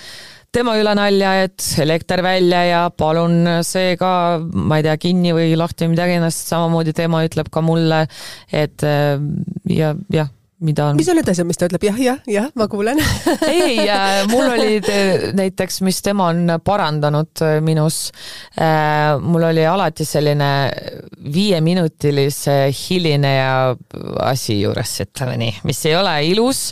tema 0.53 0.77
üle 0.81 0.93
nalja, 0.99 1.33
et 1.47 1.65
elekter 1.81 2.23
välja 2.25 2.61
ja 2.69 2.83
palun 2.91 3.65
see 3.65 3.97
ka, 4.01 4.13
ma 4.43 4.79
ei 4.79 4.87
tea, 4.87 4.99
kinni 5.01 5.33
või 5.37 5.57
lahti 5.57 5.87
või 5.87 5.95
midagi 5.95 6.21
samamoodi 6.37 6.93
tema 6.97 7.25
ütleb 7.25 7.49
ka 7.53 7.65
mulle, 7.65 8.05
et 8.53 8.85
ja 8.85 9.95
jah 10.13 10.31
mida 10.63 10.87
on. 10.91 10.97
mis 10.99 11.09
on 11.11 11.19
need 11.19 11.29
asjad, 11.33 11.47
mis 11.49 11.61
ta 11.61 11.69
ütleb 11.69 11.87
jah, 11.87 11.99
jah, 12.01 12.21
jah, 12.31 12.49
ma 12.59 12.67
kuulen 12.71 13.01
ei, 13.49 13.87
mul 14.31 14.47
oli 14.55 14.81
näiteks, 15.39 15.81
mis 15.87 16.01
tema 16.05 16.31
on 16.33 16.57
parandanud 16.65 17.43
äh, 17.45 17.59
minus. 17.65 18.11
Äh, 18.59 19.19
mul 19.21 19.47
oli 19.49 19.65
alati 19.67 20.07
selline 20.07 20.51
viieminutilise 21.33 22.57
hilineja 22.75 23.75
asi 24.25 24.61
juures, 24.61 24.95
ütleme 25.07 25.37
nii, 25.41 25.57
mis 25.69 25.83
ei 25.89 25.97
ole 25.99 26.15
ilus 26.31 26.65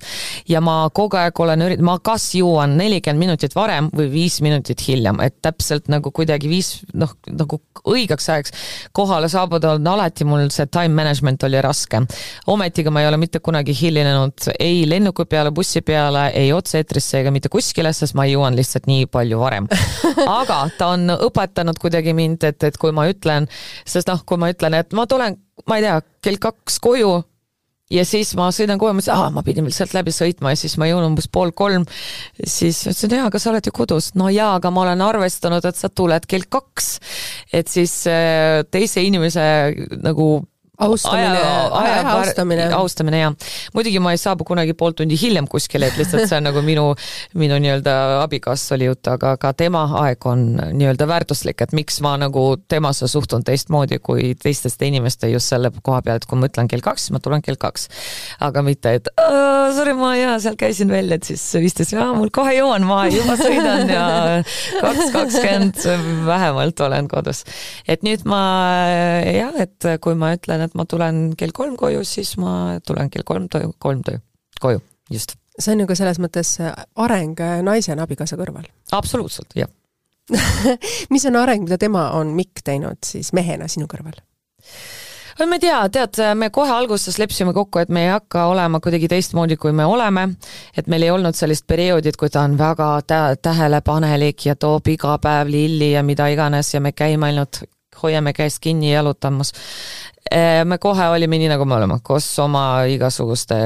ja 0.48 0.62
ma 0.64 0.82
kogu 0.94 1.18
aeg 1.20 1.42
olen 1.44 1.66
ürit-, 1.68 1.84
ma 1.84 1.98
kas 2.04 2.30
jõuan 2.38 2.76
nelikümmend 2.80 3.20
minutit 3.20 3.56
varem 3.56 3.90
või 3.94 4.10
viis 4.12 4.40
minutit 4.44 4.82
hiljem, 4.88 5.20
et 5.24 5.38
täpselt 5.42 5.90
nagu 5.92 6.12
kuidagi 6.14 6.50
viis, 6.50 6.78
noh, 6.94 7.12
nagu 7.30 7.60
õigeks 7.88 8.28
ajaks 8.32 8.54
kohale 8.96 9.28
saabuda 9.32 9.74
on 9.78 9.86
alati 9.88 10.26
mul 10.28 10.48
see 10.52 10.68
time 10.72 10.94
management 10.96 11.42
oli 11.48 11.60
raske. 11.64 12.02
ometigi 12.46 12.90
ma 12.90 13.02
ei 13.02 13.08
ole 13.08 13.16
mitte 13.20 13.40
kunagi 13.40 13.74
hilinenud 13.80 14.50
ei 14.58 14.82
lennuki 14.88 15.26
peale, 15.30 15.52
bussi 15.54 15.82
peale, 15.86 16.28
ei 16.36 16.52
otse-eetrisse 16.56 17.20
ega 17.22 17.32
mitte 17.34 17.50
kuskile, 17.52 17.92
sest 17.96 18.16
ma 18.18 18.26
jõuan 18.28 18.58
lihtsalt 18.58 18.88
nii 18.90 19.08
palju 19.12 19.40
varem. 19.40 19.68
aga 20.40 20.62
ta 20.78 20.92
on 20.96 21.16
õpetanud 21.16 21.80
kuidagi 21.80 22.14
mind, 22.16 22.44
et, 22.48 22.68
et 22.70 22.78
kui 22.80 22.94
ma 22.96 23.08
ütlen, 23.10 23.48
sest 23.88 24.10
noh, 24.10 24.22
kui 24.26 24.40
ma 24.40 24.52
ütlen, 24.52 24.76
et 24.80 24.96
ma 24.96 25.06
tulen, 25.10 25.38
ma 25.68 25.80
ei 25.80 25.86
tea, 25.88 25.98
kell 26.24 26.40
kaks 26.42 26.80
koju 26.82 27.18
ja 27.90 28.04
siis 28.06 28.32
ma 28.38 28.48
sõidan 28.54 28.78
koju, 28.80 28.94
mõtlesin, 28.96 29.16
aa, 29.16 29.30
ma 29.34 29.42
pidin 29.46 29.66
veel 29.66 29.74
sealt 29.74 29.94
läbi 29.96 30.12
sõitma 30.14 30.54
ja 30.54 30.60
siis 30.60 30.76
ma 30.80 30.88
jõuan 30.88 31.08
umbes 31.10 31.26
pool 31.32 31.52
kolm. 31.56 31.86
siis 32.38 32.82
ütlesin, 32.86 33.16
jaa, 33.18 33.26
aga 33.30 33.42
sa 33.42 33.50
oled 33.52 33.66
ju 33.66 33.74
kodus. 33.74 34.12
no 34.18 34.30
jaa, 34.32 34.54
aga 34.60 34.70
ma 34.74 34.84
olen 34.84 35.02
arvestanud, 35.04 35.64
et 35.66 35.78
sa 35.78 35.90
tuled 35.90 36.26
kell 36.30 36.46
kaks. 36.48 36.92
et 37.52 37.68
siis 37.68 37.94
äh, 38.10 38.62
teise 38.70 39.02
inimese 39.02 39.42
nagu 40.04 40.30
austamine, 40.80 41.38
aja, 41.38 41.64
aja 41.80 42.14
austamine. 42.16 42.66
austamine 42.74 43.20
jah. 43.20 43.34
muidugi 43.74 44.00
ma 44.02 44.14
ei 44.14 44.20
saabu 44.20 44.46
kunagi 44.48 44.74
pool 44.78 44.94
tundi 44.96 45.18
hiljem 45.20 45.48
kuskile, 45.50 45.90
et 45.90 45.98
lihtsalt 46.00 46.26
see 46.28 46.38
on 46.38 46.48
nagu 46.48 46.62
minu, 46.64 46.86
minu 47.38 47.58
nii-öelda 47.62 47.94
abikaasa 48.22 48.76
oli 48.78 48.90
jutt, 48.90 49.06
aga 49.12 49.34
ka 49.40 49.52
tema 49.56 49.84
aeg 50.04 50.26
on 50.30 50.46
nii-öelda 50.58 51.08
väärtuslik, 51.10 51.60
et 51.64 51.74
miks 51.76 52.00
ma 52.04 52.16
nagu 52.20 52.44
temasse 52.70 53.08
suhtun 53.10 53.44
teistmoodi 53.46 54.00
kui 54.02 54.34
teisteste 54.40 54.88
inimeste 54.88 55.30
just 55.32 55.52
selle 55.52 55.72
koha 55.82 56.00
peal, 56.06 56.20
et 56.20 56.28
kui 56.28 56.40
ma 56.40 56.50
ütlen 56.50 56.70
kell 56.70 56.84
kaks, 56.84 57.08
siis 57.08 57.16
ma 57.16 57.22
tulen 57.22 57.44
kell 57.44 57.58
kaks. 57.60 57.88
aga 58.46 58.64
mitte, 58.66 58.94
et 59.00 59.10
sorry, 59.76 59.94
ma 59.96 60.14
jaa, 60.18 60.38
seal 60.42 60.58
käisin 60.60 60.90
välja, 60.92 61.20
et 61.20 61.28
siis 61.28 61.42
viisteist, 61.60 61.96
mul 62.16 62.32
kohe 62.34 62.54
jõuan, 62.56 62.84
ma 62.88 63.02
juba 63.12 63.36
sõidan 63.40 63.90
ja 63.90 64.04
kaks 64.80 65.12
kakskümmend 65.14 65.84
vähemalt 66.26 66.80
olen 66.86 67.08
kodus. 67.10 67.44
et 67.88 68.04
nüüd 68.06 68.24
ma 68.28 68.40
jah, 69.26 69.54
et 69.60 69.90
kui 70.04 70.16
ma 70.18 70.34
ütlen, 70.36 70.64
et 70.66 70.69
et 70.70 70.78
ma 70.78 70.86
tulen 70.88 71.34
kell 71.38 71.54
kolm 71.56 71.76
koju, 71.80 72.04
siis 72.06 72.36
ma 72.40 72.78
tulen 72.86 73.10
kell 73.10 73.26
kolm 73.26 73.50
töö, 73.52 73.72
kolm 73.82 74.04
töö, 74.06 74.22
koju, 74.62 74.82
just. 75.10 75.36
see 75.58 75.74
on 75.74 75.84
ju 75.84 75.90
ka 75.90 75.98
selles 75.98 76.22
mõttes 76.22 76.56
areng 76.96 77.42
naisena 77.66 78.06
abikaasa 78.06 78.38
kõrval. 78.40 78.70
absoluutselt, 78.96 79.58
jah 79.58 79.70
mis 81.12 81.26
on 81.26 81.36
areng, 81.36 81.66
mida 81.66 81.78
tema 81.78 82.10
on 82.18 82.34
Mikk 82.36 82.62
teinud 82.64 83.02
siis 83.06 83.32
mehena 83.36 83.68
sinu 83.68 83.90
kõrval? 83.90 84.20
ma 85.40 85.56
ei 85.56 85.62
tea, 85.62 85.78
tead, 85.88 86.18
me 86.36 86.50
kohe 86.52 86.72
alguses 86.74 87.16
leppisime 87.18 87.54
kokku, 87.56 87.80
et 87.80 87.88
me 87.88 88.04
ei 88.04 88.10
hakka 88.12 88.44
olema 88.50 88.80
kuidagi 88.84 89.08
teistmoodi, 89.08 89.56
kui 89.56 89.72
me 89.72 89.86
oleme, 89.88 90.26
et 90.76 90.90
meil 90.90 91.06
ei 91.06 91.12
olnud 91.14 91.36
sellist 91.36 91.64
perioodit, 91.70 92.18
kui 92.20 92.28
ta 92.30 92.42
on 92.44 92.58
väga 92.58 92.90
tä 93.06 93.20
tähelepanelik 93.42 94.46
ja 94.50 94.56
toob 94.56 94.90
iga 94.92 95.16
päev 95.22 95.48
lilli 95.48 95.92
ja 95.94 96.02
mida 96.04 96.28
iganes 96.28 96.74
ja 96.74 96.80
me 96.80 96.92
käime 96.92 97.30
ainult 97.30 97.62
hoiame 98.02 98.32
käest 98.36 98.60
kinni 98.62 98.92
jalutamas. 98.92 99.52
Eh, 100.30 100.62
me 100.68 100.76
kohe 100.78 101.06
olime 101.10 101.38
nii, 101.40 101.48
nagu 101.50 101.64
me 101.66 101.74
oleme, 101.78 101.96
koos 102.04 102.26
oma 102.42 102.84
igasuguste, 102.92 103.62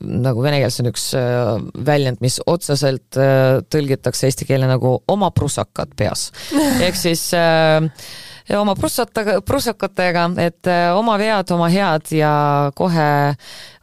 nagu 0.00 0.44
vene 0.44 0.60
keeles 0.62 0.78
on 0.80 0.88
üks 0.92 1.08
eh, 1.18 1.64
väljend, 1.86 2.22
mis 2.24 2.38
otseselt 2.46 3.18
eh, 3.20 3.58
tõlgitakse 3.68 4.28
eesti 4.30 4.46
keelde 4.48 4.70
nagu 4.70 4.96
oma 5.10 5.32
prussakad 5.34 5.96
peas. 5.98 6.30
ehk 6.86 6.96
siis 6.98 7.26
ja 7.34 8.60
oma 8.60 8.76
prussataga, 8.78 9.40
prussakatega, 9.44 10.28
et 10.46 10.72
oma 10.94 11.18
vead, 11.20 11.50
oma 11.56 11.68
head 11.72 12.12
ja 12.16 12.34
kohe 12.78 13.08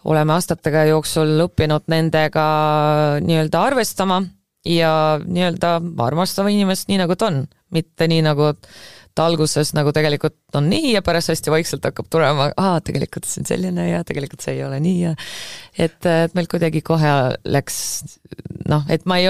oleme 0.08 0.38
aastatega 0.38 0.88
jooksul 0.90 1.36
õppinud 1.46 1.86
nendega 1.92 2.46
nii-öelda 3.22 3.66
arvestama 3.68 4.22
ja 4.66 5.20
nii-öelda 5.26 5.76
armastama 6.06 6.50
inimest 6.54 6.90
nii, 6.90 7.02
nagu 7.02 7.18
ta 7.18 7.30
on, 7.32 7.44
mitte 7.74 8.08
nii, 8.10 8.22
nagu 8.26 8.52
ta 9.16 9.26
alguses 9.28 9.74
nagu 9.76 9.92
tegelikult 9.96 10.56
on 10.58 10.70
nii 10.72 10.94
ja 10.96 11.02
pärast 11.06 11.34
hästi 11.34 11.52
vaikselt 11.54 11.86
hakkab 11.88 12.08
tulema, 12.12 12.50
aa, 12.56 12.80
tegelikult 12.86 13.28
see 13.28 13.44
on 13.44 13.50
selline 13.50 13.88
ja 13.90 14.04
tegelikult 14.08 14.44
see 14.46 14.56
ei 14.58 14.64
ole 14.66 14.80
nii 14.84 15.00
ja 15.04 15.14
et, 15.78 16.00
et 16.06 16.36
meil 16.38 16.48
kuidagi 16.52 16.84
kohe 16.86 17.14
läks 17.44 17.78
noh, 18.72 18.86
et 18.92 19.06
ma 19.10 19.20
ei, 19.22 19.30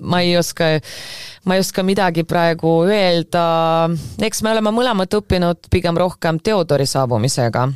ma 0.00 0.22
ei 0.22 0.36
oska, 0.38 0.68
ma 1.48 1.56
ei 1.56 1.64
oska 1.64 1.84
midagi 1.86 2.24
praegu 2.28 2.74
öelda, 2.86 3.44
eks 4.22 4.42
me 4.44 4.52
oleme 4.54 4.74
mõlemad 4.74 5.18
õppinud 5.18 5.70
pigem 5.72 5.98
rohkem 5.98 6.38
Theodori 6.42 6.86
saabumisega, 6.88 7.66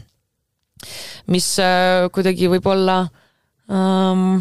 mis 1.33 1.49
äh, 1.63 2.07
kuidagi 2.15 2.51
võib-olla 2.53 3.01
ähm, 3.71 4.39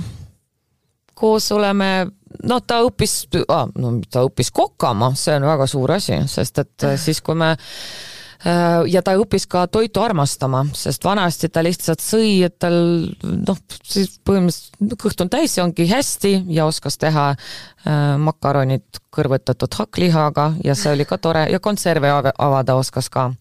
koos 1.15 1.49
oleme 1.55 2.07
noh, 2.43 2.61
ta 2.65 2.81
õppis 2.85 3.15
ah,, 3.47 3.69
no 3.79 3.95
ta 4.11 4.25
õppis 4.27 4.51
kokama, 4.55 5.13
see 5.19 5.37
on 5.37 5.47
väga 5.47 5.69
suur 5.69 5.95
asi, 5.97 6.19
sest 6.31 6.61
et 6.63 6.85
äh, 6.87 6.97
siis, 7.01 7.21
kui 7.25 7.37
me 7.39 7.53
äh, 7.55 8.83
ja 8.91 9.01
ta 9.05 9.15
õppis 9.19 9.47
ka 9.51 9.65
toitu 9.71 10.03
armastama, 10.03 10.65
sest 10.75 11.05
vanasti 11.07 11.49
ta 11.49 11.63
lihtsalt 11.65 12.03
sõi, 12.03 12.43
et 12.47 12.57
tal 12.61 12.77
noh, 13.23 13.63
siis 13.83 14.17
põhimõtteliselt 14.25 14.99
kõht 15.01 15.25
on 15.25 15.33
täis 15.33 15.57
ja 15.57 15.65
ongi 15.65 15.87
hästi 15.89 16.35
ja 16.53 16.67
oskas 16.69 16.99
teha 17.01 17.31
äh, 17.33 18.15
makaronid 18.21 19.01
kõrvetatud 19.15 19.79
hakklihaga 19.79 20.53
ja 20.65 20.75
see 20.77 20.95
oli 20.95 21.07
ka 21.09 21.19
tore 21.21 21.47
ja 21.51 21.63
konserve 21.63 22.11
avada 22.11 22.75
oskas 22.79 23.09
ka 23.09 23.31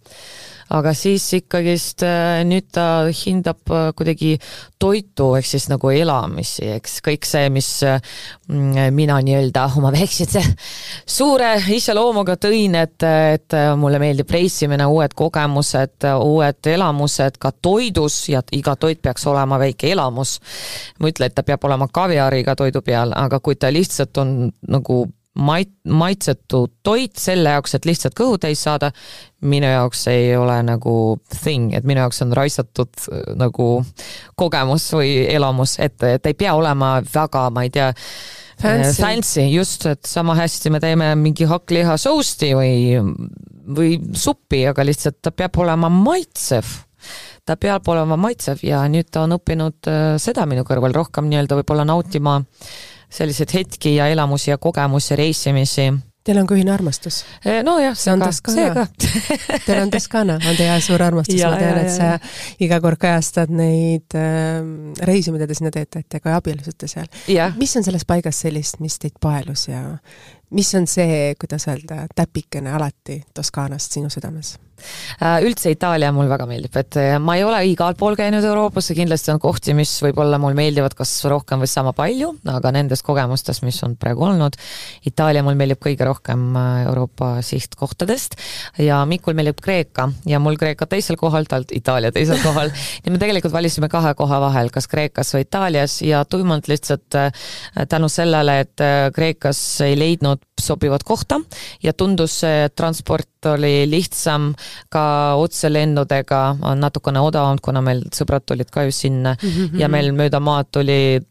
aga 0.73 0.95
siis 0.97 1.27
ikkagist 1.37 2.05
äh, 2.07 2.43
nüüd 2.49 2.71
ta 2.73 3.07
hindab 3.13 3.61
äh, 3.73 3.91
kuidagi 3.97 4.35
toitu 4.81 5.33
ehk 5.39 5.49
siis 5.49 5.67
nagu 5.73 5.91
elamisi, 5.93 6.67
eks 6.79 6.99
kõik 7.05 7.29
see, 7.29 7.51
mis 7.53 7.69
äh, 7.87 8.01
mm, 8.49 8.95
mina 8.97 9.19
nii-öelda 9.25 9.67
oma 9.79 9.93
väikse 9.97 10.43
suure 11.07 11.53
iseloomuga 11.77 12.39
tõin, 12.41 12.79
et, 12.81 13.05
et 13.05 13.59
mulle 13.81 14.01
meeldib 14.03 14.31
reisimine, 14.33 14.87
uued 14.89 15.15
kogemused, 15.17 16.09
uued 16.15 16.73
elamused 16.75 17.39
ka 17.41 17.53
toidus 17.53 18.21
ja 18.33 18.43
iga 18.57 18.77
toit 18.81 19.03
peaks 19.03 19.27
olema 19.31 19.59
väike 19.61 19.93
elamus. 19.93 20.39
ma 20.99 21.09
ei 21.09 21.15
ütle, 21.15 21.29
et 21.29 21.35
ta 21.37 21.45
peab 21.47 21.65
olema 21.69 21.89
kaviaariga 21.93 22.57
toidu 22.57 22.83
peal, 22.83 23.13
aga 23.17 23.41
kui 23.41 23.57
ta 23.61 23.73
lihtsalt 23.73 24.17
on 24.23 24.35
nagu 24.69 25.05
mait-, 25.35 25.75
maitsetu 25.89 26.67
toit 26.83 27.17
selle 27.19 27.55
jaoks, 27.57 27.75
et 27.77 27.89
lihtsalt 27.89 28.15
kõhu 28.19 28.39
täis 28.43 28.63
saada, 28.65 28.91
minu 29.45 29.69
jaoks 29.69 30.07
ei 30.13 30.31
ole 30.37 30.61
nagu 30.67 30.95
thing, 31.41 31.75
et 31.75 31.87
minu 31.89 32.05
jaoks 32.05 32.23
on 32.25 32.33
raisatud 32.37 33.09
äh, 33.11 33.27
nagu 33.41 33.69
kogemus 34.39 34.89
või 34.95 35.17
elamus, 35.31 35.79
et, 35.83 35.99
et 36.07 36.31
ei 36.31 36.39
pea 36.39 36.55
olema 36.55 36.97
väga, 37.15 37.49
ma 37.55 37.67
ei 37.67 37.75
tea, 37.75 37.93
Fancy. 38.55 39.03
Fancy, 39.03 39.43
just, 39.51 39.83
et 39.91 40.07
sama 40.07 40.37
hästi 40.39 40.71
me 40.71 40.79
teeme 40.79 41.09
mingi 41.19 41.43
hakkliha 41.51 41.97
sousti 41.99 42.53
või, 42.55 42.95
või 43.67 43.97
suppi, 44.15 44.61
aga 44.71 44.85
lihtsalt 44.87 45.19
ta 45.27 45.33
peab 45.35 45.59
olema 45.59 45.91
maitsev. 45.91 46.69
ta 47.45 47.59
peab 47.61 47.89
olema 47.91 48.17
maitsev 48.17 48.63
ja 48.65 48.79
nüüd 48.89 49.11
ta 49.13 49.27
on 49.27 49.35
õppinud 49.37 49.91
äh, 49.91 50.15
seda 50.23 50.47
minu 50.47 50.63
kõrval 50.65 50.95
rohkem 50.95 51.27
nii-öelda 51.29 51.59
võib-olla 51.59 51.85
nautima 51.85 52.39
äh, 52.39 52.94
selliseid 53.15 53.55
hetki 53.55 53.97
ja 53.97 54.09
elamusi 54.13 54.51
ja 54.51 54.59
kogemusi, 54.59 55.17
reisimisi. 55.17 55.93
Teil 56.25 56.39
on 56.41 56.47
ka 56.49 56.57
ühine 56.57 56.73
armastus? 56.73 57.19
Eh, 57.45 57.59
nojah, 57.67 57.93
see 58.01 58.15
ka, 58.17 58.53
see 58.55 58.71
ka 58.77 58.87
Teil 59.67 59.83
on 59.83 59.91
Toskana, 59.93 60.39
on 60.41 60.57
teie 60.57 60.79
suur 60.81 61.03
armastus, 61.05 61.43
ma 61.45 61.59
tean, 61.61 61.81
et 61.83 61.93
sa 61.93 62.15
iga 62.65 62.79
kord 62.81 62.97
kajastad 63.03 63.53
neid 63.53 64.17
äh, 64.17 64.63
reisi, 65.05 65.35
mida 65.37 65.49
te 65.51 65.59
sinna 65.59 65.73
teete, 65.75 66.01
et 66.01 66.09
te 66.09 66.23
ka 66.25 66.39
abiellusite 66.39 66.89
seal. 66.89 67.11
mis 67.61 67.77
on 67.77 67.85
selles 67.85 68.09
paigas 68.09 68.41
sellist, 68.47 68.81
mis 68.81 68.97
teid 69.03 69.21
paelus 69.21 69.69
ja 69.69 69.85
mis 70.57 70.75
on 70.81 70.89
see, 70.89 71.35
kuidas 71.41 71.69
öelda, 71.69 72.07
täpikene 72.17 72.73
alati 72.73 73.21
Toskaanast 73.37 74.01
sinu 74.01 74.09
südames? 74.09 74.57
Äh, 75.23 75.45
üldse 75.47 75.71
Itaalia 75.73 76.11
mulle 76.15 76.31
väga 76.33 76.47
meeldib, 76.49 76.75
et 76.81 76.97
äh, 77.01 77.17
ma 77.23 77.37
ei 77.39 77.45
ole 77.47 77.61
igal 77.71 77.95
pool 77.99 78.17
käinud 78.19 78.45
Euroopas 78.45 78.91
ja 78.91 78.97
kindlasti 78.99 79.33
on 79.35 79.41
kohti, 79.43 79.75
mis 79.77 79.93
võib-olla 80.03 80.41
mulle 80.43 80.59
meeldivad 80.59 80.97
kas 80.99 81.13
rohkem 81.31 81.63
või 81.63 81.71
sama 81.71 81.95
palju, 81.97 82.33
aga 82.51 82.73
nendest 82.75 83.07
kogemustest, 83.07 83.65
mis 83.67 83.79
on 83.87 83.95
praegu 84.01 84.27
olnud, 84.27 84.59
Itaalia 85.07 85.45
mulle 85.47 85.61
meeldib 85.61 85.81
kõige 85.85 86.09
rohkem 86.09 86.47
äh, 86.59 86.83
Euroopa 86.89 87.37
sihtkohtadest 87.47 88.37
ja 88.83 89.01
Mikul 89.09 89.39
meeldib 89.39 89.63
Kreeka 89.65 90.09
ja 90.29 90.43
mul 90.43 90.59
Kreeka 90.61 90.89
teisel 90.91 91.19
kohal, 91.21 91.49
tal 91.51 91.67
Itaalia 91.71 92.13
teisel 92.15 92.43
kohal. 92.47 92.75
ja 93.05 93.15
me 93.15 93.23
tegelikult 93.23 93.55
valisime 93.55 93.91
kahe 93.93 94.15
koha 94.19 94.41
vahel, 94.49 94.73
kas 94.75 94.91
Kreekas 94.91 95.35
või 95.37 95.47
Itaalias 95.47 96.01
ja 96.05 96.25
tuimalt 96.27 96.69
lihtsalt 96.69 97.21
tänu 97.89 98.11
sellele, 98.11 98.59
et 98.65 98.87
Kreekas 99.15 99.61
ei 99.87 99.97
leidnud 99.99 100.43
sobivat 100.65 101.05
kohta. 101.07 101.41
Ja 101.83 101.93
tundus, 101.93 102.41
et 102.49 102.75
transport 102.77 103.29
oli 103.51 103.85
lihtsam 103.91 104.53
ka 104.93 105.35
otselennudega, 105.41 106.41
on 106.65 106.81
natukene 106.81 107.21
odavam, 107.21 107.59
kuna 107.63 107.83
meil 107.85 108.01
sõbrad 108.15 108.47
tulid 108.49 108.71
ka 108.73 108.87
just 108.89 109.05
sinna. 109.05 109.35
Mm 109.41 109.51
-hmm. 109.51 109.81
ja 109.81 109.89
meil 109.89 110.13
mööda 110.13 110.41
maad 110.41 110.71
tulid, 110.73 111.29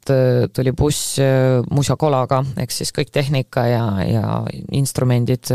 tuli 0.54 0.72
buss 0.72 1.20
äh, 1.20 1.64
musakolaga, 1.72 2.44
ehk 2.58 2.72
siis 2.72 2.94
kõik 2.94 3.12
tehnika 3.12 3.66
ja, 3.68 3.86
ja 4.06 4.44
instrumendid, 4.72 5.52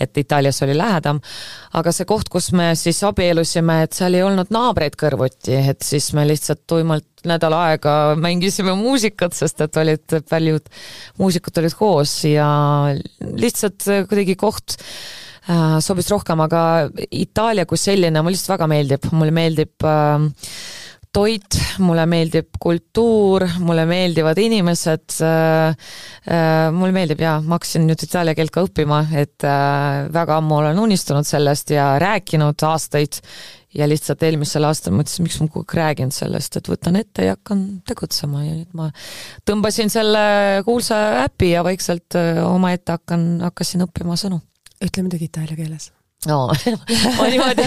et 0.00 0.16
Itaalias 0.16 0.62
oli 0.62 0.76
lähedam. 0.76 1.20
aga 1.72 1.92
see 1.92 2.04
koht, 2.04 2.28
kus 2.28 2.52
me 2.52 2.74
siis 2.74 3.02
abiellusime, 3.04 3.82
et 3.82 3.92
seal 3.92 4.14
ei 4.14 4.22
olnud 4.22 4.50
naabreid 4.50 4.96
kõrvuti, 4.96 5.68
et 5.70 5.82
siis 5.82 6.12
me 6.12 6.26
lihtsalt 6.28 6.66
tuimalt 6.66 7.15
nädal 7.28 7.54
aega 7.58 7.98
mängisime 8.20 8.76
muusikat, 8.78 9.36
sest 9.36 9.60
et 9.66 9.82
olid 9.82 10.18
paljud 10.30 10.72
muusikud 11.20 11.62
olid 11.62 11.78
koos 11.78 12.18
ja 12.30 12.48
lihtsalt 13.20 13.86
kuidagi 14.08 14.36
koht 14.40 14.78
Äh, 15.46 15.76
sobis 15.78 16.08
rohkem, 16.10 16.40
aga 16.42 16.60
Itaalia 17.14 17.68
kui 17.70 17.78
selline 17.78 18.18
mulle 18.18 18.34
lihtsalt 18.34 18.56
väga 18.56 18.66
meeldib, 18.72 19.04
mulle 19.14 19.34
meeldib 19.34 19.84
äh, 19.86 20.24
toit, 21.14 21.58
mulle 21.86 22.02
meeldib 22.10 22.58
kultuur, 22.60 23.46
mulle 23.62 23.84
meeldivad 23.86 24.40
inimesed 24.42 25.20
äh,, 25.22 25.76
äh, 26.26 26.66
mulle 26.74 26.96
meeldib 26.96 27.22
jaa, 27.22 27.38
ma 27.44 27.60
hakkasin 27.60 27.86
nüüd 27.86 28.02
itaalia 28.08 28.34
keelt 28.34 28.52
ka 28.56 28.66
õppima, 28.66 29.04
et 29.22 29.46
äh, 29.46 30.08
väga 30.12 30.40
ammu 30.42 30.58
olen 30.58 30.82
unistanud 30.82 31.28
sellest 31.28 31.70
ja 31.76 31.92
rääkinud 32.02 32.66
aastaid 32.66 33.22
ja 33.76 33.88
lihtsalt 33.88 34.22
eelmisel 34.26 34.66
aastal 34.68 34.94
mõtlesin, 34.96 35.26
miks 35.26 35.40
ma 35.40 35.48
kogu 35.48 35.64
aeg 35.64 35.76
räägin 35.80 36.14
sellest, 36.14 36.56
et 36.58 36.70
võtan 36.70 36.98
ette 37.00 37.28
ja 37.28 37.36
hakkan 37.36 37.66
tegutsema 37.88 38.44
ja 38.44 38.54
nüüd 38.54 38.72
ma 38.78 38.90
tõmbasin 39.48 39.92
selle 39.92 40.24
kuulsa 40.68 41.02
äpi 41.26 41.52
ja 41.54 41.64
vaikselt 41.66 42.18
äh, 42.18 42.40
omaette 42.46 42.96
hakkan, 42.96 43.28
hakkasin 43.48 43.86
õppima 43.88 44.18
sõnu. 44.20 44.40
Ütle 44.84 45.06
midagi 45.06 45.30
itaalia 45.30 45.56
keeles 45.56 45.92
no. 46.24 46.48
Ma 47.18 47.26
niimoodi, 47.28 47.66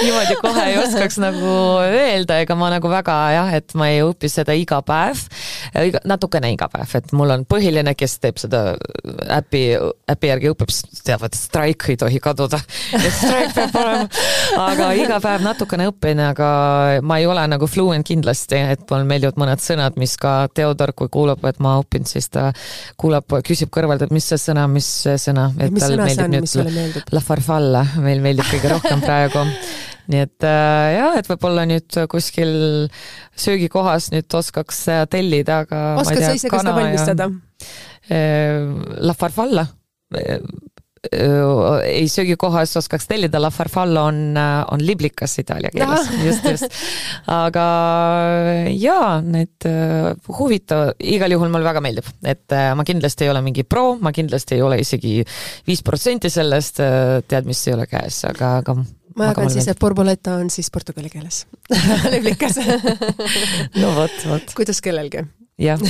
niimoodi 0.00 0.36
kohe 0.40 0.64
ei 0.70 0.78
oskaks 0.80 1.18
nagu 1.22 1.50
öelda, 1.84 2.40
ega 2.42 2.56
ma 2.58 2.70
nagu 2.72 2.88
väga 2.90 3.16
jah, 3.34 3.52
et 3.58 3.74
ma 3.78 3.90
ei 3.92 4.00
õpi 4.04 4.30
seda 4.32 4.56
iga 4.56 4.80
päev, 4.86 5.20
natukene 6.08 6.50
iga 6.54 6.70
päev, 6.72 6.94
et 6.98 7.12
mul 7.16 7.34
on 7.34 7.44
põhiline, 7.48 7.92
kes 7.98 8.16
teeb 8.22 8.40
seda 8.40 8.62
äpi, 9.36 9.62
äpi 10.12 10.32
järgi 10.32 10.52
õpib, 10.54 10.72
teavad, 11.06 11.34
et 11.34 11.38
straik 11.38 11.86
ei 11.92 11.98
tohi 12.00 12.20
kaduda. 12.22 12.60
et 12.96 13.12
straik 13.12 13.54
peab 13.56 13.78
olema, 13.82 14.08
aga 14.64 14.90
iga 14.98 15.20
päev 15.22 15.46
natukene 15.46 15.90
õpin, 15.92 16.24
aga 16.30 16.50
ma 17.06 17.20
ei 17.20 17.28
ole 17.28 17.44
nagu 17.52 17.68
fluent 17.70 18.06
kindlasti, 18.08 18.62
et 18.76 18.88
mulle 18.90 19.08
meeldivad 19.12 19.40
mõned 19.44 19.62
sõnad, 19.62 20.00
mis 20.00 20.16
ka 20.20 20.38
Theodor, 20.56 20.94
kui 20.96 21.12
kuulab, 21.12 21.44
et 21.48 21.60
ma 21.62 21.76
õpin, 21.82 22.08
siis 22.08 22.30
ta 22.32 22.48
kuulab, 22.98 23.28
küsib 23.46 23.70
kõrvalt, 23.74 24.06
et 24.06 24.14
mis 24.14 24.26
see 24.32 24.40
sõna, 24.40 24.66
mis 24.70 24.88
see 25.04 25.20
sõna, 25.20 25.50
et 25.60 25.74
tal 25.76 25.98
meeldib 26.00 26.34
nüüd 26.40 27.14
la 27.14 27.22
farfalla 27.22 27.65
olla, 27.66 27.84
meil 28.02 28.22
meeldib 28.24 28.48
kõige 28.48 28.72
rohkem 28.72 29.02
praegu. 29.04 29.44
nii 30.06 30.22
et 30.22 30.46
äh, 30.46 30.88
jah, 30.96 31.16
et 31.18 31.26
võib-olla 31.26 31.66
nüüd 31.66 31.98
kuskil 32.12 32.52
söögikohas 33.34 34.12
nüüd 34.14 34.38
oskaks 34.38 34.84
tellida, 35.10 35.64
aga 35.66 35.82
oskad 36.02 36.22
sa 36.22 36.36
ise 36.38 36.52
ka 36.52 36.62
seda 36.62 36.76
valmistada? 36.78 37.28
Äh, 38.06 38.62
la 39.02 39.16
farfalla 39.18 39.66
äh, 40.14 40.38
ei 41.12 42.08
söögikohas 42.10 42.76
oskaks 42.80 43.08
tellida, 43.10 43.40
la 43.42 43.50
farfalla 43.54 44.06
on, 44.10 44.20
on 44.72 44.84
liblikas 44.86 45.38
itaalia 45.42 45.70
keeles, 45.74 46.10
just, 46.26 46.48
just. 46.50 46.80
aga 47.32 47.66
jaa, 48.72 49.20
need 49.24 49.68
huvitav, 50.38 50.92
igal 50.98 51.36
juhul 51.36 51.52
mulle 51.52 51.68
väga 51.68 51.82
meeldib, 51.84 52.10
et 52.26 52.56
ma 52.76 52.86
kindlasti 52.86 53.26
ei 53.26 53.32
ole 53.34 53.42
mingi 53.46 53.66
pro, 53.68 53.94
ma 54.00 54.12
kindlasti 54.14 54.58
ei 54.58 54.66
ole 54.66 54.80
isegi 54.82 55.18
viis 55.66 55.82
protsenti 55.86 56.32
sellest, 56.32 56.82
teadmist 57.28 57.68
ei 57.68 57.76
ole 57.76 57.88
käes, 57.90 58.22
aga, 58.28 58.56
aga 58.62 58.78
ma 59.16 59.30
jagan 59.30 59.50
siis, 59.52 59.68
et 59.72 59.80
borboleta 59.80 60.36
on 60.40 60.50
siis 60.52 60.70
portugali 60.72 61.10
keeles. 61.12 61.44
Liblikas. 62.14 62.60
No 63.80 63.92
vot, 63.96 64.14
vot. 64.28 64.52
kuidas 64.56 64.80
kellelgi 64.84 65.24
jah 65.58 65.80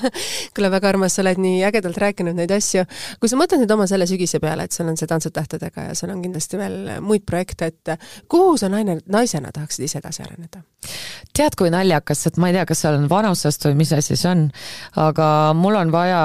kuule, 0.54 0.70
väga 0.70 0.88
armas, 0.92 1.16
sa 1.16 1.22
oled 1.24 1.40
nii 1.42 1.64
ägedalt 1.66 1.98
rääkinud 1.98 2.36
neid 2.38 2.52
asju. 2.54 2.84
kui 3.20 3.30
sa 3.30 3.38
mõtled 3.38 3.64
nüüd 3.64 3.74
oma 3.74 3.88
selle 3.90 4.06
sügise 4.06 4.38
peale, 4.42 4.66
et 4.66 4.76
sul 4.76 4.86
on 4.86 4.98
see 4.98 5.10
Tantsud 5.10 5.34
tähtedega 5.34 5.88
ja 5.88 5.98
sul 5.98 6.12
on 6.14 6.22
kindlasti 6.22 6.60
veel 6.60 6.78
muid 7.02 7.26
projekte, 7.26 7.72
et 7.72 8.06
kuhu 8.30 8.54
sa 8.60 8.70
naine, 8.72 9.00
naisena 9.10 9.50
tahaksid 9.54 9.88
ise 9.88 10.00
edasi 10.02 10.22
areneda? 10.26 10.62
tead, 11.36 11.58
kui 11.58 11.72
naljakas, 11.74 12.26
et 12.30 12.38
ma 12.40 12.52
ei 12.52 12.56
tea, 12.56 12.66
kas 12.68 12.84
seal 12.84 13.00
on 13.00 13.10
vanusest 13.10 13.66
või 13.66 13.80
mis 13.82 13.92
asi 13.96 14.16
see 14.16 14.30
on, 14.30 14.48
aga 15.02 15.28
mul 15.58 15.78
on 15.82 15.92
vaja 15.94 16.22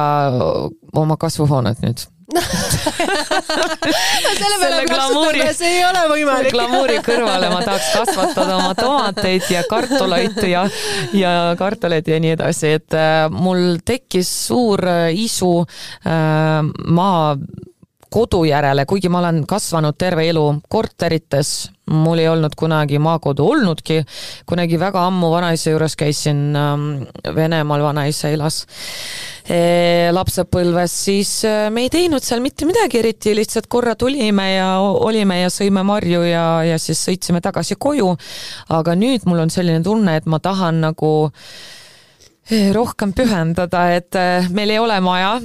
oma 1.01 1.17
kasvuhoonet 1.17 1.81
nüüd 1.81 2.05
selle 4.41 4.57
peale 4.59 4.85
glamuuri, 4.89 5.45
see 5.57 5.71
ei 5.77 5.83
ole 5.85 6.03
võimalik. 6.11 6.53
glamuuri 6.55 6.99
kõrvale 7.05 7.49
ma 7.53 7.61
tahaks 7.65 7.89
kasvatada 7.95 8.57
oma 8.57 8.75
tomateid 8.77 9.49
ja 9.51 9.63
kartuleid 9.69 10.39
ja, 10.49 10.65
ja 11.17 11.33
kartuleid 11.59 12.07
ja 12.07 12.21
nii 12.21 12.35
edasi, 12.37 12.75
et 12.79 12.97
äh, 12.97 13.25
mul 13.31 13.81
tekkis 13.85 14.31
suur 14.47 14.85
äh, 14.89 15.09
isu 15.15 15.53
äh, 15.61 16.61
maa 16.99 17.35
kodu 18.11 18.43
järele, 18.45 18.85
kuigi 18.85 19.09
ma 19.09 19.21
olen 19.21 19.43
kasvanud 19.47 19.95
terve 19.99 20.27
elu 20.29 20.43
korterites, 20.69 21.71
mul 21.91 22.19
ei 22.19 22.27
olnud 22.27 22.55
kunagi 22.59 22.99
maakodu 22.99 23.45
olnudki, 23.53 24.01
kunagi 24.47 24.79
väga 24.79 25.05
ammu 25.07 25.31
vanaisa 25.31 25.71
juures 25.71 25.95
käisin 25.99 26.49
ähm, 26.55 26.87
Venemaal, 27.35 27.83
vanaisa 27.83 28.31
elas 28.31 28.65
lapsepõlves, 30.11 30.93
siis 31.05 31.31
äh, 31.49 31.65
me 31.73 31.87
ei 31.87 31.89
teinud 31.91 32.23
seal 32.23 32.43
mitte 32.43 32.67
midagi 32.69 32.99
eriti, 33.01 33.33
lihtsalt 33.35 33.67
korra 33.71 33.95
tulime 33.99 34.47
ja 34.53 34.69
olime 34.79 35.41
ja 35.41 35.49
sõime 35.51 35.83
marju 35.83 36.21
ja, 36.27 36.45
ja 36.67 36.77
siis 36.79 37.01
sõitsime 37.07 37.41
tagasi 37.41 37.75
koju. 37.75 38.13
aga 38.69 38.95
nüüd 38.95 39.25
mul 39.25 39.43
on 39.43 39.49
selline 39.49 39.83
tunne, 39.83 40.15
et 40.15 40.29
ma 40.29 40.39
tahan 40.39 40.79
nagu 40.85 41.11
äh, 41.25 41.80
rohkem 42.75 43.13
pühendada, 43.15 43.85
et 43.95 44.15
äh, 44.19 44.47
meil 44.51 44.73
ei 44.73 44.79
ole 44.81 44.97
maja, 45.03 45.35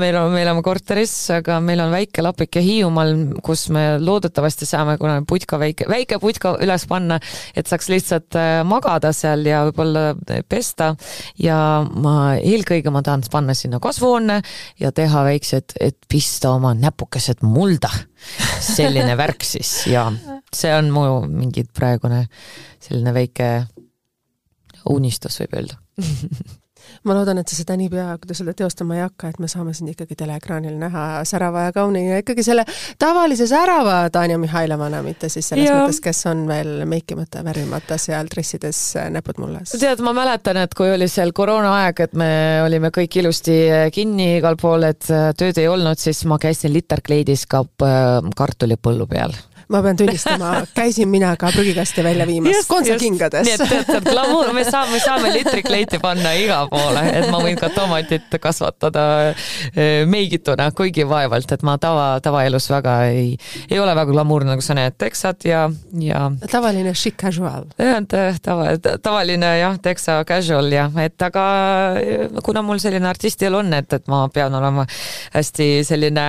meil 0.00 0.16
on, 0.16 0.30
me 0.32 0.40
elame 0.40 0.62
korteris, 0.64 1.12
aga 1.36 1.58
meil 1.64 1.82
on 1.84 1.92
väike 1.92 2.24
lapike 2.24 2.62
Hiiumaal, 2.64 3.12
kus 3.44 3.66
me 3.74 3.84
loodetavasti 4.00 4.68
saame 4.68 4.96
kunagi 5.00 5.26
putka 5.28 5.58
väike, 5.60 5.88
väike 5.90 6.20
putka 6.22 6.54
üles 6.64 6.86
panna, 6.88 7.18
et 7.54 7.68
saaks 7.68 7.90
lihtsalt 7.92 8.38
äh, 8.40 8.60
magada 8.68 9.12
seal 9.16 9.44
ja 9.48 9.66
võib-olla 9.68 10.14
pesta. 10.48 10.94
ja 11.40 11.58
ma, 11.84 12.16
eelkõige 12.36 12.92
ma 12.92 13.04
tahan 13.04 13.26
panna 13.32 13.56
sinna 13.56 13.80
kasvuhoone 13.82 14.40
ja 14.80 14.92
teha 14.96 15.26
väiksed, 15.28 15.76
et 15.80 15.98
pista 16.08 16.54
oma 16.56 16.72
näpukesed 16.78 17.44
mulda. 17.44 17.92
selline 18.60 19.14
värk 19.16 19.44
siis 19.48 19.86
ja 19.88 20.10
see 20.52 20.72
on 20.76 20.90
mu 20.92 21.04
mingi 21.24 21.64
praegune 21.64 22.26
selline 22.80 23.14
väike 23.16 23.52
unistus, 24.92 25.40
võib 25.40 25.56
öelda 25.60 25.80
ma 27.06 27.14
loodan, 27.16 27.40
et 27.40 27.50
sa 27.50 27.56
seda 27.58 27.76
niipea, 27.78 28.14
kui 28.20 28.30
te 28.30 28.36
seda 28.36 28.54
teostama 28.56 28.96
ei 28.96 29.02
hakka, 29.04 29.30
et 29.30 29.40
me 29.42 29.48
saame 29.50 29.72
sind 29.76 29.92
ikkagi 29.92 30.16
teleekraanil 30.18 30.76
näha 30.80 31.04
särava 31.28 31.66
ja 31.68 31.74
kauni 31.76 32.02
ja 32.06 32.20
ikkagi 32.22 32.44
selle 32.46 32.64
tavalise 33.00 33.46
särava 33.50 33.98
Tanja 34.12 34.38
Mihhailovana, 34.40 35.02
mitte 35.06 35.30
siis 35.32 35.50
selles 35.52 35.68
ja. 35.68 35.78
mõttes, 35.80 36.00
kes 36.04 36.22
on 36.30 36.44
veel 36.48 36.84
meikimata, 36.90 37.44
värvimata 37.46 37.98
seal 38.00 38.30
dressides 38.32 38.80
näpud 39.12 39.40
mullas. 39.42 39.74
tead, 39.80 40.02
ma 40.04 40.14
mäletan, 40.16 40.60
et 40.64 40.74
kui 40.76 40.90
oli 40.92 41.08
seal 41.10 41.34
koroonaaeg, 41.36 42.04
et 42.06 42.16
me 42.18 42.32
olime 42.66 42.92
kõik 42.94 43.20
ilusti 43.22 43.60
kinni 43.94 44.32
igal 44.38 44.58
pool, 44.60 44.88
et 44.90 45.06
tööd 45.06 45.60
ei 45.60 45.68
olnud, 45.70 46.00
siis 46.00 46.24
ma 46.28 46.40
käisin 46.42 46.74
Litterkleidis 46.74 47.46
ka 47.50 47.64
äh, 47.84 48.32
kartulipõllu 48.36 49.08
peal 49.10 49.36
ma 49.70 49.82
pean 49.82 49.96
tunnistama, 49.96 50.52
käisin 50.78 51.08
mina 51.08 51.36
ka 51.38 51.50
prügikasti 51.54 52.04
välja 52.04 52.26
viimas 52.26 52.66
kontsakingades. 52.68 53.46
nii 53.46 53.54
et 53.54 53.86
tead, 53.86 54.08
glamuur, 54.10 54.52
me 54.56 54.64
saame, 54.66 54.96
me 54.96 55.00
saame 55.02 55.32
litrikleiti 55.34 56.00
panna 56.02 56.32
igale 56.38 56.70
poole, 56.72 57.04
et 57.14 57.28
ma 57.30 57.38
võin 57.42 57.58
ka 57.60 57.70
tomatit 57.74 58.34
kasvatada 58.42 59.04
eh, 59.30 60.02
meigituna, 60.10 60.70
kuigi 60.76 61.06
vaevalt, 61.08 61.52
et 61.54 61.62
ma 61.66 61.76
tava, 61.82 62.08
tavaelus 62.24 62.66
väga 62.72 62.96
ei, 63.10 63.36
ei 63.70 63.78
ole 63.78 63.94
väga 63.94 64.10
glamuurne, 64.10 64.54
nagu 64.54 64.64
sa 64.64 64.74
näed, 64.78 64.96
teksad 64.98 65.46
ja, 65.46 65.66
ja. 66.02 66.26
tavaline 66.50 66.94
chic 66.98 67.18
casual. 67.20 67.68
tava, 68.42 68.74
tavaline 69.02 69.52
jah, 69.60 69.78
teksa 69.82 70.20
casual 70.28 70.72
jah, 70.74 70.90
et 71.04 71.28
aga 71.30 71.46
kuna 72.44 72.64
mul 72.66 72.82
selline 72.82 73.06
artistielu 73.10 73.62
on, 73.62 73.72
et, 73.78 73.98
et 74.00 74.10
ma 74.10 74.24
pean 74.34 74.54
olema 74.58 74.86
hästi 75.34 75.70
selline 75.86 76.26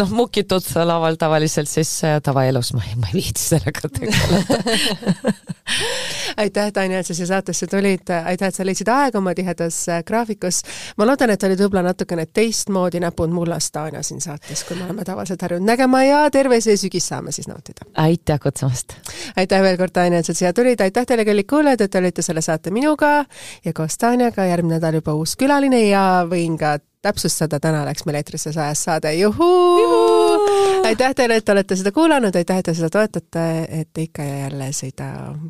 noh, 0.00 0.16
mukitud 0.16 0.64
laval 0.88 1.20
tavaliselt, 1.20 1.68
siis 1.68 1.92
tavaelus 2.24 2.72
ma 2.76 2.84
ei, 2.88 2.96
ma 3.00 3.10
ei 3.12 3.20
viitsi 3.20 3.54
sellega 3.54 3.88
tegeleda 3.88 5.32
aitäh, 6.36 6.72
Tanja, 6.72 6.98
et 6.98 7.06
sa 7.06 7.14
siia 7.14 7.26
saatesse 7.26 7.66
tulid, 7.66 8.10
aitäh, 8.24 8.48
et 8.48 8.54
sa 8.54 8.66
leidsid 8.66 8.88
aega 8.88 9.18
oma 9.18 9.34
tihedas 9.34 9.78
graafikus. 10.06 10.62
ma 10.96 11.06
loodan, 11.06 11.30
et 11.30 11.42
olid 11.42 11.60
võib-olla 11.64 11.84
natukene 11.90 12.26
teistmoodi 12.26 13.00
näpud 13.02 13.32
mullast, 13.34 13.72
Tanja, 13.72 14.02
siin 14.02 14.20
saates, 14.20 14.64
kui 14.68 14.76
me 14.76 14.86
oleme 14.88 15.04
tavaliselt 15.04 15.42
harjunud 15.42 15.66
nägema 15.68 16.02
ja 16.04 16.22
terve 16.30 16.60
see 16.60 16.76
sügis 16.80 17.08
saame 17.08 17.32
siis 17.32 17.48
nautida. 17.48 17.86
aitäh 17.94 18.40
kutsumast! 18.40 18.96
aitäh 19.36 19.62
veel 19.62 19.76
kord, 19.80 19.94
Tanja, 19.96 20.22
et 20.22 20.28
sa 20.28 20.36
siia 20.36 20.52
tulid, 20.52 20.80
aitäh 20.80 21.06
teile, 21.06 21.24
kallid 21.28 21.48
kuulajad, 21.50 21.86
et 21.86 21.90
te 21.90 22.02
olite 22.02 22.22
selle 22.22 22.42
saate 22.42 22.70
minuga 22.70 23.24
ja 23.64 23.72
koos 23.72 23.98
Tanjaga 23.98 24.46
järgmine 24.48 24.78
nädal 24.78 25.00
juba 25.00 25.14
uus 25.18 25.36
külaline 25.36 25.84
ja 25.88 26.24
võin 26.28 26.56
ka 26.60 26.78
täpsustada, 27.02 27.60
täna 27.60 27.84
läks 27.86 28.04
meil 28.06 28.20
eetrisse 28.20 28.52
sajas 28.52 28.84
saade, 28.84 29.14
juhuu! 29.14 30.38
aitäh 30.86 31.14
teile, 31.14 31.36
et 31.36 31.48
olete 31.48 31.76
seda 31.76 31.92
kuulanud, 31.92 32.34
aitäh, 32.36 32.58
et 32.58 32.68
te 32.68 32.74
seda 32.74 32.90
toetate, 32.92 33.44
et 33.80 33.98
ikka 33.98 34.22
ja 34.22 34.38
jälle 34.44 34.68
seda 34.76 35.08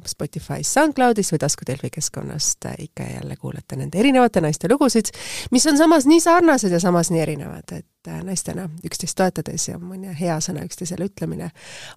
Spotify's, 0.09 0.73
SoundCloudis 0.73 1.33
või 1.33 1.43
taskutelfi 1.43 1.91
keskkonnast 1.93 2.69
ikka 2.79 3.07
ja 3.09 3.21
jälle 3.21 3.37
kuulate 3.37 3.77
nende 3.77 4.01
erinevate 4.01 4.41
naiste 4.41 4.71
lugusid, 4.73 5.13
mis 5.51 5.67
on 5.67 5.79
samas 5.79 6.07
nii 6.09 6.21
sarnased 6.21 6.73
ja 6.73 6.81
samas 6.81 7.11
nii 7.11 7.21
erinevad, 7.21 7.77
et 7.77 8.13
naistena 8.25 8.69
üksteist 8.87 9.17
toetades 9.19 9.69
ja 9.69 9.79
mõni 9.79 10.13
hea 10.19 10.41
sõna 10.43 10.65
üksteisele 10.67 11.07
ütlemine 11.11 11.53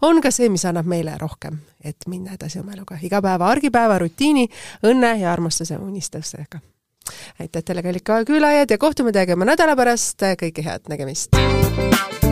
on 0.05 0.21
ka 0.21 0.31
see, 0.35 0.51
mis 0.53 0.65
annab 0.67 0.87
meile 0.89 1.17
rohkem, 1.21 1.59
et 1.83 2.07
minna 2.07 2.35
edasi 2.35 2.59
oma 2.59 2.75
eluga. 2.75 2.99
Igapäeva, 3.01 3.49
argipäeva, 3.49 3.99
rutiini, 4.03 4.47
õnne 4.83 5.15
ja 5.21 5.33
armastuse 5.33 5.77
unistustega 5.81 6.61
aitäh 7.39 7.63
teile, 7.63 7.83
kallid 7.85 8.05
kuulajad 8.27 8.71
ja 8.71 8.77
kohtume 8.81 9.15
teiega 9.15 9.35
nädala 9.35 9.75
pärast, 9.75 10.25
kõike 10.41 10.65
head, 10.65 10.87
nägemist! 10.91 12.24